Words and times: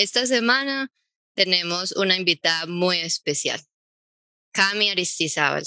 Esta 0.00 0.26
semana 0.26 0.90
tenemos 1.36 1.92
una 1.92 2.16
invitada 2.16 2.64
muy 2.64 3.00
especial, 3.00 3.60
Cami 4.50 4.88
Aristizábal. 4.88 5.64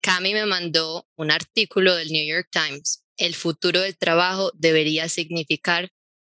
Cami 0.00 0.34
me 0.34 0.46
mandó 0.46 1.08
un 1.16 1.32
artículo 1.32 1.96
del 1.96 2.12
New 2.12 2.24
York 2.24 2.46
Times. 2.52 3.02
El 3.16 3.34
futuro 3.34 3.80
del 3.80 3.98
trabajo 3.98 4.52
debería 4.54 5.08
significar 5.08 5.90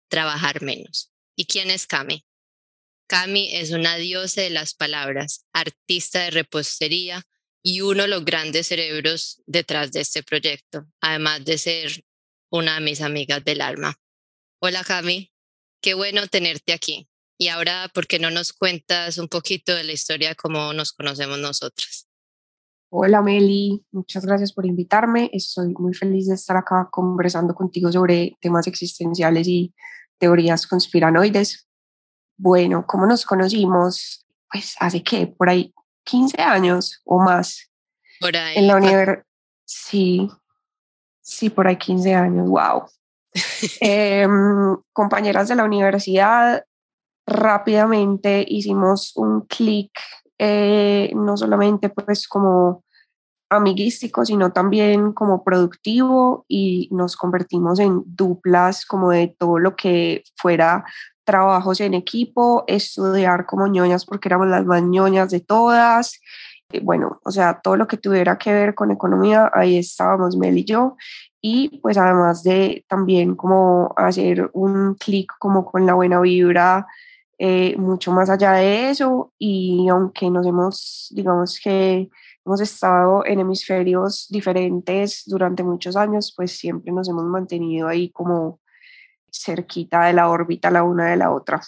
trabajar 0.09 0.61
menos. 0.61 1.11
¿Y 1.35 1.43
quién 1.43 1.71
es 1.71 1.87
Cami? 1.87 2.25
Cami 3.09 3.53
es 3.53 3.71
una 3.71 3.97
diosa 3.97 4.39
de 4.39 4.49
las 4.49 4.73
palabras, 4.73 5.45
artista 5.51 6.21
de 6.21 6.31
repostería 6.31 7.21
y 7.61 7.81
uno 7.81 8.03
de 8.03 8.07
los 8.07 8.23
grandes 8.23 8.67
cerebros 8.67 9.41
detrás 9.45 9.91
de 9.91 9.99
este 9.99 10.23
proyecto, 10.23 10.85
además 11.01 11.43
de 11.43 11.57
ser 11.57 12.05
una 12.49 12.75
de 12.75 12.85
mis 12.85 13.01
amigas 13.01 13.43
del 13.43 13.59
alma. 13.59 13.99
Hola 14.61 14.85
Cami, 14.85 15.33
qué 15.81 15.95
bueno 15.95 16.25
tenerte 16.29 16.71
aquí. 16.71 17.10
Y 17.41 17.47
ahora, 17.47 17.89
¿por 17.91 18.05
qué 18.05 18.19
no 18.19 18.29
nos 18.29 18.53
cuentas 18.53 19.17
un 19.17 19.27
poquito 19.27 19.73
de 19.73 19.83
la 19.83 19.93
historia 19.93 20.29
de 20.29 20.35
cómo 20.35 20.73
nos 20.73 20.93
conocemos 20.93 21.39
nosotras? 21.39 22.07
Hola 22.91 23.23
Meli, 23.23 23.83
muchas 23.91 24.27
gracias 24.27 24.53
por 24.53 24.67
invitarme. 24.67 25.27
Estoy 25.33 25.73
muy 25.73 25.95
feliz 25.95 26.27
de 26.27 26.35
estar 26.35 26.55
acá 26.55 26.87
conversando 26.91 27.55
contigo 27.55 27.91
sobre 27.91 28.37
temas 28.41 28.67
existenciales 28.67 29.47
y 29.47 29.73
teorías 30.19 30.67
conspiranoides. 30.67 31.67
Bueno, 32.37 32.85
¿cómo 32.85 33.07
nos 33.07 33.25
conocimos? 33.25 34.23
Pues 34.51 34.75
hace 34.79 35.01
qué, 35.01 35.25
por 35.25 35.49
ahí 35.49 35.73
15 36.03 36.39
años 36.39 37.01
o 37.05 37.17
más. 37.17 37.71
Por 38.19 38.37
ahí. 38.37 38.59
En 38.59 38.67
la 38.67 38.75
universidad. 38.75 39.25
Sí, 39.65 40.29
sí, 41.21 41.49
por 41.49 41.67
ahí 41.67 41.77
15 41.77 42.13
años, 42.13 42.47
wow. 42.47 42.83
Em, 43.81 44.77
compañeras 44.93 45.47
de 45.47 45.55
la 45.55 45.63
universidad, 45.63 46.63
rápidamente 47.25 48.45
hicimos 48.47 49.13
un 49.15 49.41
clic, 49.41 49.91
eh, 50.37 51.11
no 51.15 51.37
solamente 51.37 51.89
pues 51.89 52.27
como 52.27 52.83
amiguístico, 53.49 54.25
sino 54.25 54.51
también 54.53 55.11
como 55.11 55.43
productivo 55.43 56.45
y 56.47 56.87
nos 56.91 57.17
convertimos 57.17 57.79
en 57.79 58.01
duplas 58.05 58.85
como 58.85 59.11
de 59.11 59.35
todo 59.37 59.59
lo 59.59 59.75
que 59.75 60.23
fuera 60.37 60.85
trabajos 61.25 61.81
en 61.81 61.93
equipo, 61.93 62.63
estudiar 62.67 63.45
como 63.45 63.67
ñoñas 63.67 64.05
porque 64.05 64.29
éramos 64.29 64.47
las 64.47 64.65
más 64.65 64.81
ñoñas 64.83 65.29
de 65.31 65.41
todas. 65.41 66.19
Eh, 66.71 66.79
bueno, 66.81 67.19
o 67.23 67.31
sea, 67.31 67.59
todo 67.61 67.75
lo 67.75 67.87
que 67.87 67.97
tuviera 67.97 68.37
que 68.37 68.53
ver 68.53 68.73
con 68.73 68.91
economía, 68.91 69.51
ahí 69.53 69.77
estábamos 69.77 70.37
Mel 70.37 70.57
y 70.57 70.63
yo. 70.63 70.95
Y 71.41 71.79
pues 71.79 71.97
además 71.97 72.43
de 72.43 72.85
también 72.87 73.35
como 73.35 73.93
hacer 73.97 74.49
un 74.53 74.95
clic 74.95 75.33
como 75.39 75.65
con 75.65 75.85
la 75.85 75.93
buena 75.93 76.21
vibra, 76.21 76.87
eh, 77.43 77.75
mucho 77.75 78.11
más 78.11 78.29
allá 78.29 78.51
de 78.51 78.91
eso. 78.91 79.33
Y 79.39 79.87
aunque 79.89 80.29
nos 80.29 80.45
hemos, 80.45 81.07
digamos 81.09 81.59
que 81.59 82.07
hemos 82.45 82.61
estado 82.61 83.25
en 83.25 83.39
hemisferios 83.39 84.27
diferentes 84.29 85.23
durante 85.25 85.63
muchos 85.63 85.95
años, 85.95 86.35
pues 86.37 86.51
siempre 86.51 86.93
nos 86.93 87.09
hemos 87.09 87.23
mantenido 87.23 87.87
ahí 87.87 88.11
como 88.11 88.61
cerquita 89.31 90.05
de 90.05 90.13
la 90.13 90.29
órbita 90.29 90.69
la 90.69 90.83
una 90.83 91.09
de 91.09 91.17
la 91.17 91.31
otra. 91.31 91.61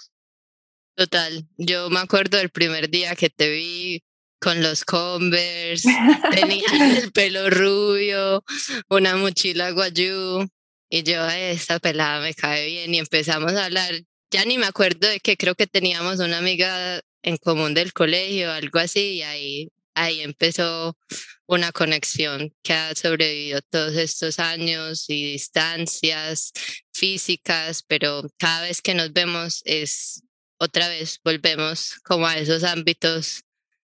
Total, 0.95 1.47
yo 1.57 1.89
me 1.89 2.01
acuerdo 2.01 2.37
del 2.37 2.51
primer 2.51 2.91
día 2.91 3.15
que 3.15 3.31
te 3.31 3.49
vi 3.49 4.03
con 4.39 4.61
los 4.61 4.85
Converse, 4.85 5.89
tenía 6.29 6.67
el 6.99 7.11
pelo 7.11 7.49
rubio, 7.49 8.43
una 8.89 9.15
mochila 9.15 9.71
guayú, 9.71 10.47
y 10.87 11.01
yo, 11.01 11.25
esta 11.29 11.79
pelada 11.79 12.21
me 12.21 12.35
cae 12.35 12.67
bien, 12.67 12.93
y 12.93 12.99
empezamos 12.99 13.53
a 13.53 13.65
hablar. 13.65 14.03
Ya 14.33 14.45
ni 14.45 14.57
me 14.57 14.65
acuerdo 14.65 15.07
de 15.07 15.19
que 15.19 15.37
creo 15.37 15.53
que 15.53 15.67
teníamos 15.67 16.19
una 16.19 16.39
amiga 16.39 16.99
en 17.21 17.37
común 17.37 17.75
del 17.75 17.93
colegio, 17.93 18.51
algo 18.51 18.79
así, 18.79 19.17
y 19.17 19.21
ahí, 19.21 19.69
ahí 19.93 20.21
empezó 20.21 20.97
una 21.45 21.71
conexión 21.71 22.51
que 22.63 22.73
ha 22.73 22.95
sobrevivido 22.95 23.61
todos 23.61 23.95
estos 23.95 24.39
años 24.39 25.05
y 25.07 25.33
distancias 25.33 26.51
físicas, 26.91 27.83
pero 27.87 28.23
cada 28.39 28.63
vez 28.63 28.81
que 28.81 28.95
nos 28.95 29.13
vemos 29.13 29.61
es 29.65 30.23
otra 30.57 30.87
vez, 30.89 31.19
volvemos 31.23 31.99
como 32.03 32.25
a 32.25 32.39
esos 32.39 32.63
ámbitos 32.63 33.43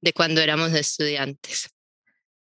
de 0.01 0.13
cuando 0.13 0.39
éramos 0.41 0.72
estudiantes. 0.73 1.69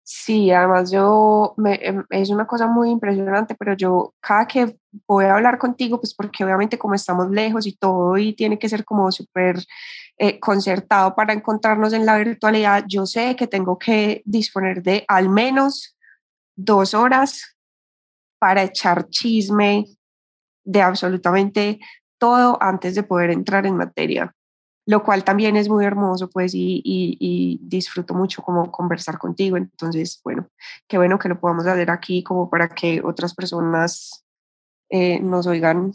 Sí, 0.09 0.53
además 0.53 0.93
yo, 0.93 1.55
me, 1.57 1.75
em, 1.83 2.05
es 2.11 2.31
una 2.31 2.47
cosa 2.47 2.69
muy 2.69 2.91
impresionante, 2.91 3.57
pero 3.57 3.75
yo 3.75 4.15
cada 4.21 4.47
que 4.47 4.77
voy 5.09 5.25
a 5.25 5.35
hablar 5.35 5.59
contigo, 5.59 5.99
pues 6.01 6.15
porque 6.15 6.45
obviamente 6.45 6.79
como 6.79 6.95
estamos 6.95 7.29
lejos 7.31 7.67
y 7.67 7.73
todo 7.77 8.17
y 8.17 8.33
tiene 8.33 8.57
que 8.57 8.69
ser 8.69 8.85
como 8.85 9.11
súper 9.11 9.65
eh, 10.19 10.39
concertado 10.39 11.17
para 11.17 11.33
encontrarnos 11.33 11.93
en 11.93 12.07
la 12.07 12.19
virtualidad, 12.19 12.85
yo 12.87 13.05
sé 13.05 13.35
que 13.35 13.49
tengo 13.49 13.79
que 13.81 14.23
disponer 14.25 14.81
de 14.85 15.05
al 15.09 15.29
menos 15.29 15.97
dos 16.55 16.95
horas 16.95 17.57
para 18.39 18.63
echar 18.63 19.09
chisme 19.09 19.87
de 20.65 20.83
absolutamente 20.83 21.81
todo 22.19 22.59
antes 22.63 22.95
de 22.95 23.03
poder 23.03 23.31
entrar 23.31 23.67
en 23.67 23.77
materia 23.77 24.36
lo 24.87 25.03
cual 25.03 25.25
también 25.25 25.57
es 25.57 25.69
muy 25.69 25.85
hermoso, 25.85 26.31
pues, 26.31 26.55
y, 26.55 26.81
y, 26.85 27.59
disfruto 27.61 28.15
mucho 28.15 28.41
como 28.43 28.71
conversar 28.71 29.19
contigo. 29.19 29.57
Entonces, 29.57 30.21
bueno, 30.23 30.49
qué 30.87 30.97
bueno 30.97 31.19
que 31.19 31.29
lo 31.29 31.41
podamos 31.41 31.67
hacer 31.67 31.91
aquí 31.91 32.23
como 32.23 32.49
para 32.49 32.69
que 32.69 33.03
otras 33.05 33.35
personas 33.35 34.25
eh, 34.89 35.19
nos 35.21 35.49
oigan 35.49 35.93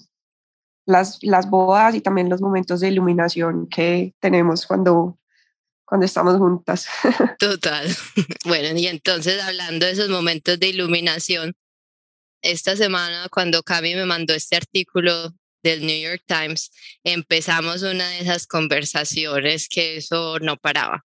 las, 0.86 1.20
las 1.22 1.50
bodas 1.50 1.96
y 1.96 2.02
también 2.02 2.30
los 2.30 2.42
momentos 2.42 2.82
de 2.82 2.90
iluminación 2.90 3.68
que 3.68 4.14
tenemos 4.20 4.68
cuando, 4.68 5.18
cuando 5.86 6.06
estamos 6.06 6.38
juntas. 6.38 6.88
Total. 7.40 7.88
Bueno, 8.46 8.78
y 8.78 8.88
entonces 8.88 9.42
hablando 9.42 9.86
de 9.86 9.94
esos 9.94 10.10
momentos 10.10 10.60
de 10.60 10.68
iluminación, 10.68 11.54
esta 12.42 12.76
semana 12.76 13.28
cuando 13.32 13.64
Cami 13.64 13.96
me 13.96 14.06
mandó 14.06 14.34
este 14.34 14.58
artículo 14.58 15.34
del 15.64 15.86
New 15.86 16.02
York 16.02 16.24
Times, 16.26 16.72
empezamos 17.04 17.84
una 17.84 18.08
de 18.10 18.20
esas 18.20 18.48
conversaciones 18.48 19.68
que 19.70 19.98
eso 19.98 20.40
no 20.40 20.58
paraba. 20.58 21.06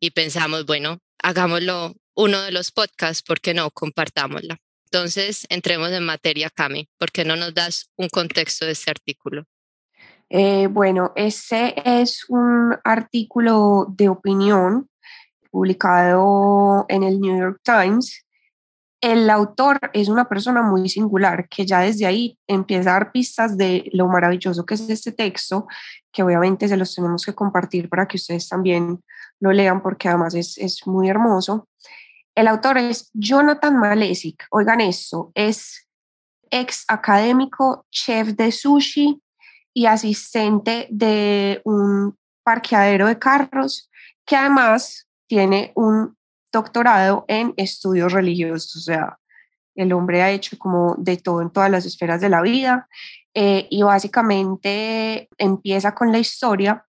Y 0.00 0.10
pensamos, 0.10 0.66
bueno, 0.66 0.98
hagámoslo 1.22 1.94
uno 2.14 2.42
de 2.42 2.52
los 2.52 2.70
podcasts, 2.72 3.22
¿por 3.22 3.40
qué 3.40 3.54
no? 3.54 3.70
Compartámosla. 3.70 4.58
Entonces, 4.84 5.46
entremos 5.48 5.90
en 5.90 6.04
materia, 6.04 6.50
Cami. 6.50 6.88
¿Por 6.98 7.10
qué 7.10 7.24
no 7.24 7.36
nos 7.36 7.54
das 7.54 7.90
un 7.96 8.08
contexto 8.08 8.66
de 8.66 8.72
este 8.72 8.90
artículo? 8.90 9.44
Eh, 10.28 10.66
bueno, 10.66 11.12
ese 11.16 11.74
es 11.84 12.24
un 12.28 12.76
artículo 12.84 13.86
de 13.88 14.08
opinión 14.08 14.88
publicado 15.50 16.86
en 16.88 17.02
el 17.02 17.20
New 17.20 17.38
York 17.38 17.60
Times 17.62 18.24
el 19.02 19.28
autor 19.30 19.80
es 19.92 20.08
una 20.08 20.28
persona 20.28 20.62
muy 20.62 20.88
singular 20.88 21.48
que 21.48 21.66
ya 21.66 21.80
desde 21.80 22.06
ahí 22.06 22.38
empieza 22.46 22.90
a 22.90 22.92
dar 22.94 23.12
pistas 23.12 23.58
de 23.58 23.90
lo 23.92 24.06
maravilloso 24.06 24.64
que 24.64 24.74
es 24.74 24.88
este 24.88 25.10
texto, 25.10 25.66
que 26.12 26.22
obviamente 26.22 26.68
se 26.68 26.76
los 26.76 26.94
tenemos 26.94 27.26
que 27.26 27.34
compartir 27.34 27.88
para 27.88 28.06
que 28.06 28.16
ustedes 28.16 28.48
también 28.48 29.02
lo 29.40 29.50
lean 29.52 29.82
porque 29.82 30.08
además 30.08 30.36
es, 30.36 30.56
es 30.56 30.86
muy 30.86 31.08
hermoso. 31.08 31.68
El 32.36 32.46
autor 32.46 32.78
es 32.78 33.10
Jonathan 33.12 33.76
Malesic, 33.76 34.46
oigan 34.50 34.80
esto, 34.80 35.32
es 35.34 35.88
ex 36.52 36.84
académico, 36.86 37.84
chef 37.90 38.28
de 38.28 38.52
sushi 38.52 39.20
y 39.74 39.86
asistente 39.86 40.86
de 40.90 41.60
un 41.64 42.16
parqueadero 42.44 43.08
de 43.08 43.18
carros 43.18 43.90
que 44.24 44.36
además 44.36 45.08
tiene 45.26 45.72
un 45.74 46.16
doctorado 46.52 47.24
en 47.28 47.54
estudios 47.56 48.12
religiosos, 48.12 48.76
o 48.76 48.80
sea, 48.80 49.18
el 49.74 49.92
hombre 49.92 50.22
ha 50.22 50.30
hecho 50.30 50.58
como 50.58 50.94
de 50.98 51.16
todo 51.16 51.40
en 51.40 51.50
todas 51.50 51.70
las 51.70 51.86
esferas 51.86 52.20
de 52.20 52.28
la 52.28 52.42
vida 52.42 52.88
eh, 53.34 53.66
y 53.70 53.82
básicamente 53.82 55.28
empieza 55.38 55.94
con 55.94 56.12
la 56.12 56.18
historia 56.18 56.84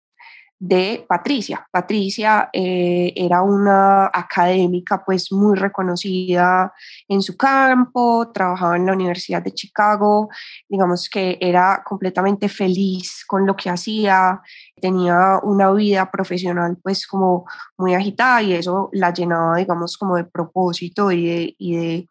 de 0.64 1.06
Patricia. 1.10 1.68
Patricia 1.70 2.50
eh, 2.54 3.12
era 3.18 3.42
una 3.42 4.06
académica 4.06 5.04
pues 5.06 5.30
muy 5.30 5.58
reconocida 5.58 6.72
en 7.10 7.22
su 7.22 7.36
campo, 7.36 8.32
trabajaba 8.34 8.78
en 8.78 8.86
la 8.86 8.94
Universidad 8.94 9.44
de 9.44 9.52
Chicago, 9.52 10.30
digamos 10.70 11.10
que 11.10 11.38
era 11.42 11.84
completamente 11.86 12.48
feliz 12.48 13.26
con 13.28 13.46
lo 13.46 13.58
que 13.58 13.70
hacía, 13.70 14.42
tenía 14.80 15.40
una 15.44 15.70
vida 15.74 16.10
profesional 16.10 16.78
pues 16.82 17.08
como 17.08 17.44
muy 17.78 17.94
agitada 17.94 18.42
y 18.42 18.54
eso 18.54 18.90
la 18.94 19.12
llenaba 19.12 19.58
digamos 19.58 19.98
como 19.98 20.16
de 20.16 20.24
propósito 20.24 21.12
y 21.12 21.56
de, 21.58 22.08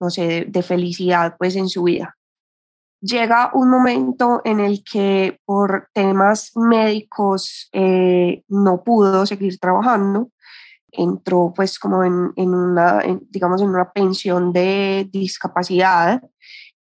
no 0.00 0.08
sé, 0.08 0.46
de 0.48 0.62
felicidad 0.62 1.36
pues 1.38 1.54
en 1.54 1.68
su 1.68 1.82
vida 1.82 2.16
llega 3.00 3.50
un 3.54 3.70
momento 3.70 4.42
en 4.44 4.60
el 4.60 4.84
que 4.84 5.40
por 5.44 5.88
temas 5.92 6.52
médicos 6.54 7.68
eh, 7.72 8.42
no 8.48 8.82
pudo 8.82 9.26
seguir 9.26 9.58
trabajando, 9.58 10.30
entró 10.92 11.52
pues 11.54 11.78
como 11.78 12.04
en, 12.04 12.32
una, 12.36 13.02
digamos, 13.30 13.62
en 13.62 13.68
una 13.68 13.90
pensión 13.92 14.52
de 14.52 15.08
discapacidad 15.10 16.22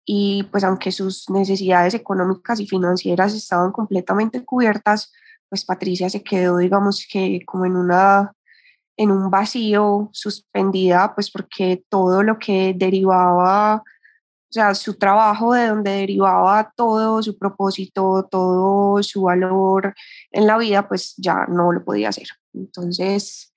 y 0.05 0.43
pues 0.51 0.63
aunque 0.63 0.91
sus 0.91 1.29
necesidades 1.29 1.93
económicas 1.93 2.59
y 2.59 2.67
financieras 2.67 3.33
estaban 3.33 3.71
completamente 3.71 4.43
cubiertas, 4.43 5.11
pues 5.49 5.65
Patricia 5.65 6.09
se 6.09 6.23
quedó, 6.23 6.57
digamos 6.57 7.07
que 7.11 7.41
como 7.45 7.65
en 7.65 7.75
una 7.75 8.33
en 8.97 9.11
un 9.11 9.29
vacío 9.29 10.09
suspendida, 10.11 11.15
pues 11.15 11.31
porque 11.31 11.85
todo 11.87 12.21
lo 12.21 12.37
que 12.37 12.73
derivaba, 12.75 13.81
o 14.49 14.51
sea, 14.51 14.73
su 14.73 14.95
trabajo 14.97 15.53
de 15.53 15.67
donde 15.67 15.91
derivaba 15.91 16.71
todo 16.75 17.21
su 17.21 17.37
propósito, 17.37 18.27
todo 18.29 19.01
su 19.03 19.23
valor 19.23 19.93
en 20.31 20.47
la 20.47 20.57
vida, 20.57 20.87
pues 20.87 21.13
ya 21.17 21.45
no 21.47 21.71
lo 21.71 21.83
podía 21.83 22.09
hacer. 22.09 22.27
Entonces, 22.53 23.53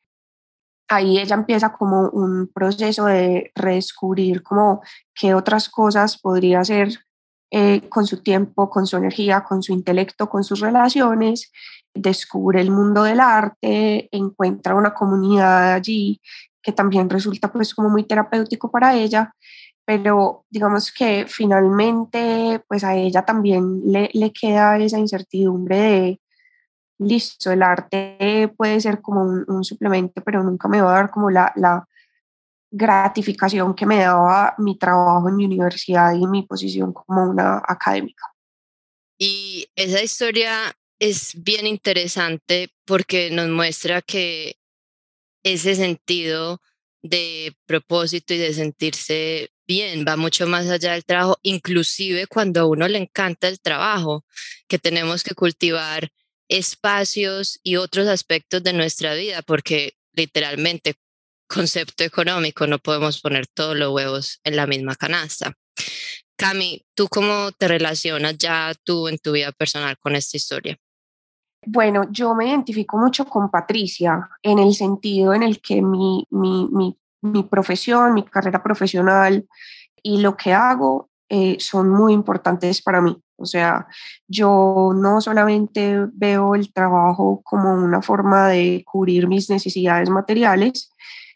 ahí 0.89 1.19
ella 1.19 1.35
empieza 1.35 1.73
como 1.73 2.11
un 2.11 2.51
proceso 2.53 3.07
de 3.07 3.51
redescubrir 3.55 4.43
como 4.43 4.83
qué 5.15 5.35
otras 5.35 5.69
cosas 5.69 6.19
podría 6.19 6.61
hacer 6.61 6.99
eh, 7.51 7.89
con 7.89 8.07
su 8.07 8.23
tiempo, 8.23 8.69
con 8.69 8.87
su 8.87 8.97
energía, 8.97 9.45
con 9.45 9.63
su 9.63 9.73
intelecto, 9.73 10.29
con 10.29 10.45
sus 10.45 10.61
relaciones 10.61 11.51
descubre 11.95 12.61
el 12.61 12.71
mundo 12.71 13.03
del 13.03 13.21
arte, 13.21 14.09
encuentra 14.13 14.75
una 14.75 14.95
comunidad 14.95 15.75
allí 15.75 16.21
que 16.63 16.73
también 16.73 17.11
resulta 17.11 17.53
pues 17.53 17.75
como 17.75 17.91
muy 17.91 18.05
terapéutico 18.05 18.71
para 18.71 18.95
ella, 18.95 19.35
pero 19.85 20.45
digamos 20.51 20.93
que 20.93 21.27
finalmente 21.29 22.63
pues 22.69 22.85
a 22.85 22.95
ella 22.95 23.25
también 23.25 23.83
le, 23.85 24.11
le 24.13 24.33
queda 24.33 24.79
esa 24.79 24.99
incertidumbre 24.99 25.77
de, 25.77 26.21
listo, 26.99 27.51
el 27.51 27.63
arte 27.63 28.53
puede 28.57 28.81
ser 28.81 29.01
como 29.01 29.23
un, 29.23 29.65
suplemento, 29.65 30.23
pero 30.23 30.43
nunca 30.43 30.69
me 30.69 30.81
va 30.81 30.91
a 30.91 31.01
dar 31.03 31.11
como 31.11 31.31
la, 31.31 31.53
la 31.57 31.87
gratificación 32.71 33.75
que 33.75 33.87
me 33.87 33.99
daba 33.99 34.55
mi 34.59 34.79
trabajo 34.79 35.29
en 35.29 35.37
mi 35.37 35.45
universidad 35.45 36.15
y 36.15 36.27
mi 36.27 36.43
posición 36.43 36.93
como 36.93 37.25
una 37.25 37.63
académica. 37.67 38.25
Y 39.19 39.69
esa 39.77 40.03
historia 40.03 40.75
es 40.99 41.33
bien 41.43 41.67
interesante 41.67 42.73
porque 42.85 43.31
nos 43.31 43.49
muestra 43.49 44.03
que 44.03 44.57
ese 45.45 45.75
sentido 45.75 46.61
de 47.03 47.57
propósito 47.67 48.33
y 48.35 48.39
de 48.39 48.55
sentirse 48.55 49.52
bien 49.67 50.05
va 50.07 50.17
mucho 50.17 50.47
más 50.47 50.69
allá 50.69 50.93
del 50.93 51.05
trabajo, 51.05 51.39
inclusive 51.43 52.27
cuando 52.27 52.61
a 52.61 52.67
uno 52.67 52.89
le 52.89 52.99
encanta 52.99 53.49
el 53.49 53.61
trabajo, 53.61 54.25
que 54.69 54.79
tenemos 54.79 55.23
que 55.23 55.35
cultivar 55.35 56.11
espacios 56.49 57.59
y 57.63 57.77
otros 57.77 58.09
aspectos 58.09 58.63
de 58.63 58.73
nuestra 58.73 59.15
vida, 59.15 59.43
porque 59.43 59.95
literalmente, 60.13 60.95
concepto 61.49 62.05
económico, 62.05 62.67
no 62.67 62.79
podemos 62.79 63.21
poner 63.21 63.47
todos 63.47 63.77
los 63.77 63.93
huevos 63.93 64.41
en 64.45 64.57
la 64.57 64.67
misma 64.67 64.95
canasta. 64.97 65.53
Cami, 66.37 66.85
¿tú 66.95 67.09
cómo 67.09 67.53
te 67.53 67.69
relacionas 67.69 68.37
ya 68.39 68.75
tú 68.85 69.09
en 69.09 69.19
tu 69.19 69.33
vida 69.33 69.53
personal 69.53 69.97
con 69.99 70.17
esta 70.17 70.37
historia? 70.37 70.79
Bueno, 71.65 72.09
yo 72.11 72.35
me 72.35 72.49
identifico 72.49 72.99
mucho 72.99 73.25
con 73.27 73.51
Patricia 73.51 74.29
en 74.43 74.59
el 74.59 74.75
sentido 74.75 75.33
en 75.33 75.45
el 75.45 75.61
que 75.61 75.81
mi, 75.81 76.27
mi, 76.31 76.69
mi, 76.73 76.99
mi 77.23 77.45
profesión, 77.45 78.15
mi 78.15 78.25
carrera 78.25 78.63
profesional 78.63 79.47
y 80.03 80.21
lo 80.21 80.37
que 80.37 80.53
hago 80.53 81.09
eh, 81.29 81.57
son 81.61 81.89
muy 81.89 82.13
importantes 82.13 82.83
para 82.83 83.01
mí. 83.01 83.17
O 83.37 83.47
sea, 83.47 83.87
yo 84.29 84.93
no 84.95 85.21
solamente 85.21 85.97
veo 86.13 86.55
el 86.55 86.73
trabajo 86.73 87.41
como 87.43 87.73
una 87.73 88.03
forma 88.03 88.49
de 88.49 88.85
cubrir 88.85 89.27
mis 89.27 89.49
necesidades 89.49 90.11
materiales, 90.11 90.93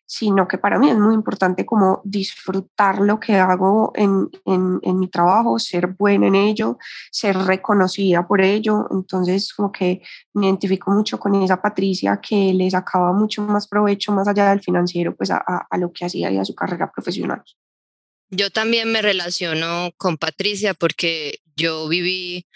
sino 0.07 0.47
que 0.47 0.57
para 0.57 0.79
mí 0.79 0.89
es 0.89 0.97
muy 0.97 1.15
importante 1.15 1.67
como 1.67 2.01
disfrutar 2.05 3.01
lo 3.01 3.19
que 3.19 3.35
hago 3.35 3.93
en, 3.97 4.31
en, 4.45 4.99
mi 4.99 5.09
trabajo, 5.09 5.59
ser 5.59 5.89
buena 5.89 6.29
en 6.29 6.37
ello, 6.37 6.79
ser 7.11 7.37
reconocida 7.37 8.27
por 8.27 8.41
ello. 8.41 8.87
Entonces, 8.93 9.53
como 9.53 9.73
que 9.73 10.03
me 10.33 10.47
identifico 10.47 10.93
mucho 10.93 11.19
con 11.19 11.35
esa 11.43 11.61
Patricia 11.61 12.21
que 12.21 12.55
le 12.55 12.71
sacaba 12.71 13.13
mucho 13.13 13.43
más 13.43 13.67
provecho 13.67 14.13
más 14.13 14.29
allá 14.29 14.51
del 14.51 14.61
financiero, 14.61 15.15
pues 15.17 15.31
a, 15.31 15.39
a 15.39 15.79
lo 15.79 15.93
que 15.93 16.05
hacía 16.05 16.31
y 16.31 16.39
a 16.39 16.45
su 16.45 16.55
carrera 16.55 16.91
profesional. 16.91 17.43
Yo 18.31 18.51
también 18.51 18.91
me 18.91 19.03
relaciono 19.03 19.91
con 19.97 20.17
Patricia 20.17 20.75
porque 20.75 21.41
yo 21.57 21.89
viví, 21.89 22.47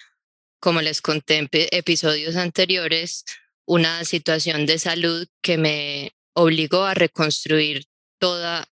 como 0.60 0.82
les 0.82 1.00
conté 1.00 1.38
en 1.38 1.48
episodios 1.52 2.36
anteriores, 2.36 3.24
una 3.66 4.04
situación 4.04 4.66
de 4.66 4.78
salud 4.78 5.28
que 5.42 5.58
me 5.58 6.12
obligó 6.34 6.84
a 6.84 6.94
reconstruir 6.94 7.84
toda 8.18 8.68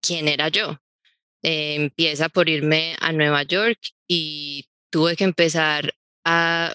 quién 0.00 0.28
era 0.28 0.48
yo. 0.48 0.78
Eh, 1.42 1.74
empieza 1.74 2.28
por 2.28 2.48
irme 2.48 2.96
a 3.00 3.12
Nueva 3.12 3.42
York 3.42 3.78
y 4.08 4.66
tuve 4.90 5.16
que 5.16 5.24
empezar 5.24 5.94
a, 6.24 6.74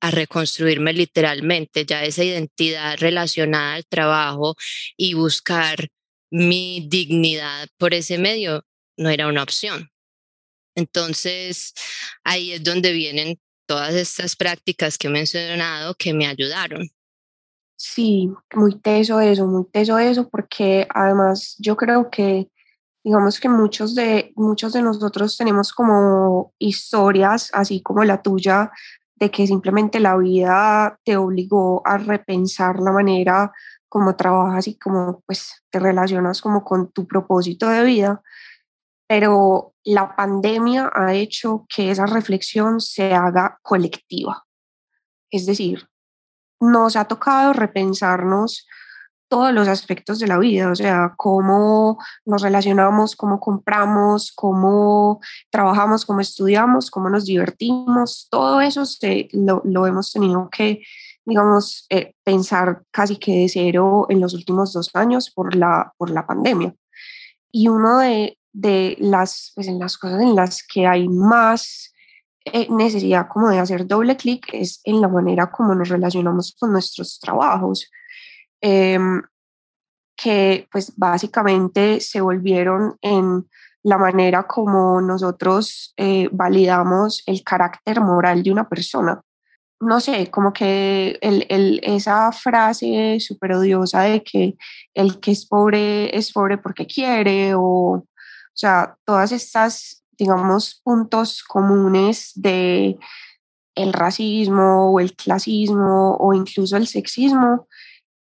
a 0.00 0.10
reconstruirme 0.10 0.92
literalmente, 0.92 1.84
ya 1.84 2.04
esa 2.04 2.24
identidad 2.24 2.96
relacionada 2.98 3.74
al 3.74 3.86
trabajo 3.86 4.56
y 4.96 5.14
buscar 5.14 5.88
mi 6.30 6.86
dignidad 6.88 7.68
por 7.78 7.94
ese 7.94 8.18
medio 8.18 8.64
no 8.96 9.10
era 9.10 9.28
una 9.28 9.42
opción. 9.42 9.90
Entonces, 10.76 11.74
ahí 12.24 12.52
es 12.52 12.62
donde 12.64 12.92
vienen 12.92 13.40
todas 13.66 13.94
estas 13.94 14.36
prácticas 14.36 14.98
que 14.98 15.06
he 15.06 15.10
mencionado 15.10 15.94
que 15.94 16.12
me 16.12 16.26
ayudaron. 16.26 16.90
Sí, 17.86 18.32
muy 18.54 18.80
teso 18.80 19.20
eso, 19.20 19.46
muy 19.46 19.66
teso 19.66 19.98
eso, 19.98 20.28
porque 20.30 20.88
además 20.88 21.54
yo 21.58 21.76
creo 21.76 22.10
que, 22.10 22.50
digamos 23.04 23.38
que 23.38 23.50
muchos 23.50 23.94
de, 23.94 24.32
muchos 24.36 24.72
de 24.72 24.80
nosotros 24.80 25.36
tenemos 25.36 25.70
como 25.74 26.54
historias, 26.58 27.50
así 27.52 27.82
como 27.82 28.02
la 28.04 28.22
tuya, 28.22 28.70
de 29.16 29.30
que 29.30 29.46
simplemente 29.46 30.00
la 30.00 30.16
vida 30.16 30.98
te 31.04 31.18
obligó 31.18 31.82
a 31.86 31.98
repensar 31.98 32.80
la 32.80 32.90
manera 32.90 33.52
como 33.88 34.16
trabajas 34.16 34.66
y 34.66 34.78
como 34.78 35.20
pues 35.26 35.62
te 35.70 35.78
relacionas 35.78 36.40
como 36.40 36.64
con 36.64 36.90
tu 36.90 37.06
propósito 37.06 37.68
de 37.68 37.84
vida, 37.84 38.22
pero 39.06 39.74
la 39.84 40.16
pandemia 40.16 40.90
ha 40.94 41.12
hecho 41.14 41.66
que 41.68 41.90
esa 41.90 42.06
reflexión 42.06 42.80
se 42.80 43.12
haga 43.12 43.58
colectiva. 43.62 44.46
Es 45.30 45.44
decir, 45.46 45.86
nos 46.70 46.96
ha 46.96 47.04
tocado 47.04 47.52
repensarnos 47.52 48.66
todos 49.28 49.52
los 49.52 49.68
aspectos 49.68 50.18
de 50.18 50.28
la 50.28 50.38
vida, 50.38 50.70
o 50.70 50.76
sea, 50.76 51.14
cómo 51.16 51.98
nos 52.24 52.42
relacionamos, 52.42 53.16
cómo 53.16 53.40
compramos, 53.40 54.32
cómo 54.32 55.20
trabajamos, 55.50 56.04
cómo 56.04 56.20
estudiamos, 56.20 56.90
cómo 56.90 57.10
nos 57.10 57.24
divertimos, 57.24 58.28
todo 58.30 58.60
eso 58.60 58.84
lo, 59.32 59.86
hemos 59.86 60.12
tenido 60.12 60.48
que, 60.50 60.82
digamos, 61.24 61.86
eh, 61.90 62.14
pensar 62.22 62.82
casi 62.90 63.16
que 63.16 63.40
de 63.40 63.48
cero 63.48 64.06
en 64.08 64.20
los 64.20 64.34
últimos 64.34 64.72
dos 64.72 64.90
años 64.94 65.30
por 65.30 65.56
la, 65.56 65.92
por 65.96 66.10
la 66.10 66.26
pandemia. 66.26 66.74
Y 67.50 67.68
uno 67.68 67.98
de, 67.98 68.38
de 68.52 68.96
las, 69.00 69.52
pues, 69.54 69.66
en 69.68 69.78
las 69.78 69.96
cosas 69.98 70.20
en 70.20 70.36
las 70.36 70.62
que 70.62 70.86
hay 70.86 71.08
más 71.08 71.93
eh, 72.44 72.66
necesidad 72.70 73.28
como 73.28 73.48
de 73.48 73.58
hacer 73.58 73.86
doble 73.86 74.16
clic 74.16 74.48
es 74.52 74.80
en 74.84 75.00
la 75.00 75.08
manera 75.08 75.50
como 75.50 75.74
nos 75.74 75.88
relacionamos 75.88 76.54
con 76.58 76.72
nuestros 76.72 77.18
trabajos, 77.18 77.90
em, 78.60 79.22
que 80.16 80.68
pues 80.70 80.92
básicamente 80.96 82.00
se 82.00 82.20
volvieron 82.20 82.96
en 83.00 83.48
la 83.82 83.98
manera 83.98 84.46
como 84.46 85.00
nosotros 85.00 85.94
eh, 85.96 86.28
validamos 86.32 87.22
el 87.26 87.42
carácter 87.42 88.00
moral 88.00 88.42
de 88.42 88.52
una 88.52 88.68
persona. 88.68 89.22
No 89.80 90.00
sé, 90.00 90.30
como 90.30 90.52
que 90.52 91.18
el, 91.20 91.46
el, 91.48 91.80
esa 91.82 92.30
frase 92.32 93.18
súper 93.20 93.52
odiosa 93.52 94.02
de 94.02 94.22
que 94.22 94.56
el 94.94 95.20
que 95.20 95.32
es 95.32 95.46
pobre 95.46 96.16
es 96.16 96.32
pobre 96.32 96.58
porque 96.58 96.86
quiere, 96.86 97.54
o, 97.54 97.62
o 97.62 98.06
sea, 98.54 98.96
todas 99.04 99.32
estas 99.32 100.03
digamos, 100.18 100.80
puntos 100.82 101.42
comunes 101.42 102.32
de 102.34 102.98
el 103.74 103.92
racismo 103.92 104.92
o 104.92 105.00
el 105.00 105.14
clasismo 105.14 106.16
o 106.16 106.32
incluso 106.32 106.76
el 106.76 106.86
sexismo 106.86 107.66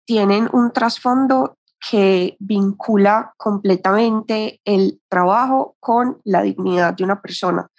tienen 0.06 0.50
un 0.54 0.72
trasfondo 0.72 1.58
que 1.90 2.36
vincula 2.40 3.34
completamente 3.38 4.60
el 4.66 5.00
trabajo 5.10 5.76
con 5.80 6.20
la 6.24 6.42
dignidad 6.42 6.94
de 6.94 7.04
una 7.04 7.22
persona, 7.22 7.70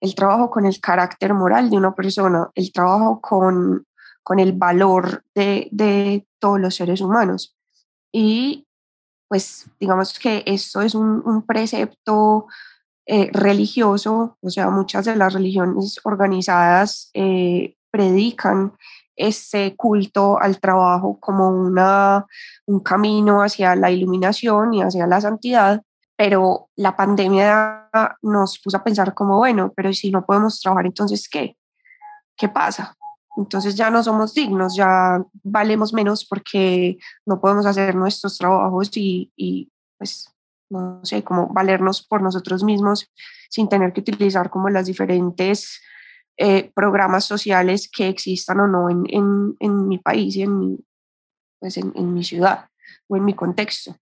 el 0.00 0.14
trabajo 0.14 0.50
con 0.50 0.64
el 0.64 0.80
carácter 0.80 1.34
moral 1.34 1.68
de 1.70 1.76
una 1.76 1.94
persona, 1.94 2.50
el 2.54 2.72
trabajo 2.72 3.20
con, 3.20 3.86
con 4.22 4.38
el 4.38 4.52
valor 4.52 5.24
de, 5.34 5.68
de 5.72 6.26
todos 6.38 6.60
los 6.60 6.76
seres 6.76 7.00
humanos. 7.00 7.56
Y 8.12 8.66
pues 9.28 9.68
digamos 9.78 10.18
que 10.18 10.42
esto 10.46 10.80
es 10.80 10.94
un, 10.94 11.22
un 11.24 11.42
precepto 11.42 12.46
eh, 13.10 13.30
religioso, 13.32 14.36
o 14.42 14.50
sea, 14.50 14.68
muchas 14.68 15.06
de 15.06 15.16
las 15.16 15.32
religiones 15.32 15.98
organizadas 16.04 17.10
eh, 17.14 17.74
predican 17.90 18.74
ese 19.16 19.74
culto 19.76 20.38
al 20.38 20.60
trabajo 20.60 21.18
como 21.18 21.48
una, 21.48 22.26
un 22.66 22.80
camino 22.80 23.42
hacia 23.42 23.74
la 23.76 23.90
iluminación 23.90 24.74
y 24.74 24.82
hacia 24.82 25.06
la 25.06 25.22
santidad, 25.22 25.80
pero 26.16 26.68
la 26.76 26.96
pandemia 26.96 27.88
nos 28.20 28.58
puso 28.58 28.76
a 28.76 28.84
pensar 28.84 29.14
como, 29.14 29.38
bueno, 29.38 29.72
pero 29.74 29.90
si 29.94 30.10
no 30.10 30.26
podemos 30.26 30.60
trabajar, 30.60 30.84
entonces, 30.84 31.30
¿qué? 31.30 31.56
¿Qué 32.36 32.50
pasa? 32.50 32.94
entonces 33.38 33.74
ya 33.76 33.88
no 33.88 34.02
somos 34.02 34.34
dignos, 34.34 34.76
ya 34.76 35.24
valemos 35.44 35.94
menos 35.94 36.26
porque 36.26 36.98
no 37.24 37.40
podemos 37.40 37.64
hacer 37.64 37.94
nuestros 37.94 38.36
trabajos 38.36 38.94
y, 38.96 39.32
y 39.36 39.70
pues, 39.96 40.28
no 40.70 41.00
sé, 41.04 41.22
como 41.24 41.48
valernos 41.48 42.02
por 42.02 42.22
nosotros 42.22 42.64
mismos 42.64 43.10
sin 43.48 43.68
tener 43.68 43.92
que 43.92 44.00
utilizar 44.00 44.50
como 44.50 44.68
las 44.68 44.86
diferentes 44.86 45.80
eh, 46.36 46.70
programas 46.74 47.24
sociales 47.24 47.90
que 47.90 48.08
existan 48.08 48.60
o 48.60 48.66
no 48.66 48.90
en, 48.90 49.04
en, 49.08 49.56
en 49.60 49.88
mi 49.88 49.98
país 49.98 50.36
y 50.36 50.42
en 50.42 50.58
mi, 50.58 50.78
pues 51.58 51.76
en, 51.76 51.92
en 51.94 52.14
mi 52.14 52.22
ciudad 52.22 52.68
o 53.08 53.16
en 53.16 53.24
mi 53.24 53.34
contexto. 53.34 53.96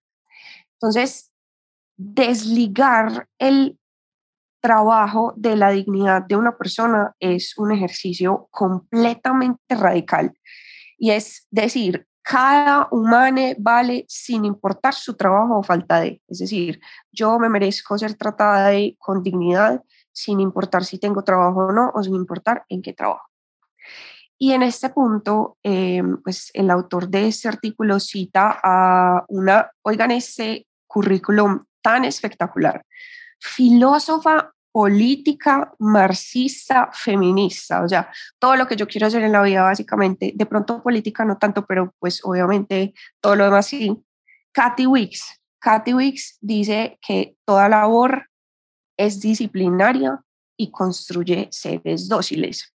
Entonces, 0.75 1.32
desligar 1.96 3.28
el 3.38 3.78
trabajo 4.61 5.32
de 5.37 5.56
la 5.56 5.70
dignidad 5.70 6.23
de 6.23 6.37
una 6.37 6.56
persona 6.58 7.14
es 7.20 7.56
un 7.56 7.73
ejercicio 7.73 8.49
completamente 8.50 9.75
radical. 9.75 10.32
Y 10.99 11.12
es 11.12 11.46
decir, 11.50 12.05
cada 12.28 12.88
humano 12.90 13.40
vale 13.56 14.04
sin 14.09 14.45
importar 14.45 14.95
su 14.95 15.14
trabajo 15.14 15.61
o 15.61 15.62
falta 15.62 16.00
de. 16.00 16.21
Es 16.26 16.40
decir, 16.40 16.80
yo 17.12 17.38
me 17.38 17.49
merezco 17.49 17.97
ser 17.97 18.14
tratada 18.14 18.71
de, 18.71 18.97
con 18.99 19.23
dignidad 19.23 19.80
sin 20.11 20.40
importar 20.40 20.85
si 20.85 20.99
tengo 20.99 21.23
trabajo 21.23 21.66
o 21.66 21.73
no 21.73 21.92
o 21.95 22.02
sin 22.02 22.16
importar 22.16 22.64
en 22.68 22.83
qué 22.83 22.92
trabajo. 22.92 23.30
Y 24.38 24.54
en 24.54 24.64
este 24.64 24.88
punto, 24.88 25.56
eh, 25.62 26.02
pues 26.25 26.50
el 26.52 26.68
autor 26.73 27.09
de 27.09 27.28
este 27.28 27.47
artículo 27.47 28.00
cita 28.00 28.59
a 28.61 29.25
una, 29.28 29.71
oigan 29.83 30.11
este 30.11 30.66
currículum 30.88 31.64
tan 31.80 32.04
espectacular, 32.04 32.85
filósofa 33.38 34.52
política 34.76 35.73
marxista 35.78 36.90
feminista, 36.92 37.83
o 37.83 37.88
sea, 37.88 38.11
todo 38.38 38.56
lo 38.56 38.66
que 38.66 38.76
yo 38.76 38.87
quiero 38.87 39.06
hacer 39.06 39.23
en 39.23 39.33
la 39.33 39.40
vida 39.40 39.62
básicamente, 39.62 40.35
de 40.37 40.45
pronto 40.45 40.83
política 40.83 41.25
no 41.25 41.38
tanto, 41.38 41.64
pero 41.64 41.95
pues 41.99 42.21
obviamente 42.23 42.92
todo 43.23 43.37
lo 43.37 43.45
demás 43.45 43.68
sí. 43.68 43.97
Cathy 44.52 44.87
Wicks, 44.87 45.40
Cathy 45.59 45.95
Wicks 45.95 46.37
dice 46.42 46.99
que 47.00 47.38
toda 47.47 47.71
labor 47.71 48.28
es 48.99 49.18
disciplinaria 49.18 50.23
y 50.59 50.71
construye 50.71 51.49
seres 51.50 52.06
dóciles. 52.06 52.75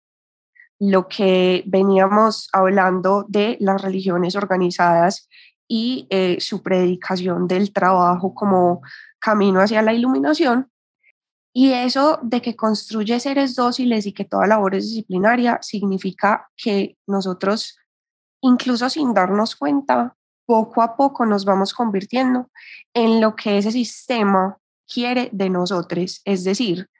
Lo 0.77 1.07
que 1.07 1.63
veníamos 1.65 2.47
hablando 2.53 3.25
de 3.27 3.57
las 3.59 3.81
religiones 3.81 4.35
organizadas 4.35 5.27
y 5.67 6.05
eh, 6.11 6.37
su 6.41 6.61
predicación 6.61 7.47
del 7.47 7.73
trabajo 7.73 8.35
como 8.35 8.83
camino 9.17 9.61
hacia 9.61 9.81
la 9.81 9.93
iluminación, 9.95 10.69
y 11.59 11.73
eso 11.73 12.19
de 12.21 12.39
que 12.39 12.55
construye 12.55 13.19
seres 13.19 13.55
dóciles 13.55 14.05
y 14.05 14.13
que 14.13 14.25
toda 14.25 14.45
labor 14.45 14.75
es 14.75 14.83
disciplinaria 14.83 15.57
significa 15.63 16.51
que 16.55 16.95
nosotros, 17.07 17.79
incluso 18.43 18.87
sin 18.91 19.11
darnos 19.11 19.55
cuenta, 19.55 20.15
poco 20.45 20.83
a 20.83 20.95
poco 20.95 21.25
nos 21.25 21.45
vamos 21.45 21.73
convirtiendo 21.73 22.51
en 22.93 23.21
lo 23.21 23.35
que 23.35 23.57
ese 23.57 23.71
sistema 23.71 24.59
quiere 24.87 25.29
de 25.31 25.49
nosotros. 25.49 26.21
Es 26.25 26.43
decir, 26.43 26.91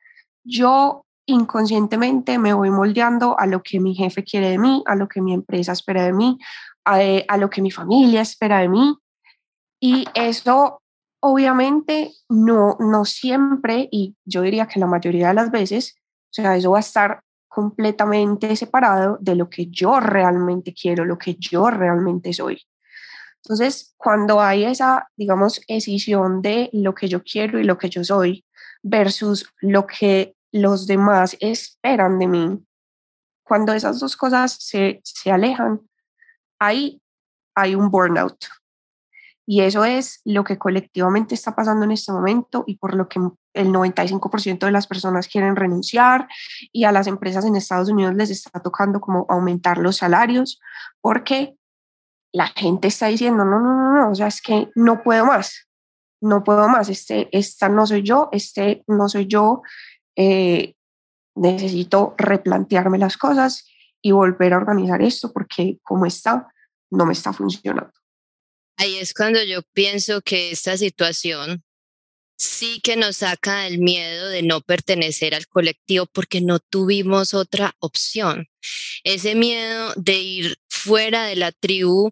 yo 0.44 1.06
inconscientemente 1.28 2.40
me 2.40 2.56
voy 2.56 2.72
moldeando 2.72 3.38
a 3.38 3.46
lo 3.46 3.62
que 3.62 3.80
mi 3.80 3.94
jefe 3.94 4.24
quiere 4.24 4.50
de 4.50 4.58
mí, 4.58 4.82
a 4.88 4.96
lo 4.96 5.08
que 5.08 5.22
mi 5.22 5.36
empresa 5.36 5.74
espera 5.74 6.04
de 6.04 6.14
mí, 6.14 6.40
a, 6.84 6.98
a 7.28 7.38
lo 7.38 7.52
que 7.52 7.62
mi 7.62 7.70
familia 7.70 8.22
espera 8.22 8.58
de 8.58 8.70
mí. 8.70 8.98
Y 9.80 10.06
eso 10.16 10.82
Obviamente 11.20 12.12
no, 12.30 12.78
no 12.80 13.06
siempre, 13.06 13.90
y 13.92 14.16
yo 14.26 14.42
diría 14.42 14.68
que 14.68 14.80
la 14.80 14.86
mayoría 14.86 15.30
de 15.30 15.34
las 15.34 15.52
veces, 15.52 15.96
o 16.26 16.34
sea, 16.34 16.56
eso 16.56 16.72
va 16.72 16.78
a 16.78 16.82
estar 16.82 17.22
completamente 17.48 18.56
separado 18.56 19.18
de 19.20 19.36
lo 19.36 19.50
que 19.50 19.68
yo 19.68 20.00
realmente 20.00 20.74
quiero, 20.74 21.06
lo 21.06 21.18
que 21.18 21.36
yo 21.36 21.72
realmente 21.72 22.32
soy. 22.34 22.62
Entonces, 23.44 23.96
cuando 23.98 24.42
hay 24.42 24.66
esa, 24.66 25.10
digamos, 25.16 25.62
escisión 25.68 26.42
de 26.42 26.70
lo 26.74 26.94
que 26.94 27.08
yo 27.08 27.24
quiero 27.24 27.60
y 27.60 27.64
lo 27.64 27.78
que 27.78 27.90
yo 27.90 28.04
soy 28.04 28.46
versus 28.84 29.50
lo 29.62 29.88
que 29.88 30.36
los 30.52 30.86
demás 30.86 31.38
esperan 31.40 32.20
de 32.20 32.28
mí, 32.28 32.64
cuando 33.44 33.74
esas 33.74 34.00
dos 34.00 34.18
cosas 34.18 34.52
se, 34.60 35.02
se 35.04 35.32
alejan, 35.32 35.82
ahí 36.60 37.02
hay 37.56 37.74
un 37.74 37.90
burnout, 37.90 38.38
y 39.50 39.62
eso 39.62 39.86
es 39.86 40.20
lo 40.26 40.44
que 40.44 40.58
colectivamente 40.58 41.34
está 41.34 41.56
pasando 41.56 41.86
en 41.86 41.92
este 41.92 42.12
momento 42.12 42.66
y 42.68 42.76
por 42.76 42.94
lo 42.94 43.08
que 43.08 43.22
el 43.54 43.70
95% 43.70 44.60
de 44.66 44.72
las 44.72 44.88
personas 44.88 45.30
quieren 45.30 45.56
renunciar 45.56 46.28
y 46.74 46.84
a 46.84 46.92
las 46.92 47.08
empresas 47.08 47.46
en 47.46 47.56
Estados 47.56 47.88
Unidos 47.88 48.14
les 48.14 48.30
está 48.30 48.60
tocando 48.60 49.00
como 49.00 49.26
aumentar 49.30 49.78
los 49.78 49.96
salarios 49.96 50.60
porque 51.00 51.56
la 52.34 52.48
gente 52.48 52.90
está 52.90 53.08
diciendo, 53.08 53.46
no, 53.46 53.62
no, 53.62 53.74
no, 53.74 53.94
no, 53.94 54.12
o 54.12 54.16
sea, 54.16 54.28
es 54.28 54.42
que 54.42 54.70
no 54.76 55.02
puedo 55.02 55.26
más, 55.26 55.70
no 56.22 56.44
puedo 56.44 56.68
más, 56.68 56.90
este, 56.90 57.30
esta 57.32 57.70
no 57.70 57.88
soy 57.88 58.04
yo, 58.04 58.28
este 58.34 58.84
no 58.86 59.08
soy 59.08 59.28
yo, 59.28 59.62
eh, 60.18 60.76
necesito 61.36 62.16
replantearme 62.18 62.98
las 62.98 63.16
cosas 63.16 63.66
y 64.02 64.12
volver 64.12 64.54
a 64.54 64.58
organizar 64.58 65.02
esto 65.02 65.32
porque 65.32 65.80
como 65.84 66.06
está, 66.06 66.50
no 66.92 67.06
me 67.06 67.14
está 67.14 67.32
funcionando. 67.32 67.94
Ahí 68.78 68.98
es 68.98 69.14
cuando 69.14 69.44
yo 69.44 69.64
pienso 69.74 70.22
que 70.22 70.52
esta 70.52 70.78
situación 70.78 71.64
sí 72.38 72.80
que 72.84 72.96
nos 72.96 73.18
saca 73.18 73.64
del 73.64 73.80
miedo 73.80 74.30
de 74.30 74.44
no 74.44 74.62
pertenecer 74.62 75.34
al 75.34 75.48
colectivo 75.48 76.06
porque 76.06 76.42
no 76.42 76.60
tuvimos 76.60 77.34
otra 77.34 77.76
opción. 77.80 78.48
Ese 79.04 79.34
miedo 79.34 79.94
de 79.96 80.20
ir 80.20 80.58
fuera 80.70 81.26
de 81.26 81.36
la 81.36 81.52
tribu 81.52 82.12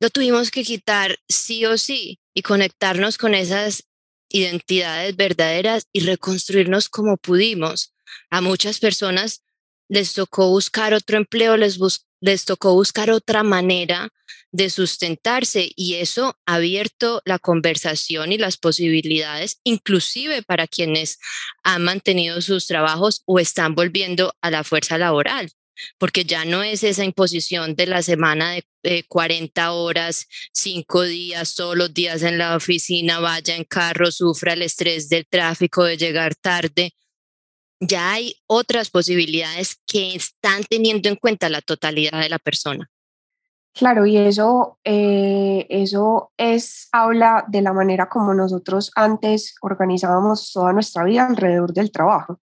lo 0.00 0.08
tuvimos 0.10 0.50
que 0.50 0.64
quitar 0.64 1.18
sí 1.28 1.66
o 1.66 1.76
sí 1.76 2.18
y 2.34 2.42
conectarnos 2.42 3.18
con 3.18 3.34
esas 3.34 3.84
identidades 4.30 5.14
verdaderas 5.16 5.86
y 5.92 6.00
reconstruirnos 6.00 6.88
como 6.88 7.18
pudimos. 7.18 7.94
A 8.30 8.40
muchas 8.40 8.78
personas 8.78 9.42
les 9.88 10.14
tocó 10.14 10.48
buscar 10.48 10.94
otro 10.94 11.18
empleo, 11.18 11.56
les, 11.58 11.78
les 12.20 12.44
tocó 12.46 12.72
buscar 12.72 13.10
otra 13.10 13.42
manera 13.42 14.10
de 14.56 14.70
sustentarse 14.70 15.70
y 15.76 15.94
eso 15.94 16.38
ha 16.46 16.54
abierto 16.54 17.20
la 17.24 17.38
conversación 17.38 18.32
y 18.32 18.38
las 18.38 18.56
posibilidades, 18.56 19.60
inclusive 19.64 20.42
para 20.42 20.66
quienes 20.66 21.18
han 21.62 21.84
mantenido 21.84 22.40
sus 22.40 22.66
trabajos 22.66 23.22
o 23.26 23.38
están 23.38 23.74
volviendo 23.74 24.34
a 24.40 24.50
la 24.50 24.64
fuerza 24.64 24.98
laboral 24.98 25.50
porque 25.98 26.24
ya 26.24 26.44
no 26.44 26.62
es 26.62 26.82
esa 26.82 27.04
imposición 27.04 27.74
de 27.74 27.86
la 27.86 28.02
semana 28.02 28.54
de 28.82 29.04
40 29.08 29.72
horas, 29.72 30.26
cinco 30.52 31.02
días, 31.02 31.54
todos 31.54 31.76
los 31.76 31.92
días 31.92 32.22
en 32.22 32.38
la 32.38 32.56
oficina, 32.56 33.20
vaya 33.20 33.56
en 33.56 33.64
carro, 33.64 34.10
sufra 34.10 34.54
el 34.54 34.62
estrés 34.62 35.08
del 35.08 35.26
tráfico, 35.26 35.84
de 35.84 35.96
llegar 35.96 36.34
tarde. 36.34 36.94
Ya 37.80 38.12
hay 38.12 38.36
otras 38.46 38.88
posibilidades 38.88 39.76
que 39.86 40.14
están 40.14 40.64
teniendo 40.64 41.10
en 41.10 41.16
cuenta 41.16 41.50
la 41.50 41.60
totalidad 41.60 42.20
de 42.20 42.30
la 42.30 42.38
persona. 42.38 42.90
Claro, 43.76 44.06
y 44.06 44.16
eso, 44.16 44.78
eh, 44.84 45.66
eso 45.68 46.32
es, 46.38 46.88
habla 46.92 47.44
de 47.46 47.60
la 47.60 47.74
manera 47.74 48.08
como 48.08 48.32
nosotros 48.32 48.90
antes 48.94 49.54
organizábamos 49.60 50.50
toda 50.50 50.72
nuestra 50.72 51.04
vida 51.04 51.26
alrededor 51.26 51.74
del 51.74 51.92
trabajo. 51.92 52.40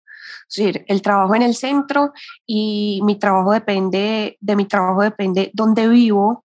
Es 0.47 0.57
decir, 0.57 0.85
el 0.87 1.01
trabajo 1.01 1.33
en 1.33 1.41
el 1.41 1.55
centro 1.55 2.13
y 2.45 3.01
mi 3.03 3.17
trabajo 3.17 3.51
depende, 3.51 4.37
de 4.39 4.55
mi 4.55 4.65
trabajo 4.65 5.01
depende 5.01 5.49
dónde 5.55 5.87
vivo, 5.87 6.45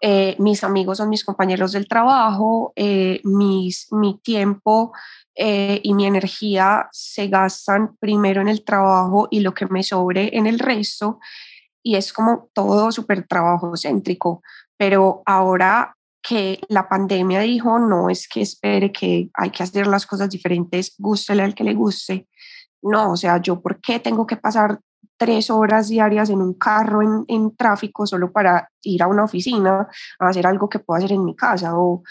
eh, 0.00 0.36
mis 0.38 0.64
amigos 0.64 0.96
son 0.96 1.10
mis 1.10 1.22
compañeros 1.22 1.72
del 1.72 1.86
trabajo, 1.86 2.72
eh, 2.76 3.20
mis, 3.24 3.88
mi 3.92 4.18
tiempo 4.20 4.92
y 5.40 5.94
mi 5.94 6.04
energía 6.04 6.88
se 6.90 7.28
gastan 7.28 7.96
primero 8.00 8.40
en 8.40 8.48
el 8.48 8.64
trabajo 8.64 9.28
y 9.30 9.38
lo 9.38 9.54
que 9.54 9.66
me 9.66 9.84
sobre 9.84 10.36
en 10.36 10.48
el 10.48 10.58
resto 10.58 11.20
y 11.82 11.96
es 11.96 12.12
como 12.12 12.48
todo 12.52 12.92
súper 12.92 13.26
trabajo 13.26 13.72
céntrico, 13.76 14.42
pero 14.76 15.22
ahora 15.26 15.94
que 16.22 16.60
la 16.68 16.88
pandemia 16.88 17.40
dijo, 17.40 17.78
no 17.78 18.10
es 18.10 18.28
que 18.28 18.42
espere 18.42 18.92
que 18.92 19.30
hay 19.34 19.50
que 19.50 19.62
hacer 19.62 19.86
las 19.86 20.06
cosas 20.06 20.28
diferentes, 20.28 20.94
gústele 20.98 21.42
al 21.42 21.54
que 21.54 21.64
le 21.64 21.74
guste, 21.74 22.28
no, 22.82 23.12
o 23.12 23.16
sea, 23.16 23.40
yo 23.40 23.60
por 23.60 23.80
qué 23.80 23.98
tengo 23.98 24.26
que 24.26 24.36
pasar 24.36 24.80
tres 25.16 25.50
horas 25.50 25.88
diarias 25.88 26.30
en 26.30 26.40
un 26.40 26.54
carro 26.54 27.02
en, 27.02 27.24
en 27.28 27.54
tráfico 27.56 28.06
solo 28.06 28.30
para 28.32 28.70
ir 28.82 29.02
a 29.02 29.08
una 29.08 29.24
oficina 29.24 29.88
a 30.18 30.28
hacer 30.28 30.46
algo 30.46 30.68
que 30.68 30.78
puedo 30.78 30.96
hacer 30.98 31.12
en 31.12 31.24
mi 31.24 31.34
casa 31.34 31.76
o 31.76 32.02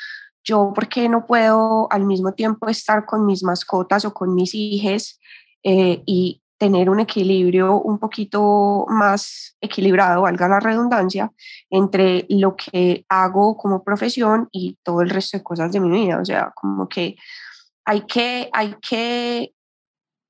yo 0.44 0.72
por 0.74 0.88
qué 0.88 1.10
no 1.10 1.26
puedo 1.26 1.92
al 1.92 2.06
mismo 2.06 2.34
tiempo 2.34 2.68
estar 2.68 3.06
con 3.06 3.26
mis 3.26 3.44
mascotas 3.44 4.06
o 4.06 4.14
con 4.14 4.34
mis 4.34 4.54
hijos 4.54 5.20
eh, 5.64 6.02
y 6.06 6.42
tener 6.58 6.90
un 6.90 7.00
equilibrio 7.00 7.80
un 7.80 8.00
poquito 8.00 8.86
más 8.90 9.56
equilibrado, 9.62 10.24
valga 10.24 10.48
la 10.48 10.60
redundancia, 10.60 11.32
entre 11.70 12.26
lo 12.30 12.56
que 12.56 13.06
hago 13.10 13.58
como 13.58 13.84
profesión 13.84 14.50
y 14.52 14.78
todo 14.84 15.02
el 15.02 15.10
resto 15.10 15.38
de 15.38 15.44
cosas 15.44 15.72
de 15.72 15.80
mi 15.80 15.90
vida. 15.90 16.20
O 16.20 16.26
sea, 16.26 16.52
como 16.56 16.90
que 16.90 17.16
hay 17.86 18.02
que, 18.02 18.50
hay 18.54 18.76
que 18.82 19.54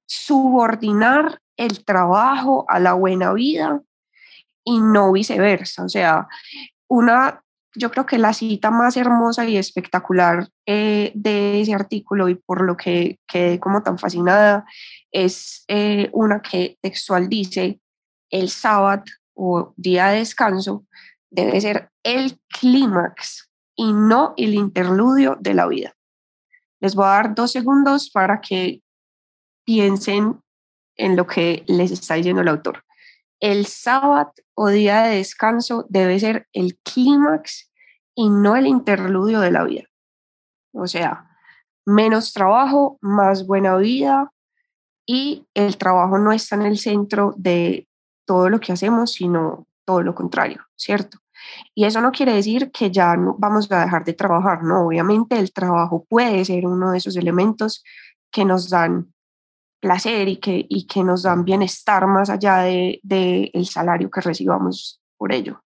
subordinar 0.05 1.39
el 1.55 1.83
trabajo 1.83 2.65
a 2.67 2.79
la 2.79 2.93
buena 2.93 3.33
vida 3.33 3.81
y 4.63 4.79
no 4.79 5.11
viceversa. 5.11 5.83
O 5.83 5.89
sea, 5.89 6.27
una, 6.87 7.41
yo 7.77 7.91
creo 7.91 8.05
que 8.05 8.17
la 8.17 8.33
cita 8.33 8.71
más 8.71 8.97
hermosa 8.97 9.45
y 9.45 9.57
espectacular 9.57 10.49
eh, 10.65 11.11
de 11.13 11.61
ese 11.61 11.73
artículo 11.73 12.27
y 12.27 12.35
por 12.35 12.61
lo 12.61 12.75
que 12.75 13.19
quedé 13.27 13.59
como 13.59 13.83
tan 13.83 13.97
fascinada 13.99 14.65
es 15.11 15.63
eh, 15.67 16.09
una 16.11 16.41
que 16.41 16.77
textual 16.81 17.29
dice, 17.29 17.79
el 18.29 18.49
sábado 18.49 19.03
o 19.35 19.73
día 19.77 20.07
de 20.07 20.19
descanso 20.19 20.85
debe 21.29 21.61
ser 21.61 21.91
el 22.03 22.39
clímax 22.59 23.49
y 23.75 23.93
no 23.93 24.33
el 24.37 24.55
interludio 24.55 25.37
de 25.39 25.53
la 25.53 25.67
vida. 25.67 25.95
Les 26.79 26.95
voy 26.95 27.05
a 27.05 27.09
dar 27.09 27.35
dos 27.35 27.51
segundos 27.51 28.09
para 28.09 28.41
que 28.41 28.81
piensen 29.65 30.41
en 30.95 31.15
lo 31.15 31.27
que 31.27 31.63
les 31.67 31.91
está 31.91 32.15
diciendo 32.15 32.41
el 32.41 32.47
autor. 32.47 32.83
El 33.39 33.67
sábado 33.67 34.33
o 34.55 34.69
día 34.69 35.03
de 35.03 35.17
descanso 35.17 35.85
debe 35.89 36.19
ser 36.19 36.47
el 36.53 36.79
clímax 36.79 37.66
y 38.17 38.29
no 38.29 38.55
el 38.55 38.65
interludio 38.65 39.39
de 39.39 39.51
la 39.51 39.63
vida. 39.63 39.83
O 40.73 40.87
sea, 40.87 41.29
menos 41.85 42.33
trabajo, 42.33 42.97
más 42.99 43.45
buena 43.45 43.77
vida 43.77 44.33
y 45.05 45.45
el 45.53 45.77
trabajo 45.77 46.17
no 46.17 46.31
está 46.31 46.55
en 46.55 46.63
el 46.63 46.79
centro 46.79 47.33
de 47.37 47.87
todo 48.25 48.49
lo 48.49 48.59
que 48.59 48.73
hacemos, 48.73 49.13
sino 49.13 49.67
todo 49.85 50.01
lo 50.01 50.15
contrario, 50.15 50.65
¿cierto? 50.75 51.19
Y 51.75 51.85
eso 51.85 52.01
no 52.01 52.11
quiere 52.11 52.33
decir 52.33 52.71
que 52.71 52.91
ya 52.91 53.15
no 53.15 53.35
vamos 53.37 53.71
a 53.71 53.81
dejar 53.81 54.03
de 54.03 54.13
trabajar, 54.13 54.63
no, 54.63 54.87
obviamente 54.87 55.37
el 55.37 55.53
trabajo 55.53 56.03
puede 56.09 56.43
ser 56.43 56.65
uno 56.65 56.91
de 56.91 56.97
esos 56.97 57.15
elementos 57.15 57.83
que 58.31 58.43
nos 58.43 58.69
dan 58.69 59.13
placer 59.79 60.27
y 60.27 60.37
que, 60.37 60.65
y 60.67 60.87
que 60.87 61.03
nos 61.03 61.21
dan 61.21 61.45
bienestar 61.45 62.07
más 62.07 62.31
allá 62.31 62.57
del 62.57 62.99
de, 63.03 63.51
el 63.53 63.67
salario 63.67 64.09
que 64.09 64.21
recibamos 64.21 64.99
por 65.17 65.31
ello. 65.31 65.61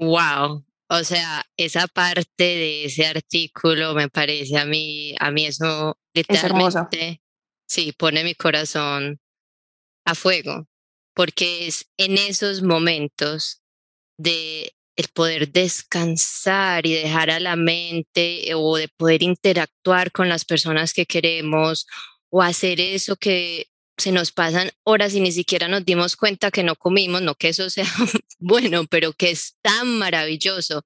Wow, 0.00 0.64
o 0.88 1.04
sea, 1.04 1.44
esa 1.56 1.86
parte 1.86 2.44
de 2.44 2.84
ese 2.86 3.06
artículo 3.06 3.94
me 3.94 4.08
parece 4.08 4.58
a 4.58 4.64
mí, 4.64 5.14
a 5.20 5.30
mí 5.30 5.46
eso 5.46 5.98
literalmente, 6.14 7.20
sí, 7.66 7.92
pone 7.92 8.24
mi 8.24 8.34
corazón 8.34 9.20
a 10.06 10.14
fuego, 10.14 10.66
porque 11.14 11.66
es 11.66 11.90
en 11.98 12.16
esos 12.16 12.62
momentos 12.62 13.60
de 14.18 14.72
el 14.96 15.08
poder 15.08 15.52
descansar 15.52 16.84
y 16.84 16.94
dejar 16.94 17.30
a 17.30 17.38
la 17.38 17.54
mente 17.54 18.52
o 18.54 18.76
de 18.76 18.88
poder 18.88 19.22
interactuar 19.22 20.10
con 20.10 20.28
las 20.28 20.44
personas 20.44 20.92
que 20.92 21.06
queremos 21.06 21.86
o 22.30 22.42
hacer 22.42 22.80
eso 22.80 23.14
que 23.14 23.66
se 23.98 24.12
nos 24.12 24.32
pasan 24.32 24.70
horas 24.84 25.14
y 25.14 25.20
ni 25.20 25.32
siquiera 25.32 25.68
nos 25.68 25.84
dimos 25.84 26.16
cuenta 26.16 26.50
que 26.50 26.62
no 26.62 26.76
comimos, 26.76 27.20
no 27.20 27.34
que 27.34 27.48
eso 27.48 27.68
sea 27.68 27.86
bueno, 28.38 28.86
pero 28.86 29.12
que 29.12 29.30
es 29.30 29.56
tan 29.60 29.98
maravilloso, 29.98 30.84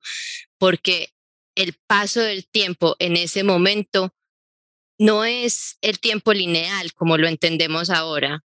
porque 0.58 1.12
el 1.54 1.74
paso 1.86 2.20
del 2.20 2.46
tiempo 2.46 2.96
en 2.98 3.16
ese 3.16 3.44
momento 3.44 4.14
no 4.98 5.24
es 5.24 5.76
el 5.82 5.98
tiempo 6.00 6.32
lineal 6.32 6.94
como 6.94 7.18
lo 7.18 7.28
entendemos 7.28 7.90
ahora. 7.90 8.44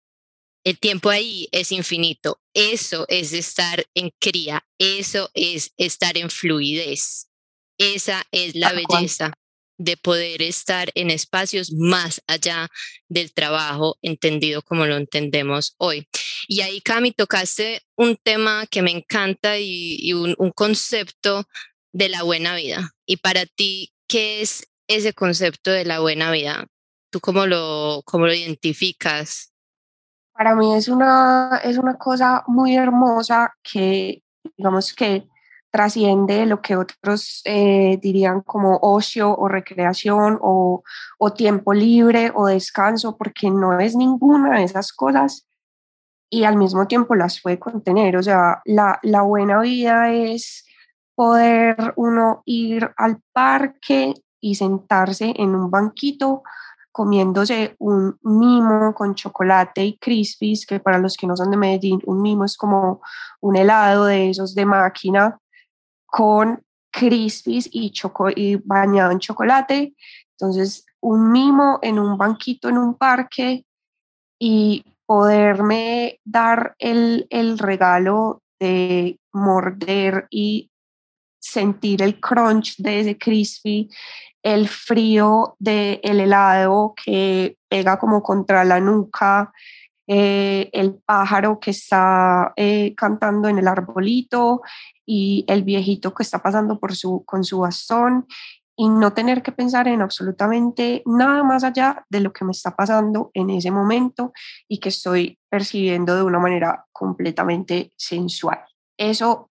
El 0.63 0.79
tiempo 0.79 1.09
ahí 1.09 1.47
es 1.51 1.71
infinito. 1.71 2.41
Eso 2.55 3.05
es 3.07 3.33
estar 3.33 3.85
en 3.93 4.11
cría, 4.19 4.65
eso 4.79 5.29
es 5.35 5.73
estar 5.77 6.17
en 6.17 6.31
fluidez. 6.31 7.29
Esa 7.77 8.25
es 8.31 8.55
la 8.55 8.73
belleza 8.73 9.37
de 9.77 9.97
poder 9.97 10.41
estar 10.41 10.89
en 10.95 11.11
espacios 11.11 11.73
más 11.73 12.21
allá 12.27 12.69
del 13.09 13.33
trabajo 13.33 13.97
entendido 14.01 14.61
como 14.61 14.85
lo 14.85 14.95
entendemos 14.95 15.75
hoy. 15.77 16.07
Y 16.47 16.61
ahí, 16.61 16.81
Cami, 16.81 17.11
tocaste 17.11 17.81
un 17.95 18.17
tema 18.17 18.65
que 18.67 18.81
me 18.81 18.91
encanta 18.91 19.57
y, 19.57 20.13
un, 20.13 20.35
concepto 20.51 21.45
de 21.93 22.09
la 22.09 22.23
buena 22.23 22.55
vida. 22.55 22.91
Y 23.05 23.17
para 23.17 23.45
ti, 23.45 23.93
¿qué 24.07 24.41
es 24.41 24.67
ese 24.87 25.13
concepto 25.13 25.71
de 25.71 25.85
la 25.85 25.99
buena 25.99 26.31
vida? 26.31 26.67
¿Tú 27.11 27.19
cómo 27.19 27.45
lo, 27.45 28.01
cómo 28.05 28.25
lo 28.25 28.33
identificas? 28.33 29.53
Para 30.33 30.55
mí 30.55 30.75
es 30.75 30.87
una, 30.87 31.61
es 31.63 31.77
una 31.77 31.97
cosa 31.97 32.43
muy 32.47 32.75
hermosa 32.75 33.53
que, 33.63 34.21
digamos 34.57 34.93
que 34.93 35.25
trasciende 35.75 36.45
lo 36.45 36.61
que 36.61 36.77
otros 36.77 37.41
eh, 37.43 37.99
dirían 38.01 38.39
como 38.39 38.79
ocio 38.81 39.35
o 39.37 39.49
recreación 39.49 40.39
o, 40.41 40.83
o, 41.17 41.33
tiempo 41.33 41.73
libre 41.73 42.31
o 42.33 42.45
descanso, 42.45 43.17
porque 43.17 43.51
no 43.51 43.77
es 43.77 43.93
ninguna 43.93 44.57
de 44.57 44.63
esas 44.63 44.93
cosas 44.93 45.45
y 46.29 46.45
al 46.45 46.55
mismo 46.55 46.87
tiempo 46.87 47.13
las 47.13 47.41
puede 47.41 47.59
contener. 47.59 48.15
O 48.15 48.23
sea, 48.23 48.61
la, 48.63 48.99
la 49.03 49.23
buena 49.23 49.59
vida 49.59 50.13
es 50.13 50.65
poder 51.13 51.75
uno 51.97 52.41
ir 52.45 52.89
al 52.95 53.19
parque 53.33 54.13
y 54.39 54.55
sentarse 54.55 55.33
en 55.35 55.55
un 55.55 55.69
banquito 55.69 56.43
comiéndose 56.93 57.75
un 57.79 58.17
mimo 58.21 58.93
con 58.93 59.13
chocolate 59.13 59.83
y 59.83 59.97
crispies, 59.97 60.65
que 60.65 60.79
para 60.79 60.99
los 60.99 61.17
que 61.17 61.27
no 61.27 61.35
son 61.35 61.51
de 61.51 61.57
Medellín, 61.57 61.99
un 62.05 62.21
mimo 62.21 62.45
es 62.45 62.55
como 62.55 63.01
un 63.41 63.57
helado 63.57 64.05
de 64.05 64.29
esos 64.29 64.55
de 64.55 64.65
máquina 64.65 65.37
con 66.15 66.63
crispies 66.93 67.67
y, 67.73 67.91
y 68.37 68.55
bañado 68.63 69.11
en 69.11 69.19
chocolate. 69.19 69.93
Entonces, 70.31 70.85
un 71.01 71.29
mimo 71.29 71.79
en 71.81 71.99
un 71.99 72.17
banquito 72.17 72.69
en 72.69 72.77
un 72.77 72.97
parque 72.97 73.65
y 74.39 74.81
poderme 75.05 76.21
dar 76.23 76.73
el, 76.79 77.27
el 77.29 77.59
regalo 77.59 78.41
de 78.61 79.19
morder 79.33 80.27
y 80.29 80.71
sentir 81.37 82.01
el 82.01 82.21
crunch 82.21 82.77
de 82.77 83.01
ese 83.01 83.17
crispy, 83.17 83.89
el 84.41 84.69
frío 84.69 85.57
del 85.59 85.99
el 86.01 86.21
helado 86.21 86.93
que 86.95 87.57
pega 87.67 87.99
como 87.99 88.23
contra 88.23 88.63
la 88.63 88.79
nuca, 88.79 89.51
eh, 90.07 90.69
el 90.73 90.95
pájaro 91.05 91.59
que 91.59 91.71
está 91.71 92.53
eh, 92.55 92.93
cantando 92.95 93.47
en 93.47 93.57
el 93.57 93.67
arbolito 93.67 94.61
y 95.05 95.45
el 95.47 95.63
viejito 95.63 96.13
que 96.13 96.23
está 96.23 96.39
pasando 96.39 96.79
por 96.79 96.95
su, 96.95 97.23
con 97.25 97.43
su 97.43 97.59
bastón 97.59 98.27
y 98.75 98.89
no 98.89 99.13
tener 99.13 99.41
que 99.41 99.51
pensar 99.51 99.87
en 99.87 100.01
absolutamente 100.01 101.01
nada 101.05 101.43
más 101.43 101.63
allá 101.63 102.05
de 102.09 102.19
lo 102.19 102.33
que 102.33 102.43
me 102.43 102.51
está 102.51 102.75
pasando 102.75 103.31
en 103.33 103.49
ese 103.49 103.71
momento 103.71 104.33
y 104.67 104.79
que 104.79 104.89
estoy 104.89 105.39
percibiendo 105.49 106.15
de 106.15 106.23
una 106.23 106.39
manera 106.39 106.85
completamente 106.91 107.93
sensual. 107.95 108.59
Eso, 108.97 109.49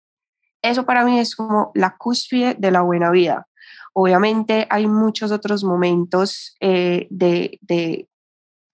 eso 0.62 0.86
para 0.86 1.06
mí 1.06 1.20
es 1.20 1.36
como 1.36 1.72
la 1.76 1.96
cúspide 1.98 2.56
de 2.56 2.72
la 2.72 2.82
buena 2.82 3.12
vida. 3.12 3.48
Obviamente 3.94 4.68
hay 4.70 4.88
muchos 4.88 5.32
otros 5.32 5.64
momentos 5.64 6.56
eh, 6.60 7.08
de, 7.10 7.60
de, 7.62 8.08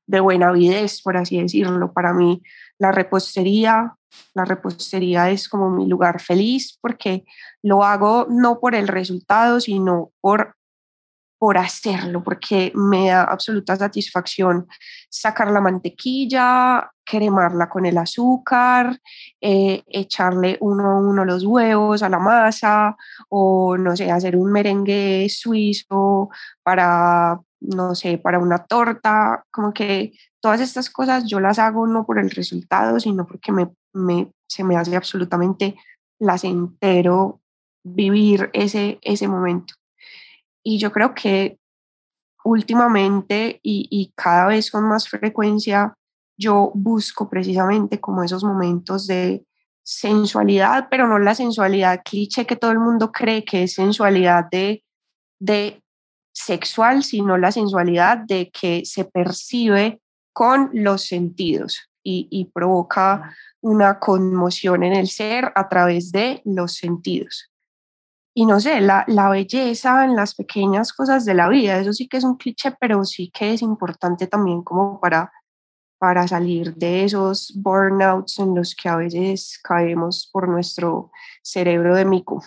de 0.07 0.19
buena 0.21 0.49
avidez, 0.49 1.01
por 1.01 1.17
así 1.17 1.39
decirlo. 1.39 1.93
Para 1.93 2.13
mí, 2.13 2.41
la 2.79 2.91
repostería, 2.91 3.93
la 4.33 4.45
repostería 4.45 5.29
es 5.29 5.47
como 5.47 5.69
mi 5.69 5.85
lugar 5.85 6.21
feliz 6.21 6.77
porque 6.81 7.25
lo 7.61 7.83
hago 7.83 8.25
no 8.29 8.59
por 8.59 8.73
el 8.73 8.87
resultado, 8.87 9.59
sino 9.59 10.11
por, 10.21 10.55
por 11.37 11.57
hacerlo, 11.57 12.23
porque 12.23 12.71
me 12.73 13.09
da 13.09 13.23
absoluta 13.23 13.75
satisfacción 13.75 14.67
sacar 15.09 15.51
la 15.51 15.61
mantequilla, 15.61 16.89
cremarla 17.05 17.69
con 17.69 17.85
el 17.85 17.97
azúcar, 17.97 18.99
eh, 19.41 19.83
echarle 19.87 20.57
uno 20.61 20.91
a 20.91 20.99
uno 20.99 21.25
los 21.25 21.43
huevos 21.43 22.01
a 22.01 22.09
la 22.09 22.19
masa 22.19 22.95
o, 23.29 23.77
no 23.77 23.95
sé, 23.95 24.09
hacer 24.09 24.37
un 24.37 24.51
merengue 24.51 25.27
suizo 25.29 26.29
para 26.63 27.39
no 27.59 27.95
sé, 27.95 28.17
para 28.17 28.39
una 28.39 28.65
torta, 28.65 29.43
como 29.51 29.73
que 29.73 30.13
todas 30.41 30.61
estas 30.61 30.89
cosas 30.89 31.25
yo 31.25 31.39
las 31.39 31.59
hago 31.59 31.87
no 31.87 32.05
por 32.05 32.19
el 32.19 32.29
resultado, 32.29 32.99
sino 32.99 33.25
porque 33.25 33.51
me, 33.51 33.69
me, 33.93 34.31
se 34.47 34.63
me 34.63 34.77
hace 34.77 34.95
absolutamente 34.95 35.75
placentero 36.17 37.41
vivir 37.83 38.49
ese, 38.53 38.99
ese 39.01 39.27
momento. 39.27 39.73
Y 40.63 40.77
yo 40.79 40.91
creo 40.91 41.13
que 41.13 41.59
últimamente 42.43 43.59
y, 43.63 43.87
y 43.89 44.11
cada 44.15 44.47
vez 44.47 44.71
con 44.71 44.87
más 44.87 45.09
frecuencia 45.09 45.93
yo 46.37 46.71
busco 46.75 47.29
precisamente 47.29 47.99
como 47.99 48.23
esos 48.23 48.43
momentos 48.43 49.07
de 49.07 49.45
sensualidad, 49.83 50.87
pero 50.89 51.07
no 51.07 51.17
la 51.17 51.33
sensualidad 51.33 52.01
cliché 52.03 52.45
que 52.45 52.55
todo 52.55 52.71
el 52.71 52.79
mundo 52.79 53.11
cree 53.11 53.43
que 53.43 53.63
es 53.63 53.73
sensualidad 53.73 54.45
de, 54.51 54.83
de 55.39 55.81
sexual, 56.37 57.03
sino 57.03 57.37
la 57.37 57.51
sensualidad 57.51 58.17
de 58.17 58.49
que 58.51 58.85
se 58.85 59.05
percibe 59.05 59.99
con 60.33 60.69
los 60.73 61.07
sentidos 61.07 61.89
y, 62.03 62.49
provoca 62.53 63.35
una 63.59 63.99
conmoción 63.99 64.83
en 64.83 64.93
el 64.93 65.09
ser 65.09 65.51
a 65.55 65.67
través 65.67 66.11
de 66.13 66.41
los 66.45 66.75
sentidos. 66.75 67.51
Y 68.33 68.45
no 68.45 68.61
sé, 68.61 68.79
la, 68.79 69.03
la 69.07 69.29
belleza 69.29 70.05
en 70.05 70.15
las 70.15 70.35
pequeñas 70.35 70.93
cosas 70.93 71.25
de 71.25 71.33
la 71.33 71.49
vida, 71.49 71.79
eso 71.79 71.91
sí 71.91 72.07
que 72.07 72.17
es 72.17 72.23
un 72.23 72.37
cliché, 72.37 72.71
pero 72.79 73.03
sí 73.03 73.29
que 73.29 73.53
es 73.53 73.61
importante 73.61 74.27
también 74.27 74.61
como 74.61 75.01
para 75.01 75.31
para 75.99 76.27
salir 76.27 76.75
de 76.75 77.05
esos 77.05 77.51
burnouts 77.55 78.37
en 78.39 78.53
los 78.53 78.75
que 78.75 78.87
a 78.87 78.97
veces 78.97 79.59
caemos 79.63 80.29
por 80.31 80.47
nuestro 80.47 81.11
cerebro 81.41 81.95
de 81.95 82.05
mico. 82.05 82.43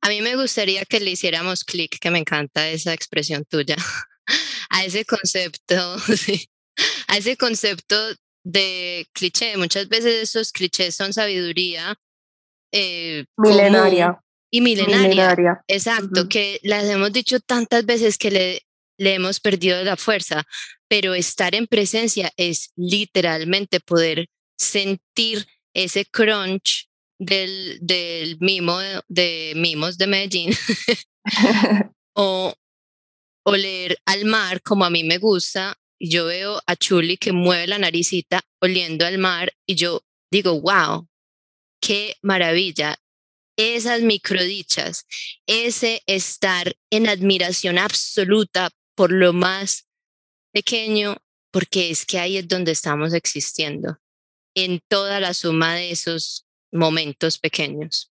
A 0.00 0.08
mí 0.08 0.20
me 0.20 0.36
gustaría 0.36 0.84
que 0.84 1.00
le 1.00 1.10
hiciéramos 1.10 1.64
clic, 1.64 1.98
que 1.98 2.10
me 2.10 2.18
encanta 2.18 2.68
esa 2.68 2.92
expresión 2.92 3.44
tuya, 3.44 3.76
a 4.70 4.84
ese 4.84 5.04
concepto, 5.04 5.96
a 7.08 7.16
ese 7.16 7.36
concepto 7.36 7.96
de 8.44 9.06
cliché. 9.12 9.56
Muchas 9.56 9.88
veces 9.88 10.22
esos 10.22 10.52
clichés 10.52 10.94
son 10.94 11.12
sabiduría. 11.12 11.96
Eh, 12.72 13.24
milenaria. 13.36 14.20
y 14.50 14.60
milenaria. 14.60 15.62
Exacto, 15.66 16.28
que 16.28 16.60
las 16.62 16.84
hemos 16.84 17.12
dicho 17.12 17.40
tantas 17.40 17.84
veces 17.86 18.18
que 18.18 18.30
le, 18.30 18.62
le 18.98 19.14
hemos 19.14 19.40
perdido 19.40 19.82
la 19.82 19.96
fuerza, 19.96 20.44
pero 20.88 21.14
estar 21.14 21.54
en 21.54 21.66
presencia 21.66 22.32
es 22.36 22.72
literalmente 22.76 23.80
poder 23.80 24.28
sentir 24.58 25.46
ese 25.74 26.04
crunch 26.04 26.87
del, 27.18 27.78
del 27.80 28.38
mimo 28.40 28.78
de 29.08 29.52
mimos 29.56 29.98
de 29.98 30.06
Medellín 30.06 30.50
o 32.14 32.54
oler 33.44 33.98
al 34.06 34.24
mar 34.24 34.62
como 34.62 34.84
a 34.84 34.90
mí 34.90 35.04
me 35.04 35.18
gusta. 35.18 35.76
Yo 36.00 36.26
veo 36.26 36.60
a 36.66 36.76
Chuli 36.76 37.16
que 37.16 37.32
mueve 37.32 37.66
la 37.66 37.78
naricita 37.78 38.40
oliendo 38.60 39.04
al 39.04 39.18
mar 39.18 39.52
y 39.66 39.74
yo 39.74 40.02
digo, 40.30 40.60
wow, 40.60 41.08
qué 41.80 42.16
maravilla. 42.22 42.96
Esas 43.56 44.02
microdichas, 44.02 45.06
ese 45.46 46.02
estar 46.06 46.76
en 46.90 47.08
admiración 47.08 47.78
absoluta 47.78 48.70
por 48.94 49.10
lo 49.10 49.32
más 49.32 49.88
pequeño, 50.52 51.16
porque 51.52 51.90
es 51.90 52.06
que 52.06 52.20
ahí 52.20 52.36
es 52.36 52.46
donde 52.46 52.70
estamos 52.70 53.12
existiendo, 53.14 53.98
en 54.54 54.80
toda 54.88 55.18
la 55.18 55.34
suma 55.34 55.74
de 55.74 55.90
esos 55.90 56.47
momentos 56.72 57.38
pequeños. 57.38 58.12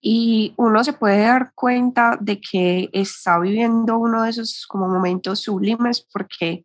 Y 0.00 0.54
uno 0.56 0.84
se 0.84 0.92
puede 0.92 1.20
dar 1.20 1.52
cuenta 1.54 2.16
de 2.20 2.40
que 2.40 2.90
está 2.92 3.38
viviendo 3.38 3.98
uno 3.98 4.22
de 4.22 4.30
esos 4.30 4.66
como 4.68 4.88
momentos 4.88 5.40
sublimes 5.40 6.06
porque 6.12 6.64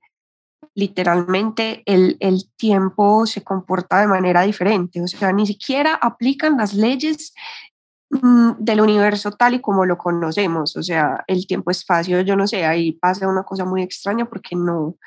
literalmente 0.76 1.84
el, 1.86 2.18
el 2.20 2.50
tiempo 2.56 3.26
se 3.26 3.44
comporta 3.44 4.00
de 4.00 4.08
manera 4.08 4.44
diferente, 4.44 5.02
o 5.02 5.08
sea, 5.08 5.34
ni 5.34 5.46
siquiera 5.46 5.96
aplican 5.96 6.58
las 6.58 6.74
leyes 6.74 7.34
mm, 8.10 8.52
del 8.60 8.82
universo 8.82 9.32
tal 9.32 9.56
y 9.56 9.62
como 9.62 9.86
lo 9.86 9.98
conocemos, 9.98 10.76
o 10.78 10.84
sea, 10.84 11.24
el 11.28 11.48
tiempo-espacio, 11.48 12.22
yo 12.22 12.36
no 12.36 12.48
sé, 12.48 12.66
ahí 12.66 12.94
pasa 12.94 13.28
una 13.28 13.44
cosa 13.44 13.66
muy 13.66 13.82
extraña 13.82 14.26
porque 14.26 14.56
no, 14.56 14.98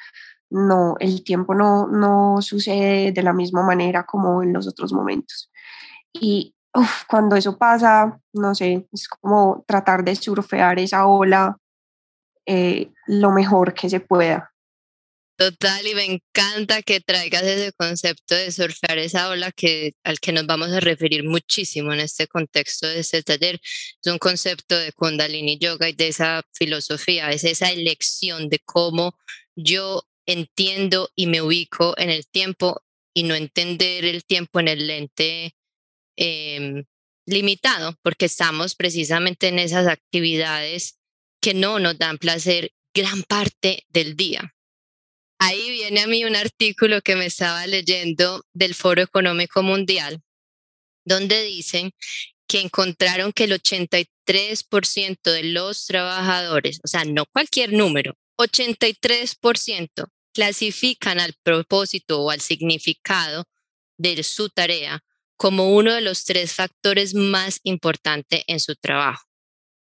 no, 0.51 0.97
el 1.01 1.25
tiempo 1.25 1.55
no, 1.55 1.87
no 1.87 2.43
sucede 2.43 3.13
de 3.13 3.23
la 3.23 3.33
misma 3.33 3.63
manera 3.63 4.05
como 4.05 4.43
en 4.43 4.53
los 4.53 4.69
otros 4.69 4.93
momentos. 4.93 5.51
Y 6.15 6.55
cuando 7.09 7.37
eso 7.37 7.57
pasa, 7.57 8.21
no 8.33 8.55
sé, 8.55 8.87
es 8.93 9.09
como 9.09 9.65
tratar 9.67 10.05
de 10.05 10.17
surfear 10.17 10.79
esa 10.79 11.07
ola 11.07 11.57
eh, 12.47 12.91
lo 13.07 13.31
mejor 13.31 13.75
que 13.75 13.89
se 13.89 14.01
pueda. 14.01 14.51
Total, 15.37 15.85
y 15.85 15.95
me 15.97 16.05
encanta 16.05 16.83
que 16.83 17.01
traigas 17.01 17.43
ese 17.43 17.73
concepto 17.73 18.37
de 18.37 18.53
surfear 18.53 18.99
esa 18.99 19.29
ola 19.29 19.51
que, 19.51 19.95
al 20.05 20.21
que 20.21 20.31
nos 20.31 20.47
vamos 20.47 20.71
a 20.71 20.79
referir 20.79 21.25
muchísimo 21.25 21.93
en 21.93 21.99
este 21.99 22.29
contexto 22.29 22.87
de 22.87 23.01
este 23.01 23.23
taller. 23.25 23.61
Es 23.65 24.13
un 24.13 24.19
concepto 24.19 24.79
de 24.79 24.93
Kundalini 24.93 25.59
Yoga 25.59 25.89
y 25.89 25.93
de 25.95 26.09
esa 26.09 26.43
filosofía, 26.53 27.31
es 27.31 27.43
esa 27.43 27.71
elección 27.73 28.49
de 28.49 28.61
cómo 28.61 29.17
yo 29.57 30.05
entiendo 30.27 31.11
y 31.17 31.27
me 31.27 31.43
ubico 31.43 31.95
en 31.99 32.11
el 32.11 32.29
tiempo 32.29 32.83
y 33.13 33.25
no 33.25 33.35
entender 33.35 34.05
el 34.05 34.25
tiempo 34.25 34.61
en 34.61 34.69
el 34.69 34.87
lente 34.87 35.57
Em, 36.17 36.85
limitado, 37.27 37.97
porque 38.03 38.27
estamos 38.27 38.75
precisamente 38.75 39.49
en 39.49 39.59
esas 39.59 39.87
actividades 39.87 40.99
que 41.41 41.55
no 41.55 41.79
nos 41.79 41.99
dan 41.99 42.19
placer 42.19 42.73
gran 42.95 43.23
parte 43.23 43.85
del 43.89 44.15
día. 44.17 44.55
Ahí 45.39 45.71
viene 45.71 46.03
a 46.03 46.07
mí 46.07 46.25
un 46.25 46.37
artículo 46.37 47.01
que 47.03 47.17
me 47.17 47.27
estaba 47.27 47.67
leyendo 47.67 48.45
del 48.53 48.75
Foro 48.75 49.03
Económico 49.03 49.63
Mundial, 49.63 50.23
donde 51.05 51.43
dicen 51.43 51.93
que 52.47 52.61
encontraron 52.61 53.33
que 53.33 53.45
el 53.45 53.53
83% 53.53 55.33
de 55.33 55.45
los 55.45 55.87
trabajadores, 55.87 56.81
o 56.85 56.89
sea, 56.89 57.05
no 57.05 57.27
cualquier 57.27 57.73
número, 57.73 58.17
83% 58.39 60.09
clasifican 60.33 61.21
al 61.21 61.35
propósito 61.43 62.23
o 62.23 62.31
al 62.31 62.41
significado 62.41 63.45
de 63.99 64.23
su 64.23 64.51
tarea 64.51 65.03
como 65.37 65.75
uno 65.75 65.95
de 65.95 66.01
los 66.01 66.25
tres 66.25 66.53
factores 66.53 67.15
más 67.15 67.61
importantes 67.65 68.45
en 68.47 68.61
su 68.61 68.75
trabajo. 68.77 69.25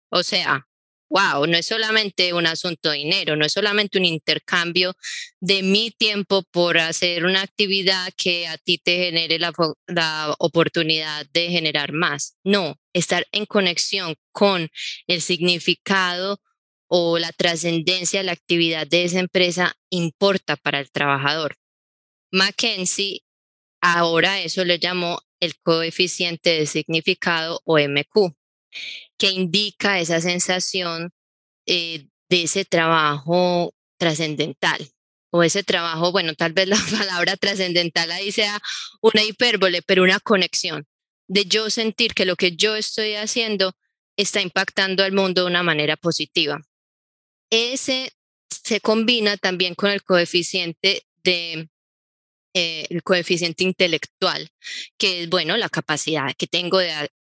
O 0.09 0.23
sea, 0.23 0.67
wow, 1.13 1.45
no 1.45 1.57
es 1.57 1.67
solamente 1.67 2.33
un 2.33 2.47
asunto 2.47 2.89
de 2.89 2.97
dinero, 2.97 3.35
no 3.35 3.45
es 3.45 3.53
solamente 3.53 3.99
un 3.99 4.05
intercambio 4.05 4.95
de 5.39 5.61
mi 5.61 5.91
tiempo 5.91 6.43
por 6.51 6.79
hacer 6.79 7.25
una 7.25 7.43
actividad 7.43 8.11
que 8.17 8.47
a 8.47 8.57
ti 8.57 8.79
te 8.79 8.97
genere 8.97 9.37
la, 9.37 10.35
oportunidad 10.39 11.27
de 11.31 11.49
generar 11.49 11.93
más. 11.93 12.35
No, 12.43 12.79
estar 12.93 13.27
en 13.31 13.45
conexión 13.45 14.15
con 14.31 14.69
el 15.05 15.21
significado 15.21 16.41
o 16.87 17.19
la 17.19 17.31
trascendencia 17.31 18.21
de 18.21 18.25
la 18.25 18.31
actividad 18.31 18.87
de 18.87 19.03
esa 19.03 19.19
empresa 19.19 19.75
importa 19.91 20.55
para 20.55 20.79
el 20.79 20.91
trabajador. 20.91 21.57
Mackenzie 22.31 23.21
ahora 23.81 24.41
eso 24.41 24.65
le 24.65 24.79
llamó 24.79 25.21
el 25.43 25.55
coeficiente 25.61 26.51
de 26.51 26.65
significado 26.65 27.61
o 27.65 27.77
MQ, 27.77 28.33
que 29.17 29.31
indica 29.31 29.99
esa 29.99 30.21
sensación 30.21 31.11
eh, 31.65 32.07
de 32.29 32.43
ese 32.43 32.65
trabajo 32.65 33.73
trascendental 33.97 34.89
o 35.31 35.43
ese 35.43 35.63
trabajo, 35.63 36.11
bueno, 36.11 36.35
tal 36.35 36.53
vez 36.53 36.67
la 36.67 36.77
palabra 36.97 37.35
trascendental 37.37 38.11
ahí 38.11 38.31
sea 38.31 38.61
una 39.01 39.23
hipérbole, 39.23 39.81
pero 39.81 40.03
una 40.03 40.19
conexión 40.19 40.85
de 41.27 41.45
yo 41.45 41.69
sentir 41.69 42.13
que 42.13 42.25
lo 42.25 42.35
que 42.35 42.55
yo 42.55 42.75
estoy 42.75 43.15
haciendo 43.15 43.73
está 44.15 44.41
impactando 44.41 45.03
al 45.03 45.11
mundo 45.11 45.41
de 45.41 45.47
una 45.47 45.63
manera 45.63 45.97
positiva. 45.97 46.61
Ese 47.49 48.11
se 48.49 48.79
combina 48.79 49.37
también 49.37 49.75
con 49.75 49.89
el 49.89 50.03
coeficiente 50.03 51.03
de 51.23 51.69
eh, 52.53 52.85
el 52.89 53.03
coeficiente 53.03 53.63
intelectual, 53.63 54.49
que 54.97 55.23
es, 55.23 55.29
bueno, 55.29 55.57
la 55.57 55.69
capacidad 55.69 56.33
que 56.37 56.47
tengo 56.47 56.79
de 56.79 56.91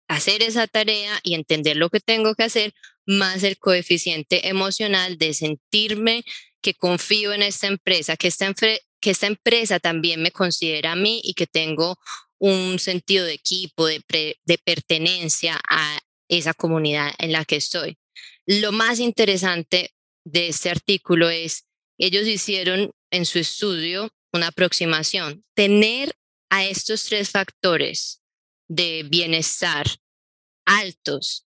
hacer 0.09 0.43
esa 0.43 0.67
tarea 0.67 1.19
y 1.23 1.35
entender 1.35 1.77
lo 1.77 1.91
que 1.91 2.01
tengo 2.01 2.35
que 2.35 2.45
hacer, 2.45 2.75
más 3.07 3.43
el 3.43 3.59
coeficiente 3.59 4.49
emocional 4.49 5.17
de 5.19 5.33
sentirme 5.35 6.25
que 6.61 6.75
confío 6.75 7.33
en 7.33 7.43
esta 7.43 7.67
empresa, 7.69 8.17
que 8.17 8.29
esta, 8.29 8.53
que 8.55 9.11
esta 9.11 9.27
empresa 9.27 9.79
también 9.79 10.23
me 10.23 10.33
considera 10.33 10.93
a 10.93 10.97
mí 10.97 11.21
y 11.25 11.35
que 11.35 11.47
tengo 11.47 11.99
un 12.39 12.79
sentido 12.79 13.25
de 13.25 13.35
equipo, 13.35 13.87
de, 13.87 14.03
de 14.45 14.59
pertenencia 14.59 15.61
a 15.69 15.99
esa 16.29 16.55
comunidad 16.55 17.13
en 17.19 17.33
la 17.33 17.45
que 17.45 17.57
estoy. 17.57 17.97
Lo 18.47 18.73
más 18.73 18.99
interesante 19.01 19.95
de 20.25 20.49
este 20.49 20.71
artículo 20.71 21.31
es, 21.31 21.67
ellos 21.99 22.27
hicieron 22.27 22.93
en 23.11 23.25
su 23.25 23.39
estudio 23.39 24.11
una 24.37 24.49
aproximación. 24.49 25.44
Tener 25.55 26.14
a 26.51 26.64
estos 26.64 27.05
tres 27.05 27.31
factores 27.31 28.22
de 28.68 29.05
bienestar 29.09 29.87
altos 30.66 31.46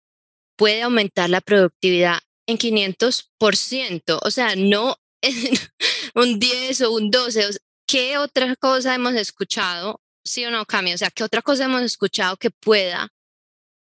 puede 0.58 0.82
aumentar 0.82 1.30
la 1.30 1.41
productividad 1.41 2.19
en 2.47 2.58
500%, 2.58 4.19
o 4.21 4.32
sea, 4.32 4.56
no 4.56 4.97
en 5.21 5.34
un 6.15 6.39
10 6.39 6.82
o 6.82 6.91
un 6.91 7.12
12. 7.12 7.58
¿Qué 7.88 8.17
otra 8.17 8.56
cosa 8.56 8.95
hemos 8.95 9.13
escuchado? 9.13 10.02
Sí 10.25 10.45
o 10.45 10.52
no, 10.52 10.65
Cami, 10.65 10.93
o 10.93 10.97
sea, 10.97 11.12
¿qué 11.12 11.23
otra 11.23 11.41
cosa 11.41 11.65
hemos 11.65 11.82
escuchado 11.82 12.38
que 12.38 12.49
pueda 12.52 13.10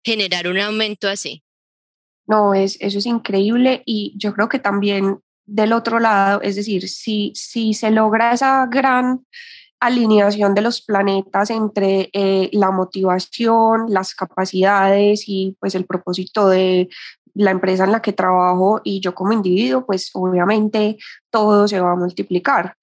generar 0.04 0.48
un 0.48 0.58
aumento 0.58 1.08
así? 1.08 1.42
No, 2.26 2.54
es, 2.54 2.76
eso 2.80 2.98
es 2.98 3.06
increíble 3.06 3.82
y 3.86 4.12
yo 4.16 4.34
creo 4.34 4.48
que 4.48 4.58
también 4.58 5.20
del 5.46 5.72
otro 5.72 6.00
lado, 6.00 6.40
es 6.42 6.56
decir, 6.56 6.88
si, 6.88 7.32
si 7.34 7.72
se 7.72 7.90
logra 7.90 8.32
esa 8.32 8.66
gran 8.66 9.24
alineación 9.80 10.54
de 10.54 10.62
los 10.62 10.82
planetas 10.82 11.50
entre 11.50 12.10
eh, 12.12 12.50
la 12.52 12.70
motivación, 12.70 13.86
las 13.88 14.14
capacidades 14.14 15.24
y 15.26 15.56
pues 15.60 15.74
el 15.74 15.86
propósito 15.86 16.48
de 16.48 16.88
la 17.34 17.50
empresa 17.50 17.84
en 17.84 17.92
la 17.92 18.00
que 18.00 18.12
trabajo 18.12 18.80
y 18.82 19.00
yo 19.00 19.14
como 19.14 19.32
individuo, 19.32 19.84
pues 19.84 20.10
obviamente 20.14 20.96
todo 21.30 21.68
se 21.68 21.80
va 21.80 21.92
a 21.92 21.96
multiplicar. 21.96 22.74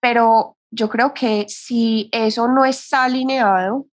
Pero 0.00 0.56
yo 0.70 0.88
creo 0.88 1.14
que 1.14 1.46
si 1.48 2.08
eso 2.12 2.48
no 2.48 2.64
está 2.64 3.04
alineado, 3.04 3.86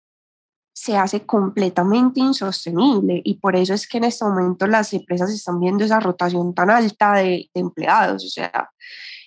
se 0.80 0.96
hace 0.96 1.26
completamente 1.26 2.20
insostenible 2.20 3.20
y 3.24 3.34
por 3.40 3.56
eso 3.56 3.74
es 3.74 3.88
que 3.88 3.98
en 3.98 4.04
este 4.04 4.24
momento 4.24 4.64
las 4.68 4.92
empresas 4.92 5.28
están 5.28 5.58
viendo 5.58 5.84
esa 5.84 5.98
rotación 5.98 6.54
tan 6.54 6.70
alta 6.70 7.14
de, 7.14 7.50
empleados. 7.52 8.24
O 8.24 8.28
sea, 8.28 8.70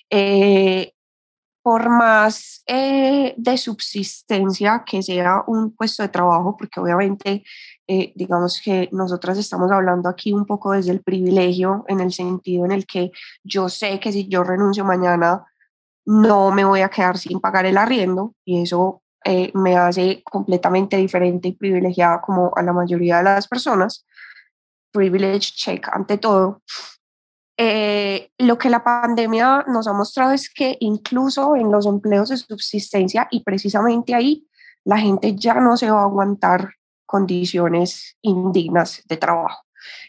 eh, 0.09 0.93
por 1.61 1.89
más 1.89 2.63
eh, 2.67 3.33
de 3.35 3.57
subsistencia 3.57 4.83
que 4.85 5.03
sea 5.03 5.43
un 5.45 5.75
puesto 5.75 6.03
de 6.03 6.09
trabajo, 6.09 6.55
porque 6.57 6.79
obviamente 6.79 7.43
eh, 7.85 8.13
digamos 8.15 8.61
que 8.63 8.87
nosotras 8.93 9.37
estamos 9.37 9.69
hablando 9.71 10.07
aquí 10.07 10.31
un 10.31 10.45
poco 10.45 10.71
desde 10.71 10.93
el 10.93 11.01
privilegio, 11.01 11.83
en 11.89 11.99
el 11.99 12.13
sentido 12.13 12.63
en 12.63 12.71
el 12.71 12.85
que 12.85 13.11
yo 13.43 13.67
sé 13.67 13.99
que 13.99 14.13
si 14.13 14.29
yo 14.29 14.45
renuncio 14.45 14.85
mañana, 14.85 15.45
no 16.05 16.51
me 16.51 16.63
voy 16.63 16.79
a 16.79 16.89
quedar 16.89 17.17
sin 17.17 17.41
pagar 17.41 17.65
el 17.65 17.77
arriendo 17.77 18.35
y 18.45 18.61
eso 18.61 19.00
eh, 19.25 19.51
me 19.53 19.77
hace 19.77 20.23
completamente 20.23 20.97
diferente 20.97 21.49
y 21.49 21.53
privilegiada 21.53 22.21
como 22.21 22.51
a 22.55 22.63
la 22.63 22.73
mayoría 22.73 23.17
de 23.17 23.23
las 23.23 23.47
personas. 23.47 24.05
Privilege 24.91 25.53
check 25.55 25.88
ante 25.91 26.17
todo. 26.17 26.62
Eh, 27.57 28.31
lo 28.39 28.57
que 28.57 28.69
la 28.69 28.84
pandemia 28.84 29.65
nos 29.67 29.88
ha 29.88 29.93
mostrado 29.93 30.31
es 30.31 30.49
que 30.49 30.77
incluso 30.79 31.55
en 31.55 31.71
los 31.71 31.86
empleos 31.86 32.29
de 32.29 32.38
subsistencia 32.38 33.27
y 33.29 33.43
precisamente 33.43 34.15
ahí 34.15 34.47
la 34.84 34.97
gente 34.97 35.36
ya 35.36 35.55
no 35.55 35.77
se 35.77 35.91
va 35.91 36.01
a 36.01 36.05
aguantar 36.05 36.73
condiciones 37.05 38.17
indignas 38.21 39.03
de 39.07 39.17
trabajo. 39.17 39.63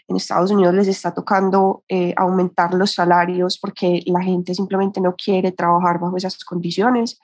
En 0.09 0.17
Estados 0.17 0.51
Unidos 0.51 0.75
les 0.75 0.89
está 0.89 1.13
tocando 1.13 1.85
eh, 1.89 2.15
aumentar 2.17 2.75
los 2.75 2.93
salarios 2.93 3.59
porque 3.59 4.03
la 4.07 4.23
gente 4.23 4.55
simplemente 4.55 5.01
no 5.01 5.15
quiere 5.15 5.53
trabajar 5.53 5.99
bajo 5.99 6.17
esas 6.17 6.43
condiciones. 6.45 7.19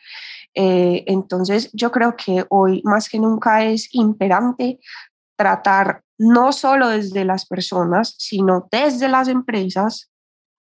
Eh, 0.61 1.05
entonces 1.07 1.71
yo 1.73 1.93
creo 1.93 2.17
que 2.17 2.45
hoy 2.49 2.83
más 2.83 3.09
que 3.09 3.21
nunca 3.21 3.65
es 3.65 3.95
imperante 3.95 4.81
tratar 5.37 6.03
no 6.19 6.51
solo 6.51 6.89
desde 6.89 7.25
las 7.25 7.47
personas, 7.47 8.17
sino 8.19 8.67
desde 8.73 9.09
las 9.09 9.29
empresas, 9.29 10.11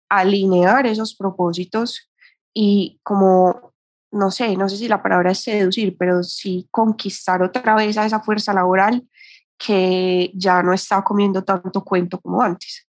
alinear 0.08 0.86
esos 0.86 1.16
propósitos 1.16 2.08
y 2.54 3.00
como, 3.02 3.74
no 4.12 4.30
sé, 4.30 4.56
no 4.56 4.68
sé 4.68 4.76
si 4.76 4.86
la 4.86 5.02
palabra 5.02 5.32
es 5.32 5.40
seducir, 5.40 5.96
pero 5.98 6.22
sí 6.22 6.68
conquistar 6.70 7.42
otra 7.42 7.74
vez 7.74 7.98
a 7.98 8.06
esa 8.06 8.20
fuerza 8.20 8.52
laboral 8.52 9.04
que 9.58 10.30
ya 10.32 10.62
no 10.62 10.72
está 10.72 11.02
comiendo 11.02 11.42
tanto 11.42 11.82
cuento 11.82 12.20
como 12.20 12.40
antes. 12.40 12.86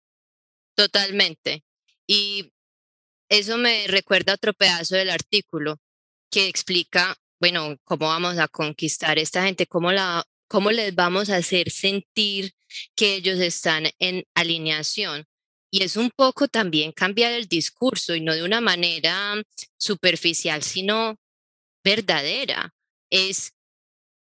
Totalmente. 0.74 1.66
Y 2.08 2.54
eso 3.28 3.58
me 3.58 3.88
recuerda 3.88 4.36
otro 4.36 4.54
pedazo 4.54 4.96
del 4.96 5.10
artículo 5.10 5.80
que 6.34 6.48
explica, 6.48 7.16
bueno, 7.40 7.78
cómo 7.84 8.08
vamos 8.08 8.40
a 8.40 8.48
conquistar 8.48 9.20
a 9.20 9.22
esta 9.22 9.44
gente, 9.44 9.68
cómo, 9.68 9.92
la, 9.92 10.26
cómo 10.48 10.72
les 10.72 10.96
vamos 10.96 11.30
a 11.30 11.36
hacer 11.36 11.70
sentir 11.70 12.54
que 12.96 13.14
ellos 13.14 13.40
están 13.40 13.86
en 14.00 14.24
alineación. 14.34 15.26
Y 15.72 15.84
es 15.84 15.96
un 15.96 16.10
poco 16.10 16.48
también 16.48 16.92
cambiar 16.92 17.34
el 17.34 17.48
discurso 17.48 18.16
y 18.16 18.22
no 18.22 18.34
de 18.34 18.44
una 18.44 18.62
manera 18.62 19.36
superficial, 19.78 20.64
sino 20.64 21.18
verdadera. 21.84 22.74
Es 23.12 23.54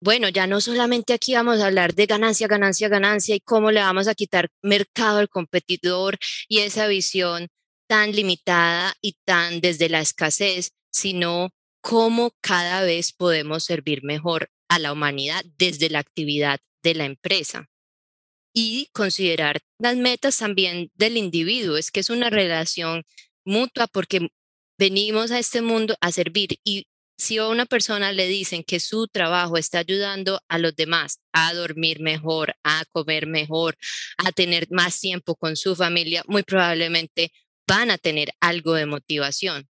bueno, 0.01 0.29
ya 0.29 0.47
no 0.47 0.61
solamente 0.61 1.11
aquí 1.11 1.33
vamos 1.33 1.59
a 1.59 1.65
hablar 1.65 1.93
de 1.93 2.05
ganancia, 2.05 2.47
ganancia, 2.47 2.87
ganancia 2.87 3.35
y 3.35 3.41
cómo 3.41 3.71
le 3.71 3.81
vamos 3.81 4.07
a 4.07 4.15
quitar 4.15 4.49
mercado 4.61 5.19
al 5.19 5.27
competidor 5.27 6.17
y 6.47 6.59
esa 6.59 6.87
visión 6.87 7.49
tan 7.89 8.13
limitada 8.13 8.93
y 9.01 9.17
tan 9.25 9.59
desde 9.59 9.89
la 9.89 9.99
escasez, 9.99 10.71
sino 10.91 11.49
cómo 11.81 12.31
cada 12.41 12.83
vez 12.83 13.11
podemos 13.13 13.63
servir 13.63 14.03
mejor 14.03 14.49
a 14.69 14.79
la 14.79 14.93
humanidad 14.93 15.43
desde 15.57 15.89
la 15.89 15.99
actividad 15.99 16.59
de 16.83 16.95
la 16.95 17.05
empresa. 17.05 17.69
Y 18.53 18.89
considerar 18.93 19.59
las 19.79 19.95
metas 19.95 20.37
también 20.37 20.91
del 20.95 21.17
individuo, 21.17 21.77
es 21.77 21.91
que 21.91 21.99
es 21.99 22.09
una 22.09 22.29
relación 22.29 23.03
mutua 23.45 23.87
porque 23.87 24.29
venimos 24.77 25.31
a 25.31 25.39
este 25.39 25.61
mundo 25.61 25.95
a 26.01 26.11
servir 26.11 26.59
y 26.63 26.87
si 27.19 27.37
a 27.37 27.47
una 27.47 27.65
persona 27.65 28.13
le 28.13 28.27
dicen 28.27 28.63
que 28.63 28.79
su 28.79 29.07
trabajo 29.07 29.57
está 29.57 29.79
ayudando 29.79 30.41
a 30.47 30.57
los 30.57 30.73
demás 30.75 31.19
a 31.33 31.53
dormir 31.53 31.99
mejor, 31.99 32.55
a 32.63 32.85
comer 32.93 33.27
mejor, 33.27 33.77
a 34.17 34.31
tener 34.31 34.67
más 34.71 34.99
tiempo 35.01 35.35
con 35.35 35.57
su 35.57 35.75
familia, 35.75 36.23
muy 36.27 36.43
probablemente 36.43 37.33
van 37.67 37.91
a 37.91 37.97
tener 37.97 38.31
algo 38.39 38.73
de 38.73 38.85
motivación. 38.85 39.67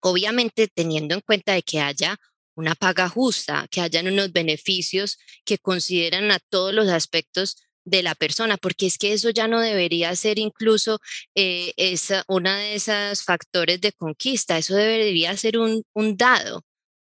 Obviamente 0.00 0.68
teniendo 0.68 1.14
en 1.14 1.20
cuenta 1.20 1.54
de 1.54 1.62
que 1.62 1.80
haya 1.80 2.16
una 2.54 2.74
paga 2.74 3.08
justa, 3.08 3.66
que 3.70 3.80
hayan 3.80 4.08
unos 4.08 4.32
beneficios 4.32 5.18
que 5.44 5.58
consideran 5.58 6.30
a 6.30 6.38
todos 6.38 6.74
los 6.74 6.88
aspectos 6.88 7.56
de 7.84 8.02
la 8.02 8.14
persona, 8.14 8.56
porque 8.58 8.86
es 8.86 8.98
que 8.98 9.12
eso 9.12 9.30
ya 9.30 9.48
no 9.48 9.60
debería 9.60 10.14
ser 10.16 10.38
incluso 10.38 11.00
eh, 11.34 11.72
esa, 11.76 12.24
una 12.28 12.58
de 12.58 12.74
esos 12.74 13.24
factores 13.24 13.80
de 13.80 13.92
conquista, 13.92 14.58
eso 14.58 14.74
debería 14.74 15.36
ser 15.36 15.58
un, 15.58 15.82
un 15.94 16.16
dado 16.16 16.64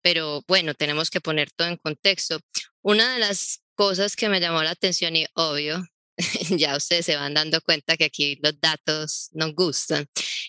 pero 0.06 0.44
bueno, 0.46 0.72
tenemos 0.74 1.10
que 1.10 1.20
poner 1.20 1.50
todo 1.50 1.66
en 1.66 1.78
contexto. 1.78 2.38
Una 2.80 3.14
de 3.14 3.18
las 3.18 3.64
cosas 3.74 4.14
que 4.14 4.28
me 4.28 4.38
llamó 4.38 4.62
la 4.62 4.70
atención 4.70 5.16
y 5.16 5.26
obvio, 5.34 5.84
ya 6.56 6.76
ustedes 6.76 7.06
se 7.06 7.16
van 7.16 7.34
dando 7.34 7.60
cuenta 7.60 7.96
que 7.96 8.04
aquí 8.04 8.38
los 8.40 8.60
datos 8.60 9.30
nos 9.32 9.52
gustan, 9.56 10.06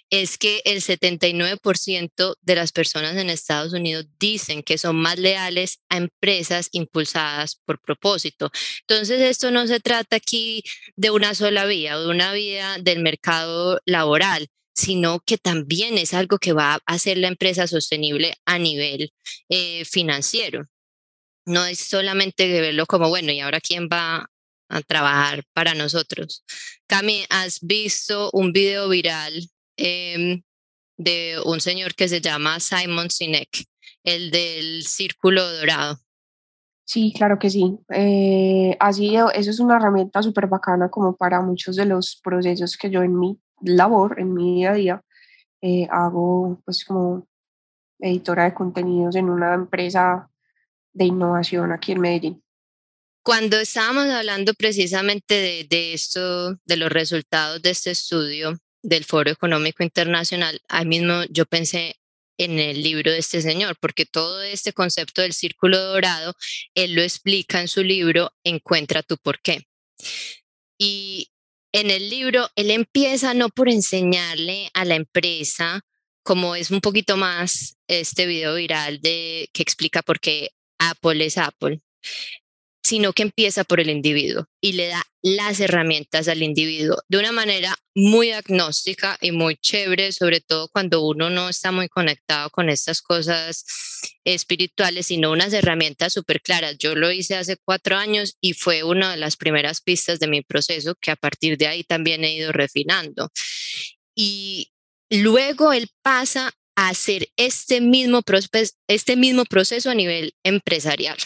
es 0.10 0.38
que 0.38 0.62
el 0.65 0.82
79% 0.82 2.36
de 2.41 2.56
las 2.56 2.72
personas 2.72 3.17
en 3.17 3.30
Estados 3.30 3.74
Unidos 3.74 4.08
dicen 4.20 4.63
que 4.63 4.78
son 4.78 4.96
más 4.96 5.20
leales 5.20 5.80
a 5.89 5.98
empresas 5.98 6.70
impulsadas 6.72 7.56
por 7.65 7.82
propósito. 7.82 8.52
Entonces, 8.82 9.22
esto 9.22 9.52
no 9.52 9.67
se 9.67 9.80
trata 9.80 10.15
aquí 10.15 10.63
de 10.96 11.12
una 11.12 11.36
sola 11.36 11.65
vía 11.65 11.98
o 11.98 12.02
de 12.02 12.10
una 12.10 12.32
vía 12.34 12.78
del 12.80 13.02
mercado 13.02 13.80
laboral, 13.86 14.48
sino 14.74 15.20
que 15.20 15.38
también 15.38 15.98
es 15.98 16.13
algo 16.13 16.38
que 16.38 16.54
va 16.54 16.76
a 16.76 16.82
hacer 16.86 17.17
la 17.17 17.28
empresa 17.28 17.67
sostenible 17.67 18.36
a 18.46 18.60
nivel 18.60 19.13
eh, 19.50 19.84
financiero. 19.86 20.65
No 21.46 21.65
es 21.65 21.80
solamente 21.80 22.48
verlo 22.62 22.86
como, 22.86 23.10
bueno, 23.10 23.32
¿y 23.32 23.39
ahora 23.39 23.62
quién 23.62 23.89
va 23.91 24.30
a 24.70 24.82
trabajar 24.82 25.43
para 25.54 25.74
nosotros? 25.74 26.43
Cami, 26.88 27.26
¿has 27.30 27.60
visto 27.62 28.30
un 28.34 28.52
video 28.54 28.89
viral 28.89 29.50
em, 29.78 30.42
de 30.98 31.40
un 31.46 31.62
señor 31.62 31.96
que 31.96 32.08
se 32.08 32.22
llama 32.22 32.60
Simon 32.60 33.10
Sinek, 33.10 33.66
el 34.04 34.32
del 34.32 34.84
círculo 34.84 35.50
dorado? 35.58 36.00
Sí, 36.84 37.13
claro 37.16 37.38
que 37.38 37.50
sí. 37.50 37.78
Eh, 37.94 38.76
así, 38.80 39.16
eso 39.16 39.52
es 39.52 39.60
una 39.60 39.76
herramienta 39.76 40.24
súper 40.24 40.48
bacana 40.48 40.90
como 40.90 41.16
para 41.16 41.42
muchos 41.42 41.76
de 41.76 41.86
los 41.86 42.20
procesos 42.24 42.78
que 42.78 42.90
yo 42.90 43.04
en 43.04 43.20
mí 43.20 43.38
labor 43.62 44.20
en 44.20 44.34
mi 44.34 44.56
día 44.56 44.72
a 44.72 44.74
día. 44.74 45.02
Eh, 45.62 45.88
hago 45.92 46.62
pues 46.63 46.86
como 46.86 47.28
editora 48.00 48.46
de 48.46 48.54
contenidos 48.54 49.16
en 49.16 49.30
una 49.30 49.54
empresa 49.54 50.30
de 50.94 51.06
innovación 51.06 51.72
aquí 51.72 51.92
en 51.92 52.00
Medellín. 52.00 52.44
Cuando 53.24 53.58
estábamos 53.58 54.06
hablando 54.06 54.54
precisamente 54.54 55.34
de, 55.34 55.68
de 55.70 55.94
esto, 55.94 56.56
de 56.63 56.78
los 56.78 56.90
resultados 56.90 57.62
de 57.62 57.72
este 57.72 57.92
estudio 57.92 58.58
del 58.88 59.04
Foro 59.04 59.30
Económico 59.30 59.84
Internacional, 59.84 60.62
ahí 60.69 60.86
mismo 60.86 61.26
yo 61.30 61.45
pensé 61.45 61.97
en 62.38 62.58
el 62.58 62.82
libro 62.82 63.12
de 63.12 63.17
este 63.17 63.41
señor, 63.41 63.76
porque 63.82 64.06
todo 64.06 64.41
este 64.43 64.71
concepto 64.71 65.21
del 65.21 65.34
círculo 65.34 65.78
dorado, 65.78 66.34
él 66.73 66.93
lo 66.93 67.02
explica 67.02 67.60
en 67.60 67.67
su 67.67 67.84
libro 67.84 68.32
Encuentra 68.45 69.04
tu 69.04 69.17
porqué. 69.17 69.67
Y 70.78 71.32
en 71.73 71.91
el 71.91 72.10
libro, 72.10 72.47
él 72.56 72.71
empieza 72.71 73.34
no 73.34 73.50
por 73.50 73.67
enseñarle 73.67 74.69
a 74.73 74.86
la 74.86 74.95
empresa, 74.95 75.82
como 76.23 76.56
es 76.56 76.71
un 76.71 76.80
poquito 76.80 77.17
más 77.17 77.78
este 77.89 78.26
video 78.26 78.56
viral 78.56 79.02
de 79.02 79.50
que 79.52 79.63
explica 79.63 80.02
por 80.02 80.21
qué 80.21 80.52
Apple 80.80 81.26
es 81.26 81.38
Apple, 81.38 81.82
sino 82.88 83.12
que 83.12 83.23
empieza 83.23 83.65
por 83.65 83.82
el 83.82 83.89
individuo 83.89 84.47
y 84.62 84.71
le 84.71 84.88
da 84.88 85.04
las 85.21 85.60
herramientas 85.60 86.30
al 86.30 86.41
individuo 86.41 87.04
de 87.10 87.17
una 87.17 87.34
manera 87.34 87.76
muy 87.93 88.32
agnóstica 88.32 89.17
y 89.19 89.34
muy 89.34 89.58
chévere, 89.58 90.13
sobre 90.13 90.39
todo 90.39 90.69
cuando 90.69 91.02
uno 91.02 91.30
no 91.30 91.50
está 91.50 91.73
muy 91.73 91.89
conectado 91.89 92.50
con 92.50 92.69
estas 92.69 93.02
cosas 93.02 93.65
espirituales, 94.23 95.08
sino 95.08 95.34
unas 95.34 95.52
herramientas 95.52 96.13
súper 96.13 96.41
claras. 96.41 96.78
Yo 96.78 96.95
lo 96.95 97.12
hice 97.12 97.36
hace 97.36 97.58
cuatro 97.58 97.97
años 97.97 98.38
y 98.39 98.54
fue 98.54 98.84
una 98.84 99.12
de 99.12 99.17
las 99.17 99.36
primeras 99.36 99.82
pistas 99.82 100.21
de 100.21 100.28
mi 100.28 100.41
proceso 100.41 100.95
que 100.95 101.12
a 101.12 101.17
partir 101.17 101.58
de 101.58 101.67
ahí 101.67 101.84
también 101.84 102.23
he 102.23 102.36
ido 102.36 102.54
refinando. 102.54 103.32
Y 104.15 104.71
luego 105.10 105.73
él 105.73 105.89
pasa 106.02 106.54
a 106.78 106.88
hacer 106.88 107.28
este 107.36 107.82
mismo, 107.82 108.21
este 108.88 109.17
mismo 109.17 109.43
proceso 109.43 109.89
a 109.89 109.93
nivel 109.93 110.36
empresarial 110.45 111.17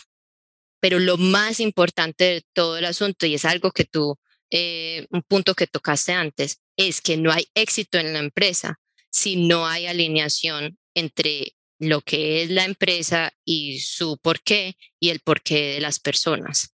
pero 0.81 0.99
lo 0.99 1.17
más 1.17 1.61
importante 1.61 2.23
de 2.25 2.45
todo 2.53 2.77
el 2.77 2.85
asunto, 2.85 3.25
y 3.25 3.35
es 3.35 3.45
algo 3.45 3.71
que 3.71 3.85
tú, 3.85 4.17
eh, 4.49 5.07
un 5.11 5.21
punto 5.21 5.55
que 5.55 5.67
tocaste 5.67 6.11
antes, 6.11 6.59
es 6.75 6.99
que 6.99 7.15
no 7.15 7.31
hay 7.31 7.47
éxito 7.55 7.97
en 7.97 8.11
la 8.11 8.19
empresa 8.19 8.79
si 9.09 9.35
no 9.35 9.67
hay 9.67 9.87
alineación 9.87 10.77
entre 10.95 11.55
lo 11.79 12.01
que 12.01 12.43
es 12.43 12.49
la 12.49 12.65
empresa 12.65 13.31
y 13.45 13.79
su 13.79 14.17
porqué 14.17 14.75
y 14.99 15.09
el 15.09 15.19
porqué 15.19 15.73
de 15.73 15.81
las 15.81 15.99
personas. 15.99 16.73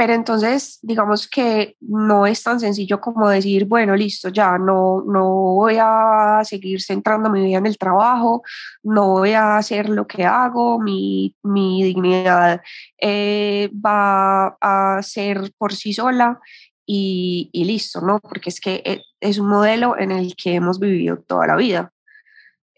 Pero 0.00 0.14
entonces, 0.14 0.78
digamos 0.80 1.28
que 1.28 1.76
no 1.82 2.26
es 2.26 2.42
tan 2.42 2.58
sencillo 2.58 3.02
como 3.02 3.28
decir, 3.28 3.66
bueno, 3.66 3.94
listo, 3.94 4.30
ya 4.30 4.56
no, 4.56 5.04
no 5.06 5.28
voy 5.56 5.76
a 5.78 6.40
seguir 6.42 6.80
centrando 6.80 7.28
mi 7.28 7.44
vida 7.44 7.58
en 7.58 7.66
el 7.66 7.76
trabajo, 7.76 8.42
no 8.82 9.08
voy 9.10 9.32
a 9.32 9.58
hacer 9.58 9.90
lo 9.90 10.06
que 10.06 10.24
hago, 10.24 10.80
mi, 10.80 11.36
mi 11.42 11.82
dignidad 11.82 12.62
eh, 12.98 13.70
va 13.74 14.56
a 14.58 15.02
ser 15.02 15.52
por 15.58 15.74
sí 15.74 15.92
sola 15.92 16.40
y, 16.86 17.50
listo, 17.52 18.00
¿no? 18.00 18.20
Porque 18.20 18.48
es 18.48 18.58
que 18.58 18.82
eh, 18.86 19.02
es 19.20 19.36
un 19.36 19.48
modelo 19.48 19.98
en 19.98 20.12
el 20.12 20.34
que 20.34 20.54
hemos 20.54 20.80
vivido 20.80 21.18
toda 21.18 21.46
la 21.46 21.56
vida. 21.56 21.92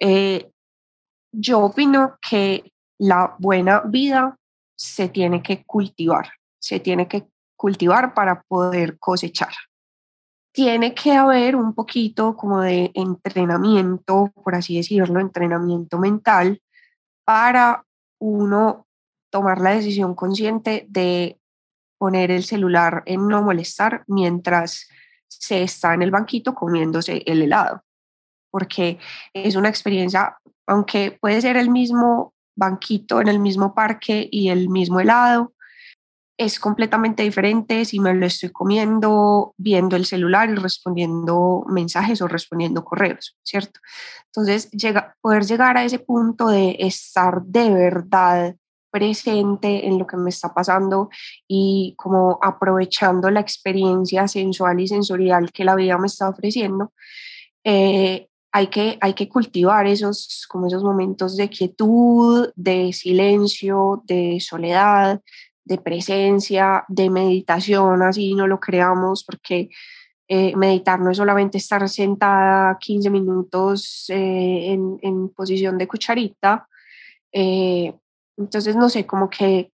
Eh, 0.01 0.51
yo 1.31 1.61
opino 1.61 2.19
que 2.29 2.73
la 2.99 3.37
buena 3.39 3.83
vida 3.87 4.37
se 4.75 5.09
tiene 5.09 5.41
que 5.41 5.63
cultivar 5.65 6.27
se 6.63 6.79
tiene 6.79 7.09
que 7.09 7.27
cultivar 7.57 8.15
para 8.15 8.43
poder 8.43 8.99
cosechar. 8.99 9.53
Tiene 10.55 10.95
que 10.95 11.13
haber 11.13 11.57
un 11.57 11.75
poquito 11.75 12.37
como 12.37 12.61
de 12.61 12.93
entrenamiento, 12.95 14.31
por 14.45 14.55
así 14.55 14.77
decirlo, 14.77 15.21
entrenamiento 15.21 15.99
mental 15.99 16.63
para 17.25 17.85
uno 18.21 18.87
tomar 19.31 19.61
la 19.61 19.71
decisión 19.71 20.15
consciente 20.15 20.87
de 20.89 21.39
poner 21.99 22.31
el 22.31 22.45
celular 22.45 23.03
en 23.07 23.27
no 23.29 23.43
molestar 23.43 24.05
mientras 24.07 24.89
se 25.29 25.63
está 25.63 25.95
en 25.95 26.03
el 26.03 26.11
banquito 26.11 26.55
comiéndose 26.55 27.23
el 27.27 27.43
helado, 27.43 27.83
porque 28.51 28.99
es 29.33 29.57
una 29.57 29.69
experiencia, 29.69 30.37
aunque 30.67 31.19
puede 31.21 31.41
ser 31.41 31.57
el 31.57 31.71
mismo 31.71 32.35
banquito 32.55 33.21
en 33.21 33.29
el 33.29 33.39
mismo 33.39 33.75
parque 33.75 34.29
y 34.31 34.51
el 34.51 34.69
mismo 34.69 35.01
helado, 35.01 35.55
es 36.37 36.59
completamente 36.59 37.23
diferente 37.23 37.85
si 37.85 38.01
me 38.01 38.15
lo 38.15 38.27
estoy 38.27 38.51
comiendo 38.51 39.55
viendo 39.57 39.97
el 39.97 40.07
celular 40.07 40.51
y 40.51 40.55
respondiendo 40.55 41.65
mensajes 41.69 42.21
o 42.23 42.29
respondiendo 42.29 42.85
correos, 42.85 43.37
¿cierto? 43.43 43.81
Entonces, 44.27 44.71
llega, 44.71 45.17
poder 45.21 45.45
llegar 45.45 45.77
a 45.77 45.85
ese 45.85 45.99
punto 45.99 46.49
de 46.49 46.77
estar 46.81 47.43
de 47.43 47.71
verdad 47.71 48.57
presente 48.91 49.87
en 49.87 49.99
lo 49.99 50.07
que 50.07 50.17
me 50.17 50.31
está 50.31 50.53
pasando 50.53 51.09
y 51.49 51.95
como 51.97 52.39
aprovechando 52.43 53.31
la 53.31 53.41
experiencia 53.41 54.29
sensual 54.29 54.81
y 54.81 54.89
sensorial 54.89 55.51
que 55.51 55.65
la 55.65 55.75
vida 55.75 55.97
me 55.99 56.07
está 56.07 56.29
ofreciendo, 56.29 56.93
eh, 57.65 58.29
hay 58.53 58.67
que, 58.67 58.99
hay 59.01 59.15
que 59.15 59.31
cultivar 59.31 59.87
esos, 59.87 60.47
como 60.49 60.67
esos 60.67 60.85
momentos 60.85 61.37
de 61.37 61.49
quietud, 61.49 62.51
de 62.55 62.93
silencio, 62.93 64.03
de 64.05 64.39
soledad, 64.41 65.23
de 65.65 65.79
presencia, 65.79 66.85
de 66.89 67.11
meditación, 67.11 68.03
así 68.03 68.35
no 68.35 68.47
lo 68.47 68.59
creamos, 68.61 69.25
porque 69.25 69.71
eh, 70.29 70.57
meditar 70.57 70.99
no 71.01 71.11
es 71.11 71.19
solamente 71.19 71.59
estar 71.59 71.87
sentada 71.89 72.79
15 72.79 73.11
minutos 73.11 74.07
eh, 74.09 74.73
en, 74.73 75.29
posición 75.31 75.79
de 75.79 75.87
cucharita. 75.87 76.69
Eh, 77.33 77.95
entonces, 78.37 78.77
no 78.77 78.89
sé, 78.89 79.07
como 79.07 79.29
que 79.29 79.71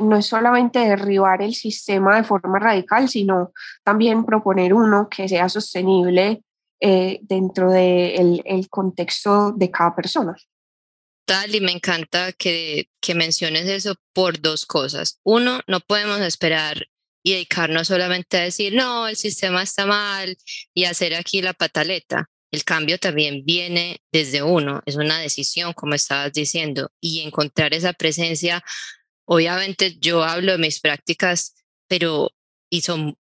no 0.00 0.16
es 0.16 0.26
solamente 0.26 0.78
derribar 0.78 1.42
el 1.42 1.54
sistema 1.54 2.16
de 2.16 2.24
forma 2.24 2.58
radical, 2.60 3.08
sino 3.08 3.52
también 3.82 4.24
proponer 4.24 4.72
uno 4.72 5.08
que 5.08 5.28
sea 5.28 5.48
sostenible 5.48 6.42
dentro 6.80 7.70
del 7.70 8.42
el 8.44 8.68
contexto 8.70 9.52
de 9.52 9.70
cada 9.70 9.96
persona 9.96 10.36
y 11.52 11.60
me 11.60 11.72
encanta 11.72 12.32
que, 12.32 12.88
que 13.00 13.14
menciones 13.14 13.66
eso 13.66 13.96
por 14.12 14.40
dos 14.40 14.66
cosas. 14.66 15.18
Uno, 15.24 15.60
no 15.66 15.80
podemos 15.80 16.20
esperar 16.20 16.88
y 17.22 17.32
dedicarnos 17.32 17.88
solamente 17.88 18.36
a 18.36 18.42
decir, 18.42 18.74
no, 18.74 19.08
el 19.08 19.16
sistema 19.16 19.62
está 19.62 19.86
mal 19.86 20.36
y 20.72 20.84
hacer 20.84 21.14
aquí 21.14 21.42
la 21.42 21.52
pataleta. 21.52 22.30
El 22.52 22.62
cambio 22.62 22.98
también 22.98 23.44
viene 23.44 24.00
desde 24.12 24.42
uno, 24.42 24.82
es 24.86 24.94
una 24.94 25.18
decisión, 25.18 25.72
como 25.72 25.94
estabas 25.94 26.32
diciendo, 26.32 26.92
y 27.00 27.22
encontrar 27.22 27.74
esa 27.74 27.92
presencia. 27.92 28.62
Obviamente 29.24 29.96
yo 29.98 30.22
hablo 30.22 30.52
de 30.52 30.58
mis 30.58 30.80
prácticas, 30.80 31.54
pero 31.88 32.30
y 32.70 32.82
son 32.82 33.18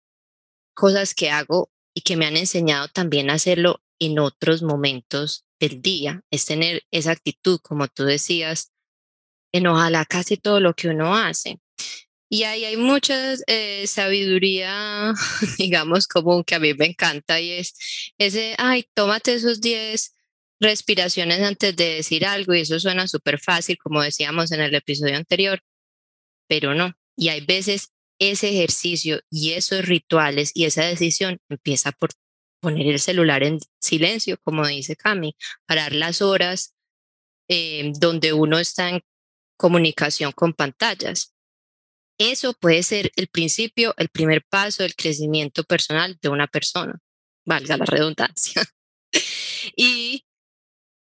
cosas 0.75 1.15
que 1.15 1.31
hago 1.31 1.73
y 1.95 2.03
que 2.03 2.17
me 2.17 2.27
han 2.27 2.37
enseñado 2.37 2.87
también 2.89 3.31
a 3.31 3.35
hacerlo 3.35 3.83
en 3.99 4.21
otros 4.21 4.63
momentos 4.63 5.48
del 5.61 5.83
día, 5.83 6.23
es 6.31 6.45
tener 6.47 6.83
esa 6.91 7.13
actitud, 7.13 7.61
como 7.63 7.89
tú 7.89 8.05
decías, 8.05 8.73
en 9.53 9.67
ojalá 9.67 10.05
casi 10.05 10.37
todo 10.37 10.61
lo 10.61 10.75
que 10.75 10.89
uno 10.89 11.17
hace. 11.17 11.61
Y 12.31 12.43
ahí 12.45 12.65
hay 12.65 12.77
mucha 12.77 13.35
eh, 13.47 13.87
sabiduría, 13.87 15.15
digamos, 15.59 16.07
común 16.07 16.45
que 16.45 16.55
a 16.55 16.59
mí 16.59 16.75
me 16.75 16.87
encanta 16.87 17.41
y 17.41 17.53
es 17.53 17.75
ese, 18.19 18.55
ay, 18.59 18.85
tómate 18.95 19.35
esos 19.35 19.61
10 19.61 20.15
respiraciones 20.61 21.41
antes 21.41 21.75
de 21.77 21.95
decir 21.95 22.27
algo 22.27 22.55
y 22.55 22.61
eso 22.61 22.79
suena 22.81 23.09
súper 23.09 23.41
fácil, 23.41 23.79
como 23.79 24.03
decíamos 24.03 24.53
en 24.53 24.61
el 24.61 24.75
episodio 24.75 25.17
anterior, 25.17 25.61
pero 26.49 26.75
no. 26.75 26.95
Y 27.17 27.29
hay 27.31 27.41
veces 27.45 27.93
ese 28.19 28.51
ejercicio 28.51 29.21
y 29.31 29.53
esos 29.53 29.87
rituales 29.87 30.51
y 30.55 30.65
esa 30.65 30.85
decisión 30.85 31.39
empieza 31.49 31.93
por 31.93 32.11
poner 32.61 32.87
el 32.87 33.01
celular 33.01 33.43
en 33.43 33.59
silencio, 33.81 34.39
como 34.43 34.67
dice 34.67 34.97
Cami, 34.97 35.37
parar 35.67 35.93
las 35.93 36.23
horas 36.23 36.75
eh, 37.49 37.93
donde 37.99 38.33
uno 38.33 38.59
está 38.59 38.91
en 38.91 39.03
comunicación 39.57 40.33
con 40.33 40.53
pantallas. 40.53 41.35
Eso 42.19 42.53
puede 42.55 42.83
ser 42.83 43.13
el 43.17 43.29
principio, 43.29 43.95
el 43.97 44.09
primer 44.09 44.45
paso 44.45 44.83
del 44.83 44.97
crecimiento 44.97 45.63
personal 45.65 46.19
de 46.21 46.29
una 46.29 46.47
persona, 46.47 46.99
valga 47.47 47.77
la 47.77 47.85
redundancia. 47.85 48.63
y 49.77 50.27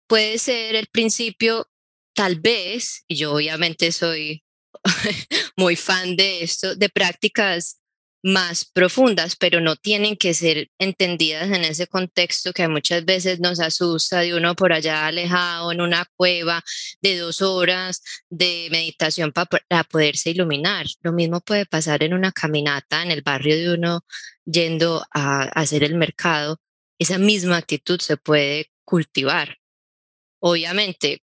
puede 0.07 0.37
ser 0.37 0.75
el 0.75 0.87
principio, 0.87 1.67
tal 2.15 2.39
vez, 2.39 3.03
y 3.07 3.15
yo 3.17 3.33
obviamente 3.33 3.91
soy 3.91 4.43
muy 5.57 5.75
fan 5.75 6.15
de 6.15 6.43
esto, 6.43 6.75
de 6.75 6.89
prácticas 6.89 7.79
más 8.23 8.65
profundas, 8.65 9.35
pero 9.35 9.61
no 9.61 9.75
tienen 9.75 10.17
que 10.17 10.33
ser 10.33 10.69
entendidas 10.79 11.49
en 11.49 11.63
ese 11.63 11.87
contexto 11.87 12.51
que 12.53 12.67
muchas 12.67 13.05
veces 13.05 13.39
nos 13.39 13.59
asusta 13.59 14.21
de 14.21 14.35
uno 14.35 14.55
por 14.55 14.73
allá 14.73 15.07
alejado 15.07 15.71
en 15.71 15.81
una 15.81 16.05
cueva 16.15 16.63
de 17.01 17.17
dos 17.17 17.41
horas 17.41 18.01
de 18.29 18.67
meditación 18.71 19.31
para 19.31 19.83
poderse 19.83 20.31
iluminar. 20.31 20.87
Lo 21.01 21.13
mismo 21.13 21.41
puede 21.41 21.65
pasar 21.65 22.03
en 22.03 22.13
una 22.13 22.31
caminata 22.31 23.03
en 23.03 23.11
el 23.11 23.21
barrio 23.21 23.55
de 23.55 23.73
uno 23.73 24.05
yendo 24.45 25.05
a 25.13 25.43
hacer 25.43 25.83
el 25.83 25.95
mercado. 25.95 26.59
Esa 26.99 27.17
misma 27.17 27.57
actitud 27.57 27.99
se 27.99 28.17
puede 28.17 28.71
cultivar. 28.83 29.57
Obviamente, 30.39 31.21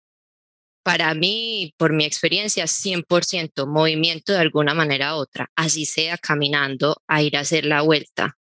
para 0.84 1.14
mí, 1.14 1.74
por 1.78 1.92
mi 1.94 2.04
experiencia, 2.04 2.66
100% 2.66 3.66
movimiento 3.66 4.32
de 4.32 4.38
alguna 4.38 4.74
manera 4.74 5.16
u 5.16 5.20
otra, 5.20 5.50
así 5.56 5.86
sea 5.86 6.18
caminando 6.18 7.02
a 7.08 7.22
ir 7.22 7.36
a 7.36 7.40
hacer 7.40 7.64
la 7.64 7.80
vuelta. 7.80 8.36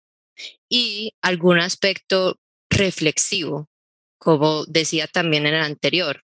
Y 0.68 1.14
algún 1.22 1.60
aspecto 1.60 2.40
reflexivo, 2.70 3.70
como 4.18 4.66
decía 4.66 5.08
también 5.08 5.46
en 5.46 5.54
el 5.54 5.62
anterior, 5.62 6.24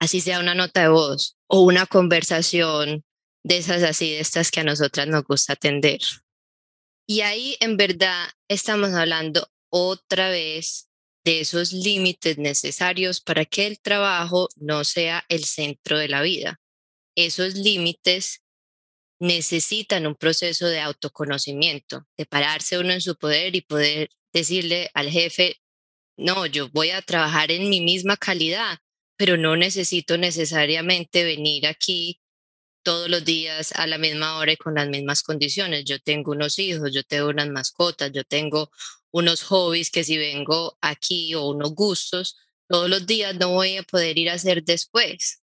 así 0.00 0.20
sea 0.20 0.40
una 0.40 0.56
nota 0.56 0.82
de 0.82 0.88
voz 0.88 1.36
o 1.46 1.60
una 1.60 1.86
conversación 1.86 3.04
de 3.44 3.58
esas 3.58 3.84
así, 3.84 4.10
de 4.10 4.20
estas 4.20 4.50
que 4.50 4.60
a 4.60 4.64
nosotras 4.64 5.06
nos 5.06 5.22
gusta 5.22 5.52
atender. 5.52 6.00
Y 7.06 7.20
ahí 7.20 7.56
en 7.60 7.76
verdad 7.76 8.30
estamos 8.48 8.90
hablando 8.90 9.48
otra 9.70 10.28
vez 10.28 10.89
de 11.24 11.40
esos 11.40 11.72
límites 11.72 12.38
necesarios 12.38 13.20
para 13.20 13.44
que 13.44 13.66
el 13.66 13.80
trabajo 13.80 14.48
no 14.56 14.84
sea 14.84 15.24
el 15.28 15.44
centro 15.44 15.98
de 15.98 16.08
la 16.08 16.22
vida. 16.22 16.60
Esos 17.14 17.54
límites 17.54 18.42
necesitan 19.20 20.06
un 20.06 20.14
proceso 20.14 20.66
de 20.66 20.80
autoconocimiento, 20.80 22.06
de 22.16 22.26
pararse 22.26 22.78
uno 22.78 22.92
en 22.92 23.00
su 23.00 23.16
poder 23.16 23.54
y 23.54 23.60
poder 23.60 24.08
decirle 24.32 24.90
al 24.94 25.10
jefe, 25.10 25.60
no, 26.16 26.46
yo 26.46 26.68
voy 26.70 26.90
a 26.90 27.02
trabajar 27.02 27.50
en 27.50 27.68
mi 27.68 27.80
misma 27.80 28.16
calidad, 28.16 28.78
pero 29.16 29.36
no 29.36 29.56
necesito 29.56 30.16
necesariamente 30.16 31.24
venir 31.24 31.66
aquí 31.66 32.19
todos 32.82 33.08
los 33.08 33.24
días 33.24 33.72
a 33.72 33.86
la 33.86 33.98
misma 33.98 34.38
hora 34.38 34.52
y 34.52 34.56
con 34.56 34.74
las 34.74 34.88
mismas 34.88 35.22
condiciones. 35.22 35.84
Yo 35.84 35.98
tengo 36.00 36.32
unos 36.32 36.58
hijos, 36.58 36.92
yo 36.92 37.02
tengo 37.02 37.28
unas 37.28 37.48
mascotas, 37.48 38.10
yo 38.12 38.24
tengo 38.24 38.70
unos 39.10 39.42
hobbies 39.42 39.90
que 39.90 40.04
si 40.04 40.18
vengo 40.18 40.78
aquí 40.80 41.34
o 41.34 41.48
unos 41.48 41.74
gustos 41.74 42.36
todos 42.68 42.88
los 42.88 43.04
días 43.04 43.34
no 43.34 43.50
voy 43.50 43.78
a 43.78 43.82
poder 43.82 44.16
ir 44.16 44.30
a 44.30 44.34
hacer 44.34 44.62
después. 44.62 45.42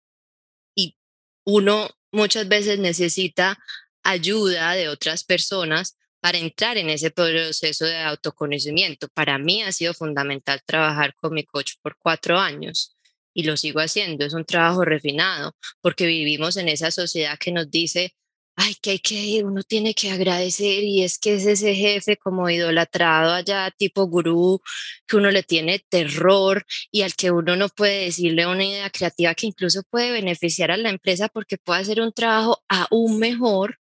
Y 0.75 0.97
uno 1.45 1.91
muchas 2.13 2.49
veces 2.49 2.79
necesita 2.79 3.59
ayuda 4.03 4.73
de 4.73 4.89
otras 4.89 5.25
personas 5.25 5.99
para 6.21 6.39
entrar 6.39 6.79
en 6.79 6.89
ese 6.89 7.11
proceso 7.11 7.85
de 7.85 7.99
autoconocimiento. 7.99 9.09
Para 9.09 9.39
mí 9.39 9.63
ha 9.63 9.73
sido 9.73 9.93
fundamental 9.93 10.63
trabajar 10.65 11.15
con 11.15 11.35
mi 11.35 11.45
coach 11.45 11.75
por 11.83 11.97
cuatro 11.99 12.39
años 12.39 12.97
y 13.35 13.45
lo 13.45 13.57
sigo 13.57 13.81
haciendo. 13.81 14.25
Es 14.25 14.35
un 14.35 14.45
trabajo 14.45 14.85
refinado 14.85 15.55
porque 15.81 16.07
vivimos 16.07 16.57
en 16.57 16.69
esa 16.69 16.91
sociedad 16.91 17.39
que 17.39 17.53
nos 17.53 17.71
dice, 17.71 18.15
ay, 18.57 18.75
que 18.83 18.91
hay 18.91 18.99
que, 18.99 19.43
uno 19.45 19.63
tiene 19.63 19.95
que 19.95 20.11
agradecer 20.11 20.85
y 20.85 21.03
es 21.03 21.19
que 21.19 21.35
es 21.35 21.47
ese 21.47 21.75
jefe 21.75 22.17
como 22.17 22.51
idolatrado 22.51 23.33
allá, 23.33 23.71
tipo 23.71 24.07
gurú, 24.07 24.61
que 25.07 25.17
uno 25.17 25.31
le 25.31 25.43
tiene 25.43 25.85
terror 25.89 26.67
y 26.91 27.03
al 27.03 27.15
que 27.15 27.31
uno 27.31 27.57
no 27.57 27.69
puede 27.69 28.05
decirle 28.05 28.47
una 28.47 28.65
idea 28.65 28.91
creativa 28.91 29.35
que 29.35 29.47
incluso 29.47 29.83
puede 29.89 30.13
beneficiar 30.13 30.71
a 30.71 30.77
la 30.77 30.91
empresa 30.91 31.29
porque 31.29 31.57
puede 31.59 31.81
hacer 31.81 32.01
un 32.01 32.13
trabajo 32.13 32.63
aún 32.69 33.19
mejor 33.19 33.79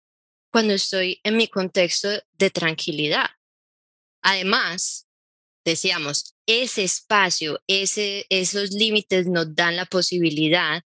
cuando 0.51 0.73
estoy 0.73 1.19
en 1.23 1.37
mi 1.37 1.47
contexto 1.47 2.09
de 2.33 2.49
tranquilidad. 2.49 3.27
Además, 4.21 5.08
decíamos, 5.69 6.35
ese 6.45 6.83
espacio, 6.83 7.61
ese, 7.67 8.25
esos 8.29 8.71
límites 8.71 9.27
nos 9.27 9.55
dan 9.55 9.75
la 9.75 9.85
posibilidad 9.85 10.81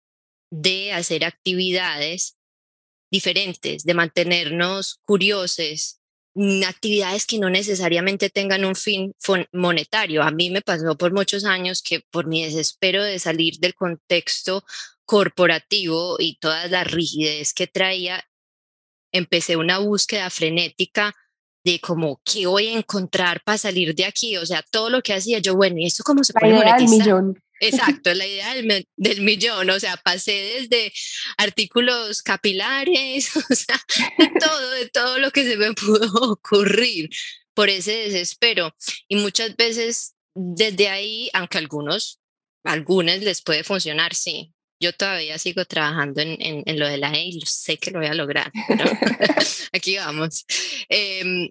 de 0.51 0.93
hacer 0.93 1.25
actividades 1.25 2.37
diferentes, 3.11 3.85
de 3.85 3.95
mantenernos 3.95 5.01
curiosos, 5.05 6.01
mm, 6.35 6.65
actividades 6.65 7.27
que 7.27 7.39
no 7.39 7.51
necesariamente 7.51 8.31
tengan 8.31 8.65
un 8.65 8.77
fin 8.77 9.15
monetario. 9.53 10.23
A 10.23 10.31
mí 10.31 10.51
me 10.51 10.63
pasó 10.63 10.97
por 10.97 11.13
muchos 11.13 11.45
años 11.45 11.83
que 11.83 12.01
por 12.11 12.27
mi 12.27 12.45
desespero 12.45 13.03
de 13.03 13.19
salir 13.19 13.59
del 13.59 13.75
contexto 13.75 14.65
corporativo 15.05 16.17
y 16.19 16.39
toda 16.39 16.69
la 16.69 16.85
rigidez 16.85 17.53
que 17.53 17.67
traía, 17.67 18.25
empecé 19.13 19.57
una 19.57 19.79
búsqueda 19.79 20.31
frenética 20.31 21.15
de 21.65 21.81
como 21.81 22.21
qué 22.25 22.47
voy 22.47 22.69
a 22.69 22.79
encontrar 22.79 23.43
para 23.45 23.59
salir 23.59 23.95
de 23.95 24.05
aquí, 24.05 24.37
o 24.37 24.47
sea, 24.47 24.65
todo 24.71 24.91
lo 24.91 25.03
que 25.03 25.13
hacía 25.13 25.39
yo, 25.39 25.55
bueno, 25.55 25.77
¿y 25.79 25.87
esto 25.87 26.03
cómo 26.05 26.25
se 26.25 26.33
puede 26.33 26.55
monetizar? 26.55 27.23
Exacto, 27.61 28.13
la 28.15 28.27
idea 28.27 28.55
del, 28.55 28.87
del, 28.97 29.21
millón, 29.21 29.71
o 29.71 29.79
sea, 29.79 29.97
pasé 29.99 30.59
desde 30.61 30.93
artículos 31.37 32.23
capilares, 32.23 33.37
o 33.37 33.55
sea, 33.55 33.81
de 34.19 34.31
todo, 34.41 34.71
de 34.71 34.89
todo 34.89 35.19
lo 35.19 35.31
que 35.31 35.45
se 35.45 35.57
me 35.57 35.73
pudo 35.75 36.11
ocurrir 36.33 37.11
por 37.55 37.69
ese 37.69 37.93
desespero. 37.93 38.75
Y 39.09 39.17
muchas 39.17 39.57
veces 39.57 40.15
desde 40.35 40.89
ahí, 40.89 41.29
aunque 41.35 41.59
algunos, 41.59 42.21
algunos 42.65 43.19
les 43.19 43.43
puede 43.43 43.65
funcionar, 43.65 44.15
sí. 44.15 44.55
Yo 44.81 44.93
todavía 44.95 45.39
sigo 45.39 45.65
trabajando 45.67 46.21
en, 46.23 46.41
en, 46.41 46.63
en 46.67 46.79
lo 46.79 46.89
de 46.89 46.99
la 46.99 47.13
E 47.13 47.25
y 47.25 47.41
sé 47.43 47.79
que 47.79 47.91
lo 47.91 47.99
voy 48.01 48.09
a 48.09 48.15
lograr. 48.15 48.51
aquí 49.73 49.97
vamos. 49.97 50.47
Eh, 50.89 51.51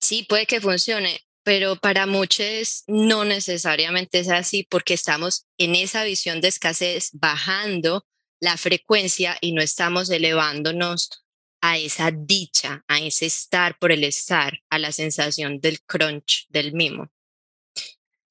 sí, 0.00 0.24
puede 0.28 0.46
que 0.46 0.60
funcione 0.60 1.20
pero 1.44 1.76
para 1.76 2.06
muchos 2.06 2.84
no 2.86 3.24
necesariamente 3.24 4.20
es 4.20 4.28
así 4.28 4.66
porque 4.68 4.94
estamos 4.94 5.46
en 5.58 5.74
esa 5.74 6.04
visión 6.04 6.40
de 6.40 6.48
escasez 6.48 7.10
bajando 7.12 8.06
la 8.40 8.56
frecuencia 8.56 9.36
y 9.40 9.52
no 9.52 9.62
estamos 9.62 10.10
elevándonos 10.10 11.24
a 11.60 11.78
esa 11.78 12.10
dicha, 12.10 12.84
a 12.88 12.98
ese 12.98 13.26
estar 13.26 13.78
por 13.78 13.92
el 13.92 14.02
estar, 14.02 14.58
a 14.68 14.78
la 14.78 14.90
sensación 14.90 15.60
del 15.60 15.80
crunch, 15.82 16.46
del 16.48 16.72
mimo. 16.72 17.08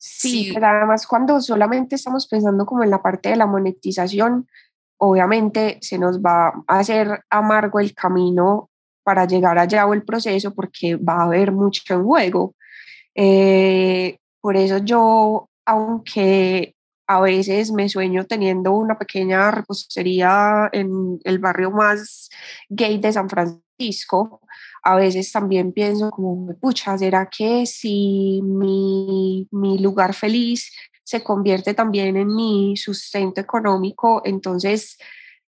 Sí, 0.04 0.50
pero 0.52 0.66
además 0.66 1.06
cuando 1.06 1.40
solamente 1.42 1.94
estamos 1.96 2.26
pensando 2.26 2.66
como 2.66 2.84
en 2.84 2.90
la 2.90 3.04
parte 3.04 3.30
de 3.30 3.36
la 3.36 3.46
monetización, 3.46 4.48
obviamente 4.98 5.78
se 5.82 6.00
nos 6.00 6.20
va 6.20 6.48
a 6.66 6.80
hacer 6.80 7.24
amargo 7.30 7.80
el 7.80 7.94
camino 7.94 8.72
para 9.04 9.26
llegar 9.26 9.60
allá 9.60 9.86
o 9.86 9.94
el 9.94 10.04
proceso 10.04 10.56
porque 10.56 10.96
va 10.96 11.18
a 11.18 11.26
haber 11.26 11.52
mucho 11.52 11.84
en 11.94 12.04
juego. 12.04 12.56
Eh, 13.14 14.18
por 14.42 14.58
eso 14.58 14.80
yo, 14.80 15.48
aunque 15.68 16.74
a 17.06 17.22
veces 17.22 17.72
me 17.72 17.88
sueño 17.88 18.26
teniendo 18.26 18.72
una 18.72 18.98
pequeña 18.98 19.52
repostería 19.52 20.68
en 20.72 21.20
el 21.26 21.38
barrio 21.38 21.70
más 21.70 22.32
gay 22.70 22.98
de 22.98 23.14
San 23.14 23.30
Francisco, 23.30 24.42
a 24.84 24.96
veces 24.96 25.32
también 25.32 25.72
pienso 25.74 26.10
como, 26.12 26.56
pucha, 26.60 26.98
¿será 26.98 27.30
que 27.30 27.66
si 27.66 28.42
mi, 28.44 29.48
mi 29.52 29.80
lugar 29.80 30.14
feliz 30.14 30.72
se 31.04 31.24
convierte 31.24 31.74
también 31.74 32.18
en 32.18 32.34
mi 32.34 32.78
sustento 32.78 33.42
económico, 33.42 34.22
entonces 34.26 34.98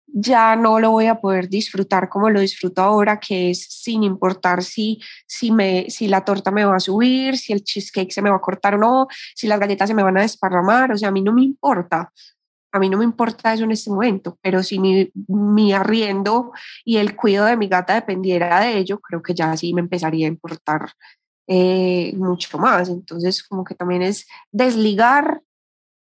ya 0.08 0.56
no 0.56 0.80
lo 0.80 0.92
voy 0.92 1.08
a 1.08 1.20
poder 1.20 1.50
disfrutar 1.50 2.10
como 2.10 2.30
lo 2.30 2.40
disfruto 2.40 2.82
ahora, 2.82 3.20
que 3.20 3.52
es 3.52 3.64
sin 3.70 4.04
importar 4.04 4.64
si, 4.64 5.00
si, 5.26 5.52
me, 5.52 5.90
si 5.90 6.08
la 6.08 6.24
torta 6.24 6.52
me 6.52 6.64
va 6.64 6.78
a 6.78 6.80
subir, 6.80 7.38
si 7.38 7.54
el 7.54 7.64
cheesecake 7.64 8.12
se 8.12 8.22
me 8.22 8.30
va 8.30 8.38
a 8.38 8.42
cortar 8.42 8.76
o 8.76 8.78
no, 8.78 9.08
si 9.36 9.48
las 9.48 9.60
galletas 9.60 9.90
se 9.90 9.94
me 9.94 10.04
van 10.04 10.18
a 10.18 10.22
desparramar, 10.22 10.92
o 10.92 10.98
sea, 10.98 11.10
a 11.10 11.12
mí 11.12 11.22
no 11.22 11.34
me 11.34 11.44
importa. 11.44 12.14
A 12.72 12.80
mí 12.80 12.90
no 12.90 12.98
me 12.98 13.06
importa 13.06 13.54
eso 13.54 13.64
en 13.64 13.72
este 13.72 13.90
momento, 13.90 14.38
pero 14.42 14.62
si 14.62 14.80
mi, 14.80 15.10
mi 15.28 15.74
arriendo 15.74 16.52
y 16.84 16.98
el 16.98 17.16
cuidado 17.16 17.48
de 17.48 17.58
mi 17.58 17.68
gata 17.68 17.96
dependiera 17.96 18.60
de 18.60 18.78
ello, 18.78 19.00
creo 19.00 19.22
que 19.22 19.34
ya 19.34 19.56
sí 19.56 19.74
me 19.74 19.82
empezaría 19.82 20.28
a 20.28 20.30
importar 20.30 20.92
eh, 21.48 22.14
mucho 22.16 22.58
más. 22.58 22.90
Entonces, 22.90 23.42
como 23.44 23.64
que 23.64 23.74
también 23.74 24.02
es 24.02 24.28
desligar 24.52 25.42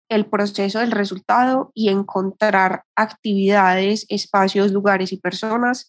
el 0.09 0.25
proceso 0.25 0.79
del 0.79 0.91
resultado 0.91 1.71
y 1.73 1.89
encontrar 1.89 2.83
actividades, 2.95 4.05
espacios, 4.09 4.71
lugares 4.71 5.11
y 5.11 5.17
personas 5.17 5.87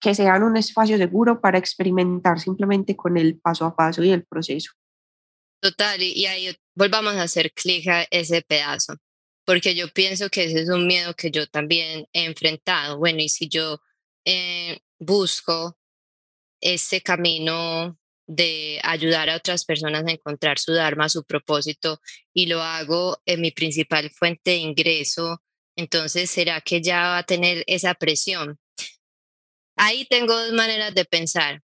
que 0.00 0.14
sean 0.14 0.42
un 0.42 0.56
espacio 0.56 0.98
seguro 0.98 1.40
para 1.40 1.58
experimentar 1.58 2.40
simplemente 2.40 2.96
con 2.96 3.16
el 3.16 3.38
paso 3.38 3.64
a 3.64 3.74
paso 3.74 4.02
y 4.02 4.10
el 4.10 4.24
proceso. 4.24 4.72
Total, 5.60 6.02
y 6.02 6.26
ahí 6.26 6.54
volvamos 6.74 7.14
a 7.14 7.22
hacer 7.22 7.50
clic 7.52 7.88
a 7.88 8.06
ese 8.10 8.42
pedazo, 8.42 8.96
porque 9.46 9.76
yo 9.76 9.88
pienso 9.88 10.28
que 10.28 10.44
ese 10.44 10.62
es 10.62 10.68
un 10.68 10.86
miedo 10.86 11.14
que 11.14 11.30
yo 11.30 11.46
también 11.46 12.06
he 12.12 12.24
enfrentado. 12.24 12.98
Bueno, 12.98 13.20
y 13.20 13.28
si 13.28 13.48
yo 13.48 13.80
eh, 14.24 14.80
busco 14.98 15.78
ese 16.60 17.00
camino 17.00 17.96
de 18.26 18.80
ayudar 18.82 19.30
a 19.30 19.36
otras 19.36 19.64
personas 19.64 20.04
a 20.06 20.10
encontrar 20.10 20.58
su 20.58 20.72
Dharma, 20.72 21.08
su 21.08 21.24
propósito, 21.24 22.00
y 22.34 22.46
lo 22.46 22.60
hago 22.60 23.22
en 23.24 23.40
mi 23.40 23.52
principal 23.52 24.10
fuente 24.10 24.50
de 24.50 24.56
ingreso, 24.56 25.40
entonces 25.76 26.28
¿será 26.28 26.60
que 26.60 26.82
ya 26.82 27.00
va 27.02 27.18
a 27.18 27.22
tener 27.22 27.62
esa 27.68 27.94
presión? 27.94 28.58
Ahí 29.76 30.06
tengo 30.06 30.34
dos 30.36 30.52
maneras 30.54 30.92
de 30.94 31.04
pensar. 31.04 31.62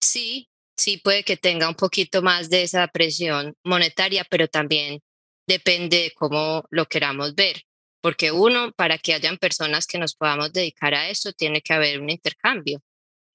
Sí, 0.00 0.50
sí 0.76 0.96
puede 0.96 1.22
que 1.22 1.36
tenga 1.36 1.68
un 1.68 1.76
poquito 1.76 2.22
más 2.22 2.50
de 2.50 2.64
esa 2.64 2.88
presión 2.88 3.54
monetaria, 3.62 4.26
pero 4.28 4.48
también 4.48 5.00
depende 5.52 5.96
de 5.98 6.12
cómo 6.12 6.64
lo 6.70 6.86
queramos 6.86 7.34
ver. 7.34 7.62
Porque 8.02 8.32
uno, 8.32 8.72
para 8.72 8.98
que 8.98 9.14
hayan 9.14 9.36
personas 9.36 9.86
que 9.86 9.98
nos 9.98 10.14
podamos 10.14 10.52
dedicar 10.52 10.94
a 10.94 11.10
eso, 11.10 11.32
tiene 11.32 11.60
que 11.60 11.74
haber 11.74 12.00
un 12.00 12.08
intercambio. 12.08 12.82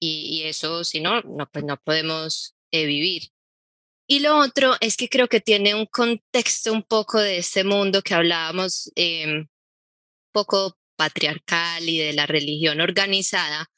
Y, 0.00 0.40
y 0.40 0.42
eso, 0.44 0.82
si 0.84 1.00
no, 1.00 1.22
no, 1.22 1.48
pues 1.50 1.64
no 1.64 1.76
podemos 1.76 2.56
vivir. 2.84 3.30
Y 4.08 4.20
lo 4.20 4.38
otro 4.38 4.74
es 4.80 4.96
que 4.96 5.08
creo 5.08 5.28
que 5.28 5.40
tiene 5.40 5.74
un 5.74 5.86
contexto 5.86 6.72
un 6.72 6.82
poco 6.82 7.18
de 7.18 7.38
ese 7.38 7.64
mundo 7.64 8.02
que 8.02 8.14
hablábamos, 8.14 8.92
eh, 8.94 9.46
poco 10.32 10.78
patriarcal 10.96 11.88
y 11.88 11.98
de 11.98 12.12
la 12.12 12.26
religión 12.26 12.80
organizada, 12.80 13.70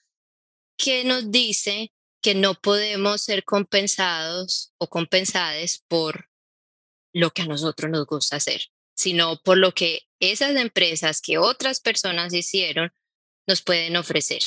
que 0.76 1.04
nos 1.04 1.30
dice 1.30 1.92
que 2.22 2.34
no 2.34 2.54
podemos 2.54 3.22
ser 3.22 3.44
compensados 3.44 4.72
o 4.78 4.88
compensadas 4.88 5.82
por 5.88 6.28
lo 7.18 7.32
que 7.32 7.42
a 7.42 7.46
nosotros 7.46 7.90
nos 7.90 8.06
gusta 8.06 8.36
hacer, 8.36 8.62
sino 8.94 9.40
por 9.42 9.58
lo 9.58 9.72
que 9.72 10.02
esas 10.20 10.56
empresas 10.56 11.20
que 11.20 11.38
otras 11.38 11.80
personas 11.80 12.32
hicieron 12.32 12.92
nos 13.46 13.62
pueden 13.62 13.96
ofrecer. 13.96 14.42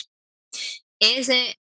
Ese 1.00 1.60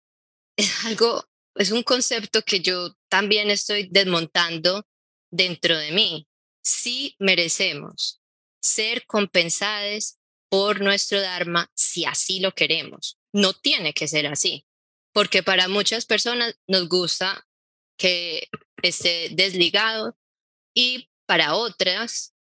es 0.57 0.85
algo 0.85 1.25
es 1.57 1.73
un 1.73 1.83
concepto 1.83 2.43
que 2.43 2.61
yo 2.61 2.95
también 3.09 3.51
estoy 3.51 3.89
desmontando 3.91 4.87
dentro 5.31 5.77
de 5.77 5.91
mí. 5.91 6.29
Sí 6.63 7.17
merecemos 7.19 8.21
ser 8.63 9.05
compensados 9.07 10.19
por 10.49 10.81
nuestro 10.81 11.21
Dharma 11.21 11.71
si 11.75 12.05
así 12.05 12.41
lo 12.41 12.53
queremos. 12.53 13.19
No 13.33 13.53
tiene 13.53 13.95
que 13.95 14.07
ser 14.07 14.27
así, 14.27 14.65
porque 15.13 15.43
para 15.43 15.69
muchas 15.69 16.07
personas 16.07 16.55
nos 16.69 16.89
gusta 16.89 17.47
que 17.97 18.49
esté 18.83 19.31
desligado 19.33 20.17
y 20.81 21.11
para 21.27 21.55
otras 21.55 22.35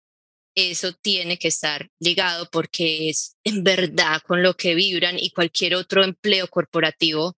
eso 0.54 0.92
tiene 0.92 1.38
que 1.38 1.48
estar 1.48 1.90
ligado 1.98 2.48
porque 2.50 3.08
es 3.10 3.36
en 3.44 3.64
verdad 3.64 4.22
con 4.26 4.42
lo 4.42 4.54
que 4.54 4.74
vibran 4.74 5.18
y 5.18 5.30
cualquier 5.30 5.74
otro 5.74 6.04
empleo 6.04 6.48
corporativo 6.48 7.36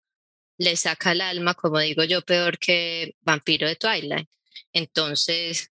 le 0.59 0.77
saca 0.77 1.13
el 1.13 1.21
alma, 1.21 1.55
como 1.55 1.79
digo 1.79 2.03
yo, 2.03 2.23
peor 2.23 2.59
que 2.59 3.15
Vampiro 3.21 3.69
de 3.69 3.77
Twilight. 3.77 4.29
Entonces, 4.73 5.71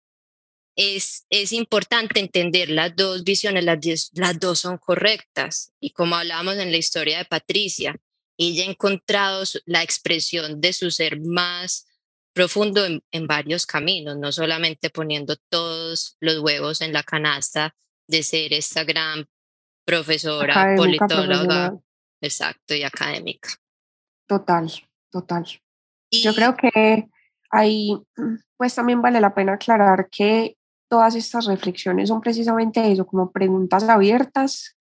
es, 0.77 1.27
es 1.31 1.53
importante 1.53 2.21
entender 2.21 2.71
las 2.71 2.95
dos 2.95 3.25
visiones, 3.25 3.65
las, 3.65 3.81
las 4.13 4.39
dos 4.39 4.61
son 4.61 4.79
correctas. 4.79 5.73
Y 5.81 5.91
como 5.91 6.15
hablábamos 6.15 6.59
en 6.59 6.71
la 6.71 6.77
historia 6.77 7.19
de 7.19 7.25
Patricia, 7.25 7.97
ella 8.37 8.63
ha 8.63 8.71
encontrado 8.71 9.43
la 9.67 9.83
expresión 9.83 10.61
de 10.61 10.73
su 10.73 10.93
ser 10.93 11.21
más 11.21 11.88
profundo 12.39 12.87
en, 12.87 13.03
en, 13.11 13.27
varios 13.27 13.67
caminos, 13.67 14.17
no 14.17 14.31
solamente 14.31 14.91
poniendo 14.91 15.35
todos 15.49 16.17
los 16.21 16.39
huevos 16.39 16.81
en 16.83 16.93
la 16.93 17.03
canasta 17.03 17.75
de 18.07 18.23
ser 18.23 18.53
esta 18.53 18.85
gran 18.85 19.27
profesora, 19.85 20.77
politóloga, 20.77 21.77
exacto, 22.21 22.77
y 22.77 22.85
académica. 22.85 23.49
Total, 24.29 24.71
total. 25.11 25.49
Yo 26.13 26.33
creo 26.33 26.55
que 26.55 27.09
ahí, 27.51 27.99
pues 28.57 28.73
también 28.73 29.03
vale 29.03 29.21
la 29.21 29.35
pena 29.35 29.55
aclarar 29.55 30.09
que 30.09 30.57
todas 30.89 31.17
estas 31.17 31.47
reflexiones 31.47 32.09
son 32.09 32.21
precisamente 32.21 32.93
eso, 32.93 33.05
como 33.05 33.33
preguntas 33.33 33.83
abiertas 33.83 34.77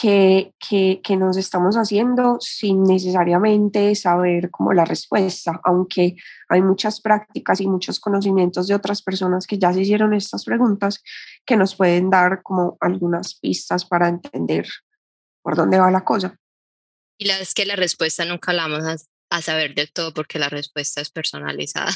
que, 0.00 0.52
que, 0.58 1.00
que, 1.04 1.16
nos 1.16 1.36
estamos 1.36 1.76
haciendo 1.76 2.38
sin 2.40 2.82
necesariamente 2.82 3.94
saber 3.94 4.50
como 4.50 4.72
la 4.72 4.84
respuesta, 4.84 5.60
aunque 5.62 6.16
hay 6.48 6.62
muchas 6.62 7.00
prácticas 7.00 7.60
y 7.60 7.68
muchos 7.68 8.00
conocimientos 8.00 8.66
de 8.66 8.74
otras 8.74 9.02
personas 9.02 9.46
que 9.46 9.58
ya 9.58 9.72
se 9.72 9.82
hicieron 9.82 10.12
estas 10.12 10.44
preguntas 10.44 11.00
que 11.46 11.56
nos 11.56 11.76
pueden 11.76 12.10
dar 12.10 12.42
como 12.42 12.76
algunas 12.80 13.38
pistas 13.38 13.84
para 13.84 14.08
entender 14.08 14.66
por 15.42 15.54
dónde 15.54 15.78
va 15.78 15.90
la 15.92 16.04
cosa. 16.04 16.36
Y 17.16 17.26
la 17.26 17.38
es 17.38 17.54
que 17.54 17.64
la 17.64 17.76
respuesta 17.76 18.24
nunca 18.24 18.52
la 18.52 18.66
vamos 18.66 18.84
a, 18.84 18.96
a 19.30 19.42
saber 19.42 19.76
del 19.76 19.92
todo 19.92 20.12
porque 20.12 20.40
la 20.40 20.48
respuesta 20.48 21.00
es 21.02 21.10
personalizada. 21.10 21.92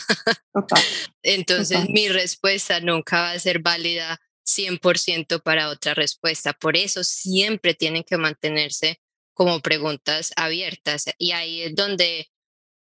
Total. 0.53 0.83
Entonces 1.23 1.89
mi 1.89 2.09
respuesta 2.09 2.79
nunca 2.79 3.23
va 3.23 3.31
a 3.33 3.39
ser 3.41 3.59
válida 3.59 4.21
100% 4.49 5.43
para 5.43 5.69
otra 5.69 5.95
respuesta. 5.95 6.53
Por 6.53 6.77
eso 6.77 7.05
siempre 7.05 7.75
tienen 7.75 8.03
que 8.03 8.17
mantenerse 8.17 9.01
como 9.35 9.61
preguntas 9.61 10.33
abiertas. 10.37 11.05
Y 11.19 11.33
ahí 11.33 11.63
es 11.63 11.75
donde, 11.75 12.31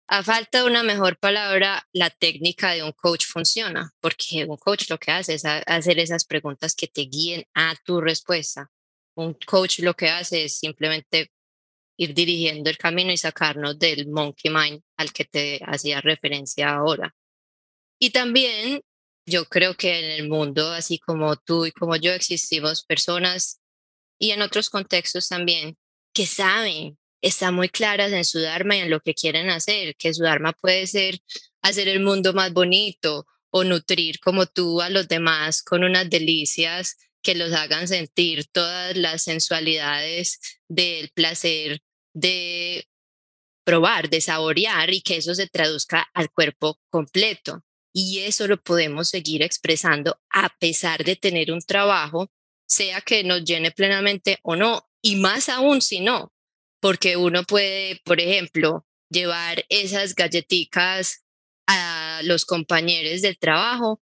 a 0.08 0.22
falta 0.22 0.60
de 0.60 0.66
una 0.66 0.84
mejor 0.84 1.18
palabra, 1.18 1.88
la 1.94 2.10
técnica 2.10 2.72
de 2.74 2.84
un 2.84 2.92
coach 2.92 3.26
funciona, 3.26 3.92
porque 4.02 4.46
un 4.46 4.58
coach 4.58 4.90
lo 4.90 5.00
que 5.00 5.12
hace 5.12 5.36
es 5.36 5.46
hacer 5.46 6.00
esas 6.00 6.26
preguntas 6.26 6.76
que 6.76 6.88
te 6.88 7.02
guíen 7.02 7.46
a 7.54 7.76
tu 7.84 8.02
respuesta. 8.02 8.70
Un 9.16 9.34
coach 9.46 9.80
lo 9.80 9.96
que 9.96 10.10
hace 10.10 10.46
es 10.46 10.60
simplemente 10.60 11.32
ir 11.98 12.14
dirigiendo 12.14 12.70
el 12.70 12.78
camino 12.78 13.12
y 13.12 13.18
sacarnos 13.18 13.80
del 13.80 14.08
monkey 14.08 14.52
mind 14.52 14.82
al 14.98 15.14
que 15.14 15.24
te 15.24 15.62
hacía 15.66 16.02
referencia 16.02 16.74
ahora. 16.74 17.16
Y 17.98 18.10
también 18.10 18.82
yo 19.26 19.46
creo 19.46 19.76
que 19.76 20.00
en 20.00 20.12
el 20.12 20.30
mundo, 20.30 20.72
así 20.72 21.00
como 21.00 21.36
tú 21.36 21.66
y 21.66 21.72
como 21.72 21.96
yo, 21.96 22.12
existimos 22.12 22.84
personas 22.84 23.60
y 24.20 24.32
en 24.32 24.42
otros 24.42 24.70
contextos 24.70 25.28
también 25.28 25.78
que 26.14 26.26
saben, 26.26 26.98
están 27.22 27.56
muy 27.56 27.70
claras 27.70 28.12
en 28.12 28.24
su 28.24 28.40
Dharma 28.40 28.78
y 28.78 28.82
en 28.82 28.90
lo 28.90 29.02
que 29.02 29.16
quieren 29.16 29.50
hacer, 29.50 29.96
que 29.96 30.14
su 30.14 30.24
Dharma 30.24 30.54
puede 30.54 30.88
ser 30.88 31.20
hacer 31.62 31.88
el 31.88 32.02
mundo 32.02 32.34
más 32.34 32.54
bonito 32.54 33.26
o 33.50 33.64
nutrir 33.64 34.20
como 34.20 34.46
tú 34.46 34.82
a 34.82 34.90
los 34.90 35.08
demás 35.08 35.64
con 35.64 35.84
unas 35.84 36.10
delicias 36.10 36.98
que 37.24 37.36
los 37.36 37.52
hagan 37.54 37.88
sentir 37.88 38.46
todas 38.52 38.96
las 38.96 39.24
sensualidades 39.24 40.40
del 40.68 41.10
placer 41.10 41.82
de 42.14 42.88
probar, 43.64 44.10
de 44.10 44.22
saborear 44.22 44.94
y 44.94 45.02
que 45.02 45.18
eso 45.18 45.34
se 45.34 45.48
traduzca 45.48 46.08
al 46.14 46.30
cuerpo 46.30 46.80
completo 46.90 47.65
y 47.98 48.20
eso 48.26 48.46
lo 48.46 48.62
podemos 48.62 49.08
seguir 49.08 49.42
expresando 49.42 50.20
a 50.30 50.50
pesar 50.60 51.06
de 51.06 51.16
tener 51.16 51.50
un 51.50 51.62
trabajo, 51.62 52.30
sea 52.68 53.00
que 53.00 53.24
nos 53.24 53.46
llene 53.46 53.72
plenamente 53.72 54.38
o 54.44 54.58
no, 54.58 54.90
y 55.02 55.16
más 55.16 55.48
aún 55.48 55.82
si 55.82 56.02
no, 56.02 56.34
porque 56.82 57.16
uno 57.16 57.44
puede, 57.44 58.02
por 58.04 58.20
ejemplo, 58.20 58.86
llevar 59.10 59.64
esas 59.70 60.14
galletitas 60.14 61.24
a 61.68 62.20
los 62.26 62.44
compañeros 62.44 63.22
del 63.22 63.38
trabajo 63.38 64.02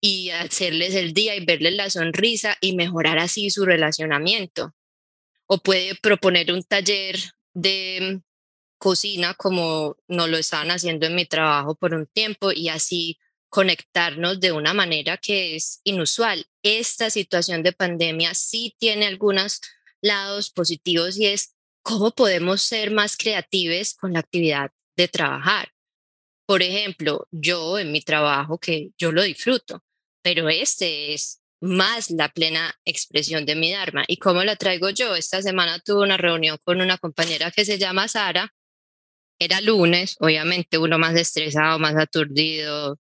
y 0.00 0.30
hacerles 0.30 0.94
el 0.94 1.12
día 1.12 1.34
y 1.34 1.44
verles 1.44 1.74
la 1.74 1.90
sonrisa 1.90 2.56
y 2.60 2.76
mejorar 2.76 3.18
así 3.18 3.50
su 3.50 3.64
relacionamiento. 3.64 4.72
O 5.46 5.58
puede 5.58 5.96
proponer 5.96 6.52
un 6.52 6.62
taller 6.62 7.18
de 7.54 8.22
cocina 8.78 9.34
como 9.34 9.96
no 10.06 10.28
lo 10.28 10.36
estaban 10.36 10.70
haciendo 10.70 11.06
en 11.06 11.16
mi 11.16 11.26
trabajo 11.26 11.74
por 11.74 11.92
un 11.92 12.06
tiempo 12.06 12.52
y 12.52 12.68
así 12.68 13.18
conectarnos 13.52 14.40
de 14.40 14.50
una 14.50 14.72
manera 14.72 15.18
que 15.18 15.56
es 15.56 15.82
inusual. 15.84 16.46
Esta 16.62 17.10
situación 17.10 17.62
de 17.62 17.74
pandemia 17.74 18.32
sí 18.32 18.74
tiene 18.78 19.04
algunos 19.06 19.60
lados 20.00 20.50
positivos 20.50 21.18
y 21.18 21.26
es 21.26 21.54
cómo 21.82 22.12
podemos 22.12 22.62
ser 22.62 22.90
más 22.90 23.14
creativos 23.14 23.92
con 23.92 24.14
la 24.14 24.20
actividad 24.20 24.70
de 24.96 25.06
trabajar. 25.06 25.68
Por 26.46 26.62
ejemplo, 26.62 27.28
yo 27.30 27.78
en 27.78 27.92
mi 27.92 28.00
trabajo, 28.00 28.58
que 28.58 28.92
yo 28.96 29.12
lo 29.12 29.22
disfruto, 29.22 29.84
pero 30.22 30.48
este 30.48 31.12
es 31.12 31.42
más 31.60 32.10
la 32.10 32.30
plena 32.30 32.74
expresión 32.86 33.44
de 33.44 33.54
mi 33.54 33.70
Dharma. 33.70 34.02
¿Y 34.08 34.16
cómo 34.16 34.42
la 34.44 34.56
traigo 34.56 34.88
yo? 34.88 35.14
Esta 35.14 35.42
semana 35.42 35.78
tuve 35.78 36.04
una 36.04 36.16
reunión 36.16 36.56
con 36.64 36.80
una 36.80 36.96
compañera 36.96 37.50
que 37.50 37.66
se 37.66 37.76
llama 37.76 38.08
Sara. 38.08 38.54
Era 39.38 39.60
lunes, 39.60 40.16
obviamente 40.20 40.78
uno 40.78 40.98
más 40.98 41.14
estresado, 41.16 41.78
más 41.78 41.96
aturdido, 41.96 42.98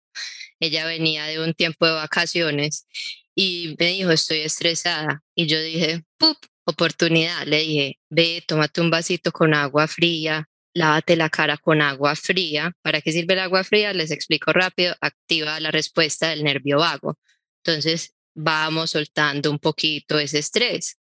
ella 0.60 0.86
venía 0.86 1.24
de 1.26 1.42
un 1.42 1.54
tiempo 1.54 1.86
de 1.86 1.92
vacaciones 1.92 2.86
y 3.34 3.76
me 3.78 3.86
dijo, 3.86 4.10
estoy 4.10 4.40
estresada. 4.40 5.22
Y 5.34 5.46
yo 5.46 5.60
dije, 5.60 6.04
¡pup! 6.18 6.36
Oportunidad. 6.66 7.46
Le 7.46 7.60
dije, 7.60 7.98
ve, 8.10 8.44
tómate 8.46 8.80
un 8.80 8.90
vasito 8.90 9.32
con 9.32 9.54
agua 9.54 9.88
fría, 9.88 10.48
lávate 10.74 11.16
la 11.16 11.30
cara 11.30 11.56
con 11.56 11.80
agua 11.82 12.14
fría. 12.16 12.72
¿Para 12.82 13.00
qué 13.00 13.12
sirve 13.12 13.34
el 13.34 13.40
agua 13.40 13.64
fría? 13.64 13.92
Les 13.92 14.10
explico 14.10 14.52
rápido. 14.52 14.94
Activa 15.00 15.58
la 15.60 15.70
respuesta 15.70 16.28
del 16.28 16.44
nervio 16.44 16.78
vago. 16.78 17.18
Entonces, 17.64 18.14
vamos 18.34 18.90
soltando 18.92 19.50
un 19.50 19.58
poquito 19.58 20.18
ese 20.18 20.38
estrés. 20.38 20.98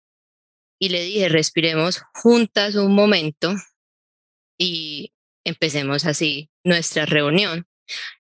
Y 0.80 0.90
le 0.90 1.04
dije, 1.04 1.30
respiremos 1.30 2.02
juntas 2.14 2.76
un 2.76 2.94
momento 2.94 3.56
y 4.58 5.14
empecemos 5.44 6.06
así 6.06 6.50
nuestra 6.64 7.06
reunión. 7.06 7.67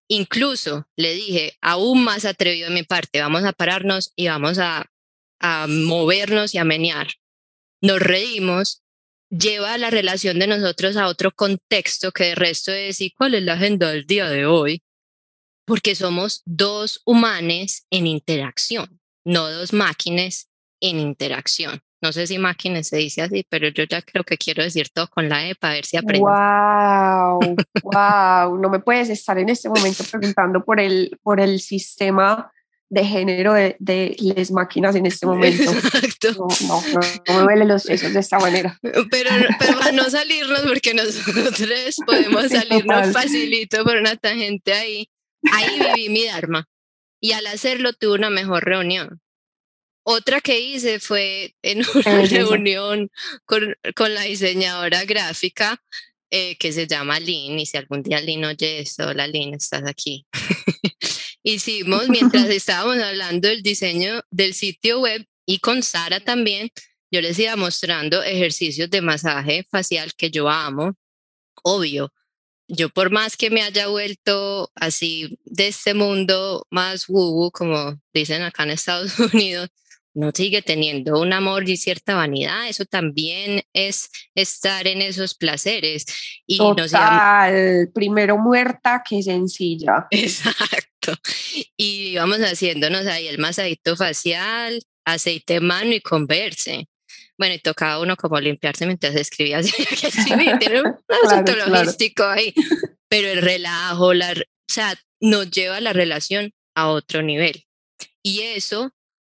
Incluso 0.07 0.87
le 0.95 1.13
dije, 1.13 1.57
aún 1.61 2.03
más 2.03 2.25
atrevido 2.25 2.69
de 2.69 2.75
mi 2.75 2.83
parte, 2.83 3.21
vamos 3.21 3.43
a 3.43 3.53
pararnos 3.53 4.13
y 4.15 4.27
vamos 4.27 4.59
a, 4.59 4.89
a 5.39 5.67
movernos 5.67 6.53
y 6.53 6.57
a 6.57 6.63
menear. 6.63 7.07
Nos 7.81 7.99
reímos, 7.99 8.83
lleva 9.29 9.77
la 9.77 9.89
relación 9.89 10.39
de 10.39 10.47
nosotros 10.47 10.97
a 10.97 11.07
otro 11.07 11.31
contexto 11.31 12.11
que 12.11 12.25
de 12.25 12.35
resto 12.35 12.71
es, 12.71 13.01
¿y 13.01 13.11
cuál 13.11 13.35
es 13.35 13.43
la 13.43 13.53
agenda 13.53 13.91
del 13.91 14.05
día 14.05 14.29
de 14.29 14.45
hoy? 14.45 14.83
Porque 15.65 15.95
somos 15.95 16.41
dos 16.45 17.01
humanos 17.05 17.83
en 17.89 18.07
interacción, 18.07 19.01
no 19.25 19.49
dos 19.49 19.73
máquinas 19.73 20.49
en 20.79 20.99
interacción. 20.99 21.81
No 22.01 22.13
sé 22.13 22.27
si 22.27 22.37
máquinas 22.37 22.87
se 22.87 22.97
dice 22.97 23.23
así, 23.23 23.45
pero 23.49 23.69
yo 23.69 23.83
ya 23.85 24.01
creo 24.01 24.23
que 24.23 24.37
quiero 24.37 24.63
decir 24.63 24.89
todo 24.93 25.07
con 25.07 25.29
la 25.29 25.47
E 25.47 25.55
para 25.55 25.73
ver 25.73 25.85
si 25.85 25.97
aprendo. 25.97 26.27
¡Wow! 26.27 27.55
¡Wow! 27.83 28.57
No 28.61 28.69
me 28.69 28.79
puedes 28.79 29.09
estar 29.09 29.37
en 29.37 29.49
este 29.49 29.69
momento 29.69 30.03
preguntando 30.09 30.63
por 30.63 30.79
el, 30.79 31.17
por 31.23 31.39
el 31.39 31.59
sistema 31.59 32.51
de 32.89 33.03
género 33.03 33.53
de, 33.53 33.75
de 33.79 34.15
las 34.19 34.51
máquinas 34.51 34.95
en 34.95 35.05
este 35.05 35.25
momento. 35.25 35.71
Exacto. 35.71 36.47
No, 36.67 36.81
no, 36.93 36.99
no, 37.27 37.33
me 37.35 37.43
duelen 37.43 37.67
los 37.67 37.83
sesos 37.83 38.13
de 38.13 38.19
esta 38.19 38.39
manera. 38.39 38.77
Pero, 38.81 39.05
pero 39.09 39.77
para 39.77 39.91
no 39.91 40.09
salirnos, 40.09 40.61
porque 40.61 40.93
nosotros 40.93 41.95
podemos 42.05 42.47
salirnos 42.47 43.11
facilito 43.11 43.83
por 43.83 43.97
una 43.97 44.15
tangente 44.15 44.73
ahí. 44.73 45.09
Ahí 45.51 45.79
viví 45.79 46.09
mi 46.09 46.25
Dharma. 46.25 46.65
Y 47.19 47.33
al 47.33 47.47
hacerlo 47.47 47.93
tuve 47.93 48.15
una 48.15 48.29
mejor 48.29 48.63
reunión. 48.63 49.19
Otra 50.09 50.39
que 50.39 50.57
hice 50.57 51.01
fue 51.01 51.53
en 51.61 51.81
una 51.93 52.21
reunión 52.21 53.11
con, 53.43 53.75
con, 53.93 54.13
la 54.13 54.21
diseñadora 54.21 55.03
gráfica 55.03 55.83
eh, 56.29 56.55
que 56.57 56.71
se 56.71 56.87
llama 56.87 57.19
Lynn, 57.19 57.59
y 57.59 57.65
si 57.65 57.75
algún 57.75 58.03
día 58.03 58.21
Lynn 58.21 58.45
oye 58.45 58.79
esto, 58.79 59.05
hola 59.05 59.27
Lynn, 59.27 59.55
estás 59.55 59.83
aquí. 59.85 60.25
Hicimos, 61.43 62.07
mientras 62.07 62.45
estábamos 62.49 63.03
hablando 63.03 63.49
del 63.49 63.61
diseño 63.61 64.21
del 64.31 64.53
sitio 64.53 65.01
web 65.01 65.25
y 65.45 65.59
con 65.59 65.83
Sara 65.83 66.21
también, 66.21 66.69
yo 67.11 67.19
les 67.19 67.37
iba 67.37 67.57
mostrando 67.57 68.23
ejercicios 68.23 68.89
de 68.89 69.01
masaje 69.01 69.67
facial 69.69 70.13
que 70.15 70.31
yo 70.31 70.47
amo. 70.47 70.93
Obvio, 71.63 72.13
yo 72.69 72.87
por 72.87 73.11
más 73.11 73.35
que 73.35 73.49
me 73.49 73.61
haya 73.61 73.87
vuelto 73.87 74.71
así 74.73 75.37
de 75.43 75.67
este 75.67 75.93
mundo 75.93 76.65
más 76.69 77.09
woo, 77.09 77.51
como 77.51 78.01
dicen 78.13 78.41
acá 78.43 78.63
en 78.63 78.69
Estados 78.69 79.19
Unidos, 79.19 79.69
no 80.17 80.31
sigue 80.33 80.63
teniendo 80.63 81.19
un 81.19 81.31
amor 81.31 81.69
y 81.69 81.77
cierta 81.77 82.15
vanidad, 82.15 82.67
eso 82.67 82.85
también 82.85 83.61
es 83.73 84.09
estar 84.33 84.87
en 84.87 85.03
esos 85.03 85.35
placeres. 85.35 86.05
Y 86.47 86.57
Total, 86.57 87.91
primero 87.93 88.37
muerta 88.39 89.03
que 89.07 89.21
sencilla. 89.21 90.07
Exacto. 90.11 91.13
Y 91.77 92.15
vamos 92.15 92.39
haciéndonos 92.39 93.05
ahí 93.05 93.27
el 93.27 93.37
masajito 93.37 93.95
facial, 93.95 94.81
aceite 95.05 95.55
de 95.55 95.59
mano 95.59 95.93
y 95.93 96.01
converse. 96.01 96.89
Bueno, 97.37 97.53
y 97.53 97.59
tocaba 97.59 98.01
uno 98.01 98.15
como 98.15 98.39
limpiarse 98.39 98.87
mientras 98.87 99.13
escribía, 99.15 99.57
así 99.59 99.71
que 99.71 100.57
tiene 100.59 100.81
un 100.81 100.95
asunto 101.25 101.55
logístico 101.55 102.23
ahí. 102.23 102.55
Pero 103.07 103.27
el 103.27 103.43
relajo, 103.43 104.15
la, 104.15 104.31
o 104.31 104.35
sea, 104.67 104.95
nos 105.21 105.51
lleva 105.51 105.79
la 105.79 105.93
relación 105.93 106.51
a 106.75 106.87
otro 106.87 107.21
nivel. 107.21 107.65
Y 108.23 108.41
eso 108.41 108.91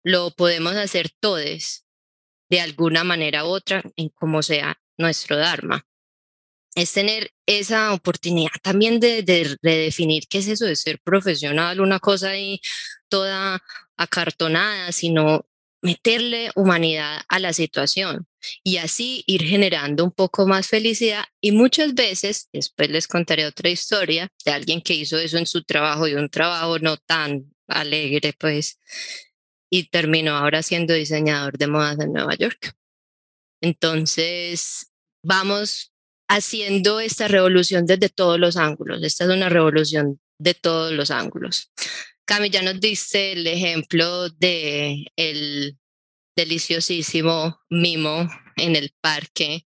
lo 0.08 0.32
podemos 0.32 0.74
hacer 0.76 1.10
todos 1.20 1.84
de 2.50 2.62
alguna 2.62 3.04
manera 3.04 3.44
u 3.44 3.50
otra 3.50 3.84
en 3.98 4.08
como 4.10 4.42
sea 4.42 4.80
nuestro 4.98 5.36
Dharma. 5.36 5.86
es 6.76 6.94
tener 6.94 7.32
esa 7.46 7.94
oportunidad 7.94 8.52
también 8.64 9.02
de, 9.02 9.22
de 9.24 9.58
redefinir 9.62 10.28
qué 10.30 10.38
es 10.38 10.48
eso 10.48 10.66
de 10.66 10.78
ser 10.78 11.02
profesional, 11.02 11.82
una 11.82 12.00
cosa 12.00 12.30
ahí 12.30 12.62
toda 13.10 13.62
acartonada, 13.98 14.92
sino 14.94 15.46
meterle 15.82 16.52
humanidad 16.56 17.22
a 17.28 17.40
la 17.40 17.52
situación 17.52 18.28
y 18.64 18.78
así 18.78 19.24
ir 19.28 19.44
generando 19.44 20.06
un 20.06 20.12
poco 20.12 20.48
más 20.48 20.68
felicidad 20.68 21.26
y 21.42 21.52
muchas 21.52 21.94
veces, 21.96 22.48
después 22.54 22.90
les 22.90 23.08
contaré 23.08 23.46
otra 23.46 23.70
historia 23.70 24.30
de 24.46 24.52
alguien 24.52 24.82
que 24.82 24.94
hizo 24.94 25.18
eso 25.18 25.38
en 25.38 25.48
su 25.48 25.64
trabajo 25.64 26.08
y 26.08 26.14
un 26.14 26.30
trabajo 26.30 26.80
no 26.80 26.96
tan 26.96 27.54
alegre 27.68 28.34
pues 28.40 28.80
y 29.70 29.90
terminó 29.90 30.36
ahora 30.36 30.64
siendo 30.64 30.94
diseñador 30.94 31.58
de 31.58 31.68
modas 31.68 32.00
en 32.00 32.14
Nueva 32.14 32.36
York. 32.36 32.74
Entonces, 33.62 34.92
vamos 35.24 35.92
haciendo 36.30 37.00
esta 37.00 37.28
revolución 37.28 37.86
desde 37.86 38.10
todos 38.10 38.40
los 38.40 38.58
ángulos. 38.58 39.04
Esta 39.04 39.26
es 39.26 39.30
una 39.30 39.50
revolución 39.50 40.20
de 40.40 40.54
todos 40.54 40.92
los 40.92 41.12
ángulos. 41.12 41.72
Cami, 42.26 42.50
ya 42.50 42.62
nos 42.62 42.80
diste 42.80 43.32
el 43.34 43.48
ejemplo 43.48 44.30
de 44.30 45.06
el 45.16 45.78
deliciosísimo 46.36 47.60
mimo 47.70 48.30
en 48.58 48.76
el 48.76 48.94
parque 49.02 49.66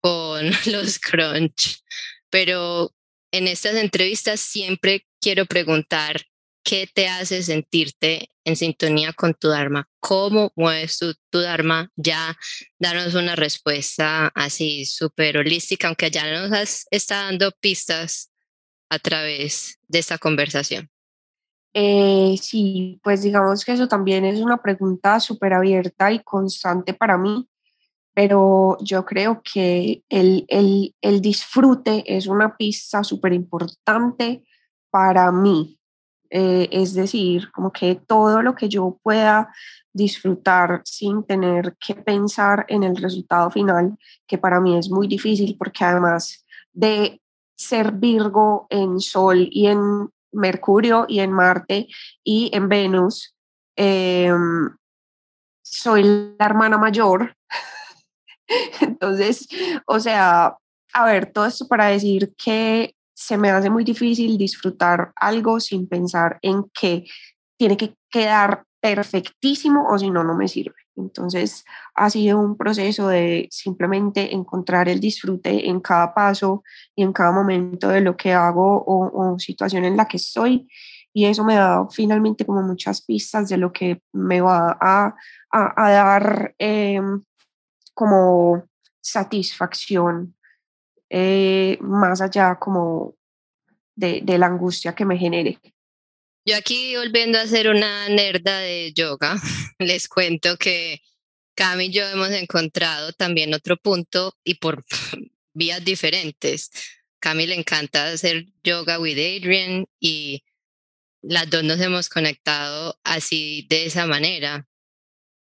con 0.00 0.50
los 0.66 0.98
crunch, 0.98 1.82
pero 2.30 2.92
en 3.32 3.48
estas 3.48 3.76
entrevistas 3.76 4.40
siempre 4.40 5.06
quiero 5.20 5.46
preguntar 5.46 6.22
qué 6.62 6.88
te 6.92 7.08
hace 7.08 7.42
sentirte 7.42 8.30
en 8.44 8.56
sintonía 8.56 9.12
con 9.12 9.34
tu 9.34 9.48
Dharma, 9.48 9.88
cómo 10.00 10.52
mueves 10.56 10.98
tu, 10.98 11.14
tu 11.30 11.40
Dharma, 11.40 11.90
ya 11.96 12.36
danos 12.78 13.14
una 13.14 13.36
respuesta 13.36 14.30
así 14.34 14.84
súper 14.84 15.36
holística, 15.36 15.88
aunque 15.88 16.10
ya 16.10 16.30
nos 16.30 16.52
has 16.52 16.86
estado 16.90 17.26
dando 17.26 17.52
pistas 17.60 18.30
a 18.90 18.98
través 18.98 19.78
de 19.88 19.98
esta 20.00 20.18
conversación. 20.18 20.90
Eh, 21.72 22.36
sí, 22.40 23.00
pues 23.02 23.22
digamos 23.22 23.64
que 23.64 23.72
eso 23.72 23.86
también 23.86 24.24
es 24.24 24.40
una 24.40 24.60
pregunta 24.60 25.20
súper 25.20 25.54
abierta 25.54 26.10
y 26.10 26.20
constante 26.20 26.94
para 26.94 27.16
mí, 27.16 27.48
pero 28.12 28.76
yo 28.80 29.04
creo 29.04 29.40
que 29.42 30.02
el, 30.08 30.44
el, 30.48 30.94
el 31.00 31.20
disfrute 31.20 32.02
es 32.06 32.26
una 32.26 32.56
pista 32.56 33.04
súper 33.04 33.32
importante 33.32 34.44
para 34.90 35.30
mí. 35.30 35.79
Eh, 36.30 36.68
es 36.70 36.94
decir, 36.94 37.50
como 37.50 37.72
que 37.72 37.96
todo 37.96 38.40
lo 38.40 38.54
que 38.54 38.68
yo 38.68 38.98
pueda 39.02 39.52
disfrutar 39.92 40.80
sin 40.84 41.24
tener 41.24 41.76
que 41.84 41.96
pensar 41.96 42.64
en 42.68 42.84
el 42.84 42.96
resultado 42.96 43.50
final, 43.50 43.98
que 44.26 44.38
para 44.38 44.60
mí 44.60 44.78
es 44.78 44.88
muy 44.88 45.08
difícil 45.08 45.56
porque 45.58 45.84
además 45.84 46.44
de 46.72 47.20
ser 47.56 47.92
Virgo 47.92 48.66
en 48.70 49.00
Sol 49.00 49.48
y 49.50 49.66
en 49.66 50.08
Mercurio 50.32 51.04
y 51.08 51.20
en 51.20 51.32
Marte 51.32 51.88
y 52.22 52.50
en 52.54 52.68
Venus. 52.68 53.34
Em, 53.76 54.70
soy 55.62 56.04
la 56.38 56.46
hermana 56.46 56.78
mayor. 56.78 57.34
Entonces, 58.80 59.48
o 59.86 59.98
sea, 59.98 60.56
a 60.92 61.04
ver, 61.04 61.32
todo 61.32 61.46
esto 61.46 61.66
para 61.68 61.86
decir 61.86 62.32
que 62.36 62.94
se 63.20 63.36
me 63.36 63.50
hace 63.50 63.68
muy 63.68 63.84
difícil 63.84 64.38
disfrutar 64.38 65.12
algo 65.14 65.60
sin 65.60 65.86
pensar 65.86 66.38
en 66.40 66.64
que 66.72 67.04
tiene 67.58 67.76
que 67.76 67.94
quedar 68.10 68.64
perfectísimo 68.80 69.86
o 69.90 69.98
si 69.98 70.10
no, 70.10 70.24
no 70.24 70.34
me 70.34 70.48
sirve. 70.48 70.76
Entonces, 70.96 71.66
ha 71.94 72.08
sido 72.08 72.40
un 72.40 72.56
proceso 72.56 73.08
de 73.08 73.46
simplemente 73.50 74.34
encontrar 74.34 74.88
el 74.88 75.00
disfrute 75.00 75.68
en 75.68 75.80
cada 75.80 76.14
paso 76.14 76.62
y 76.96 77.02
en 77.02 77.12
cada 77.12 77.30
momento 77.30 77.88
de 77.88 78.00
lo 78.00 78.16
que 78.16 78.32
hago 78.32 78.82
o, 78.86 79.38
situación 79.38 79.84
en 79.84 79.98
la 79.98 80.08
que 80.08 80.16
estoy. 80.16 80.66
Y 81.12 81.26
eso 81.26 81.44
me 81.44 81.56
da 81.56 81.86
finalmente 81.90 82.46
como 82.46 82.62
muchas 82.62 83.02
pistas 83.02 83.50
de 83.50 83.58
lo 83.58 83.70
que 83.70 84.00
me 84.14 84.40
va 84.40 84.78
a, 84.80 85.14
a, 85.50 85.90
dar 85.90 86.54
em, 86.56 87.22
como 87.92 88.64
satisfacción 89.02 90.34
eh, 91.10 91.76
más 91.80 92.20
allá 92.20 92.58
como 92.58 93.16
de, 93.94 94.20
de 94.22 94.38
la 94.38 94.46
angustia 94.46 94.94
que 94.94 95.04
me 95.04 95.18
genere. 95.18 95.58
Yo 96.46 96.56
aquí 96.56 96.96
volviendo 96.96 97.38
a 97.38 97.42
hacer 97.42 97.68
una 97.68 98.08
nerda 98.08 98.60
de 98.60 98.92
yoga, 98.94 99.36
les 99.78 100.08
cuento 100.08 100.56
que 100.56 101.02
Cami 101.54 101.86
y 101.86 101.90
yo 101.90 102.08
hemos 102.08 102.30
encontrado 102.30 103.12
también 103.12 103.52
otro 103.52 103.76
punto 103.76 104.34
y 104.44 104.54
por 104.54 104.82
vías 105.52 105.84
diferentes. 105.84 106.70
Cami 107.20 107.46
le 107.46 107.56
encanta 107.56 108.06
hacer 108.06 108.46
yoga 108.64 108.98
with 108.98 109.18
Adrian 109.18 109.86
y 109.98 110.42
las 111.20 111.50
dos 111.50 111.62
nos 111.64 111.78
hemos 111.80 112.08
conectado 112.08 112.98
así 113.04 113.66
de 113.68 113.84
esa 113.84 114.06
manera. 114.06 114.66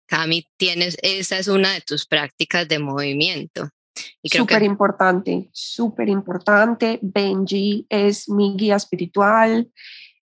Cami, 0.08 0.46
tienes, 0.58 0.98
esa 1.04 1.38
es 1.38 1.48
una 1.48 1.74
de 1.74 1.82
tus 1.82 2.06
prácticas 2.06 2.68
de 2.68 2.80
movimiento. 2.80 3.70
Súper 4.24 4.64
importante, 4.64 5.50
súper 5.52 6.10
importante. 6.10 7.00
Benji 7.02 7.86
es 7.90 8.30
mi 8.30 8.56
guía 8.56 8.76
espiritual. 8.76 9.70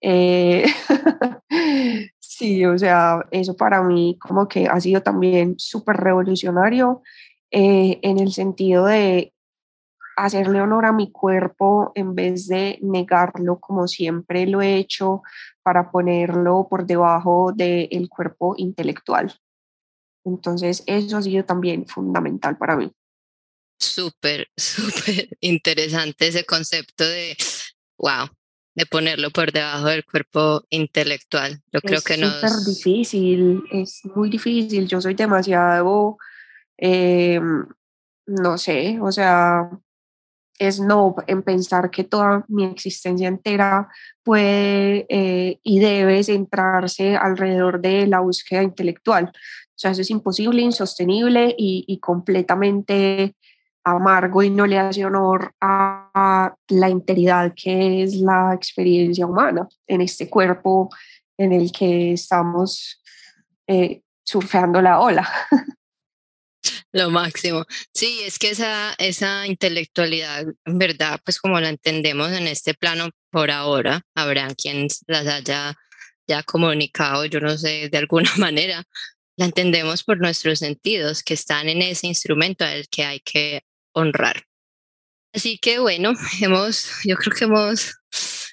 Eh, 0.01 0.65
sí, 2.19 2.65
o 2.65 2.78
sea, 2.78 3.26
eso 3.32 3.55
para 3.55 3.82
mí 3.84 4.17
como 4.19 4.47
que 4.47 4.67
ha 4.67 4.80
sido 4.80 5.01
también 5.01 5.55
súper 5.57 5.97
revolucionario 5.97 7.01
eh, 7.51 7.99
en 8.01 8.19
el 8.19 8.34
sentido 8.34 8.86
de 8.86 9.34
hacerle 10.15 10.61
honor 10.61 10.86
a 10.86 10.91
mi 10.91 11.11
cuerpo 11.11 11.91
en 11.95 12.15
vez 12.15 12.47
de 12.47 12.80
negarlo 12.82 13.59
como 13.59 13.88
siempre 13.88 14.45
lo 14.45 14.61
he 14.61 14.76
hecho 14.76 15.24
para 15.63 15.91
ponerlo 15.91 16.67
por 16.69 16.86
debajo 16.86 17.51
del 17.53 18.09
cuerpo 18.09 18.53
intelectual. 18.57 19.34
Entonces, 20.26 20.84
eso 20.88 21.17
ha 21.17 21.21
sido 21.21 21.45
también 21.45 21.86
fundamental 21.88 22.57
para 22.57 22.76
mí. 22.76 22.91
Súper, 23.84 24.48
súper 24.58 25.30
interesante 25.42 26.28
ese 26.28 26.46
concepto 26.46 27.04
de, 27.04 27.36
wow, 27.98 28.30
de 28.76 28.86
ponerlo 28.86 29.30
por 29.30 29.52
debajo 29.52 29.88
del 29.88 30.06
cuerpo 30.06 30.64
intelectual. 30.70 31.62
Yo 31.72 31.82
creo 31.82 32.02
que 32.02 32.18
no. 32.18 32.28
Es 32.28 32.34
súper 32.34 32.74
difícil, 32.74 33.64
es 33.72 34.02
muy 34.16 34.30
difícil. 34.30 34.88
Yo 34.88 35.02
soy 35.02 35.14
demasiado, 35.14 36.18
eh, 36.78 37.40
no 38.26 38.58
sé, 38.58 39.00
o 39.02 39.12
sea, 39.12 39.70
es 40.60 40.80
no 40.80 41.16
en 41.28 41.44
pensar 41.44 41.92
que 41.92 42.04
toda 42.04 42.46
mi 42.48 42.66
existencia 42.66 43.28
entera 43.28 43.90
puede 44.24 45.06
eh, 45.10 45.60
y 45.62 45.80
debe 45.80 46.24
centrarse 46.24 47.16
alrededor 47.16 47.82
de 47.82 48.08
la 48.08 48.20
búsqueda 48.20 48.64
intelectual. 48.64 49.26
O 49.26 49.76
sea, 49.76 49.92
eso 49.92 50.02
es 50.02 50.10
imposible, 50.10 50.62
insostenible 50.62 51.54
y, 51.58 51.84
y 51.88 52.00
completamente 52.00 53.36
amargo 53.84 54.44
y 54.44 54.50
no 54.50 54.66
le 54.66 54.80
hace 54.80 55.06
honor 55.06 55.54
a 55.62 56.56
la 56.70 56.90
integridad 56.90 57.54
que 57.56 58.04
es 58.04 58.16
la 58.16 58.54
experiencia 58.54 59.26
humana 59.26 59.68
en 59.88 60.02
este 60.02 60.30
cuerpo 60.30 60.90
en 61.38 61.52
el 61.52 61.72
que 61.72 62.14
estamos 62.14 63.02
eh, 63.68 64.02
surfeando 64.24 64.82
la 64.82 65.00
ola. 65.00 65.30
Lo 66.94 67.10
máximo. 67.10 67.66
Sí, 67.94 68.22
es 68.24 68.38
que 68.38 68.52
esa, 68.52 68.94
esa 69.00 69.48
intelectualidad, 69.48 70.46
en 70.66 70.78
verdad, 70.78 71.20
pues 71.26 71.40
como 71.40 71.60
la 71.60 71.70
entendemos 71.70 72.32
en 72.32 72.48
este 72.48 72.76
plano 72.76 73.10
por 73.32 73.50
ahora, 73.50 74.02
habrá 74.16 74.54
quien 74.54 74.88
las 75.08 75.26
haya 75.28 75.76
ya 76.28 76.44
comunicado, 76.44 77.26
yo 77.26 77.40
no 77.40 77.58
sé, 77.58 77.90
de 77.90 77.98
alguna 77.98 78.32
manera, 78.38 78.84
la 79.36 79.46
entendemos 79.46 80.04
por 80.04 80.20
nuestros 80.20 80.60
sentidos 80.60 81.24
que 81.24 81.34
están 81.34 81.68
en 81.68 81.82
ese 81.82 82.08
instrumento 82.08 82.64
al 82.64 82.88
que 82.88 83.04
hay 83.04 83.20
que 83.20 83.64
honrar. 83.94 84.46
Así 85.34 85.58
que 85.58 85.80
bueno, 85.80 86.14
hemos, 86.41 86.88
yo 87.04 87.16
creo 87.16 87.36
que 87.36 87.46
hemos 87.46 87.96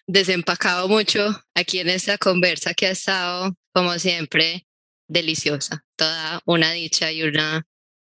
desempacado 0.06 0.88
mucho 0.88 1.44
aquí 1.54 1.80
en 1.80 1.90
esta 1.90 2.18
conversa 2.18 2.74
que 2.74 2.86
ha 2.86 2.90
estado, 2.90 3.54
como 3.74 3.98
siempre, 3.98 4.66
deliciosa. 5.08 5.84
Toda 5.96 6.40
una 6.46 6.72
dicha 6.72 7.12
y 7.12 7.22
una, 7.22 7.66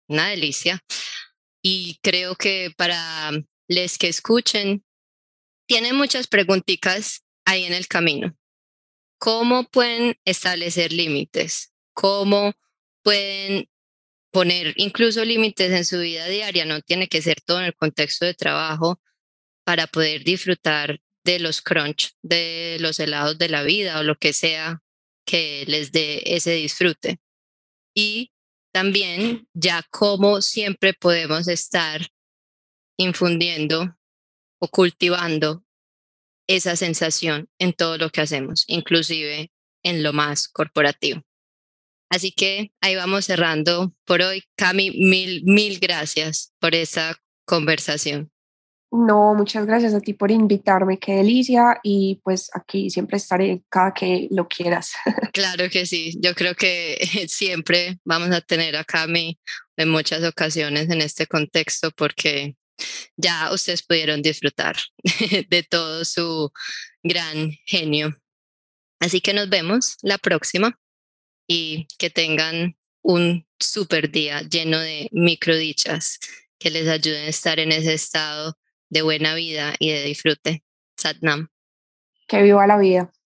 una 0.08 0.28
delicia. 0.28 0.80
Y 1.62 1.98
creo 2.02 2.36
que 2.36 2.72
para 2.76 3.30
les 3.68 3.98
que 3.98 4.08
escuchen, 4.08 4.84
tienen 5.66 5.94
muchas 5.94 6.26
preguntitas 6.26 7.22
ahí 7.44 7.64
en 7.64 7.72
el 7.72 7.86
camino. 7.86 8.36
¿Cómo 9.18 9.64
pueden 9.64 10.16
establecer 10.24 10.92
límites? 10.92 11.72
¿Cómo 11.94 12.54
pueden 13.02 13.69
poner 14.30 14.74
incluso 14.76 15.24
límites 15.24 15.72
en 15.72 15.84
su 15.84 15.98
vida 15.98 16.26
diaria, 16.26 16.64
no 16.64 16.80
tiene 16.80 17.08
que 17.08 17.22
ser 17.22 17.40
todo 17.40 17.60
en 17.60 17.66
el 17.66 17.74
contexto 17.74 18.24
de 18.24 18.34
trabajo 18.34 19.00
para 19.64 19.86
poder 19.86 20.24
disfrutar 20.24 21.00
de 21.24 21.38
los 21.38 21.60
crunch, 21.60 22.12
de 22.22 22.78
los 22.80 22.98
helados 22.98 23.38
de 23.38 23.48
la 23.48 23.62
vida 23.62 23.98
o 23.98 24.02
lo 24.02 24.16
que 24.16 24.32
sea 24.32 24.82
que 25.26 25.64
les 25.66 25.92
dé 25.92 26.22
ese 26.26 26.52
disfrute. 26.52 27.20
Y 27.94 28.32
también 28.72 29.48
ya 29.52 29.82
como 29.90 30.40
siempre 30.40 30.94
podemos 30.94 31.48
estar 31.48 32.06
infundiendo 32.96 33.96
o 34.60 34.68
cultivando 34.68 35.64
esa 36.46 36.76
sensación 36.76 37.48
en 37.58 37.72
todo 37.72 37.96
lo 37.96 38.10
que 38.10 38.20
hacemos, 38.20 38.64
inclusive 38.66 39.52
en 39.82 40.02
lo 40.02 40.12
más 40.12 40.48
corporativo. 40.48 41.22
Así 42.10 42.32
que 42.32 42.72
ahí 42.80 42.96
vamos 42.96 43.24
cerrando 43.24 43.94
por 44.04 44.20
hoy. 44.20 44.42
Cami, 44.56 44.90
mil, 44.90 45.44
mil 45.44 45.78
gracias 45.78 46.52
por 46.58 46.74
esa 46.74 47.16
conversación. 47.46 48.30
No, 48.92 49.34
muchas 49.34 49.66
gracias 49.66 49.94
a 49.94 50.00
ti 50.00 50.14
por 50.14 50.32
invitarme, 50.32 50.98
qué 50.98 51.12
delicia 51.14 51.78
y 51.84 52.20
pues 52.24 52.50
aquí 52.52 52.90
siempre 52.90 53.18
estaré 53.18 53.62
cada 53.68 53.94
que 53.94 54.26
lo 54.32 54.48
quieras. 54.48 54.92
Claro 55.32 55.70
que 55.70 55.86
sí, 55.86 56.18
yo 56.20 56.34
creo 56.34 56.56
que 56.56 56.98
siempre 57.28 58.00
vamos 58.04 58.32
a 58.32 58.40
tener 58.40 58.74
a 58.74 58.82
Cami 58.82 59.38
en 59.76 59.88
muchas 59.88 60.24
ocasiones 60.24 60.90
en 60.90 61.02
este 61.02 61.28
contexto 61.28 61.92
porque 61.92 62.56
ya 63.16 63.52
ustedes 63.52 63.84
pudieron 63.84 64.22
disfrutar 64.22 64.74
de 65.48 65.62
todo 65.62 66.04
su 66.04 66.50
gran 67.04 67.52
genio. 67.66 68.18
Así 68.98 69.20
que 69.20 69.32
nos 69.32 69.48
vemos 69.48 69.98
la 70.02 70.18
próxima 70.18 70.76
y 71.52 71.88
que 71.98 72.10
tengan 72.10 72.76
un 73.02 73.44
super 73.58 74.12
día 74.12 74.42
lleno 74.42 74.78
de 74.78 75.08
microdichas 75.10 76.20
que 76.60 76.70
les 76.70 76.86
ayuden 76.86 77.24
a 77.24 77.26
estar 77.26 77.58
en 77.58 77.72
ese 77.72 77.92
estado 77.92 78.56
de 78.88 79.02
buena 79.02 79.34
vida 79.34 79.74
y 79.80 79.90
de 79.90 80.04
disfrute. 80.04 80.62
Satnam. 80.96 81.48
Que 82.28 82.40
viva 82.42 82.68
la 82.68 82.78
vida. 82.78 83.10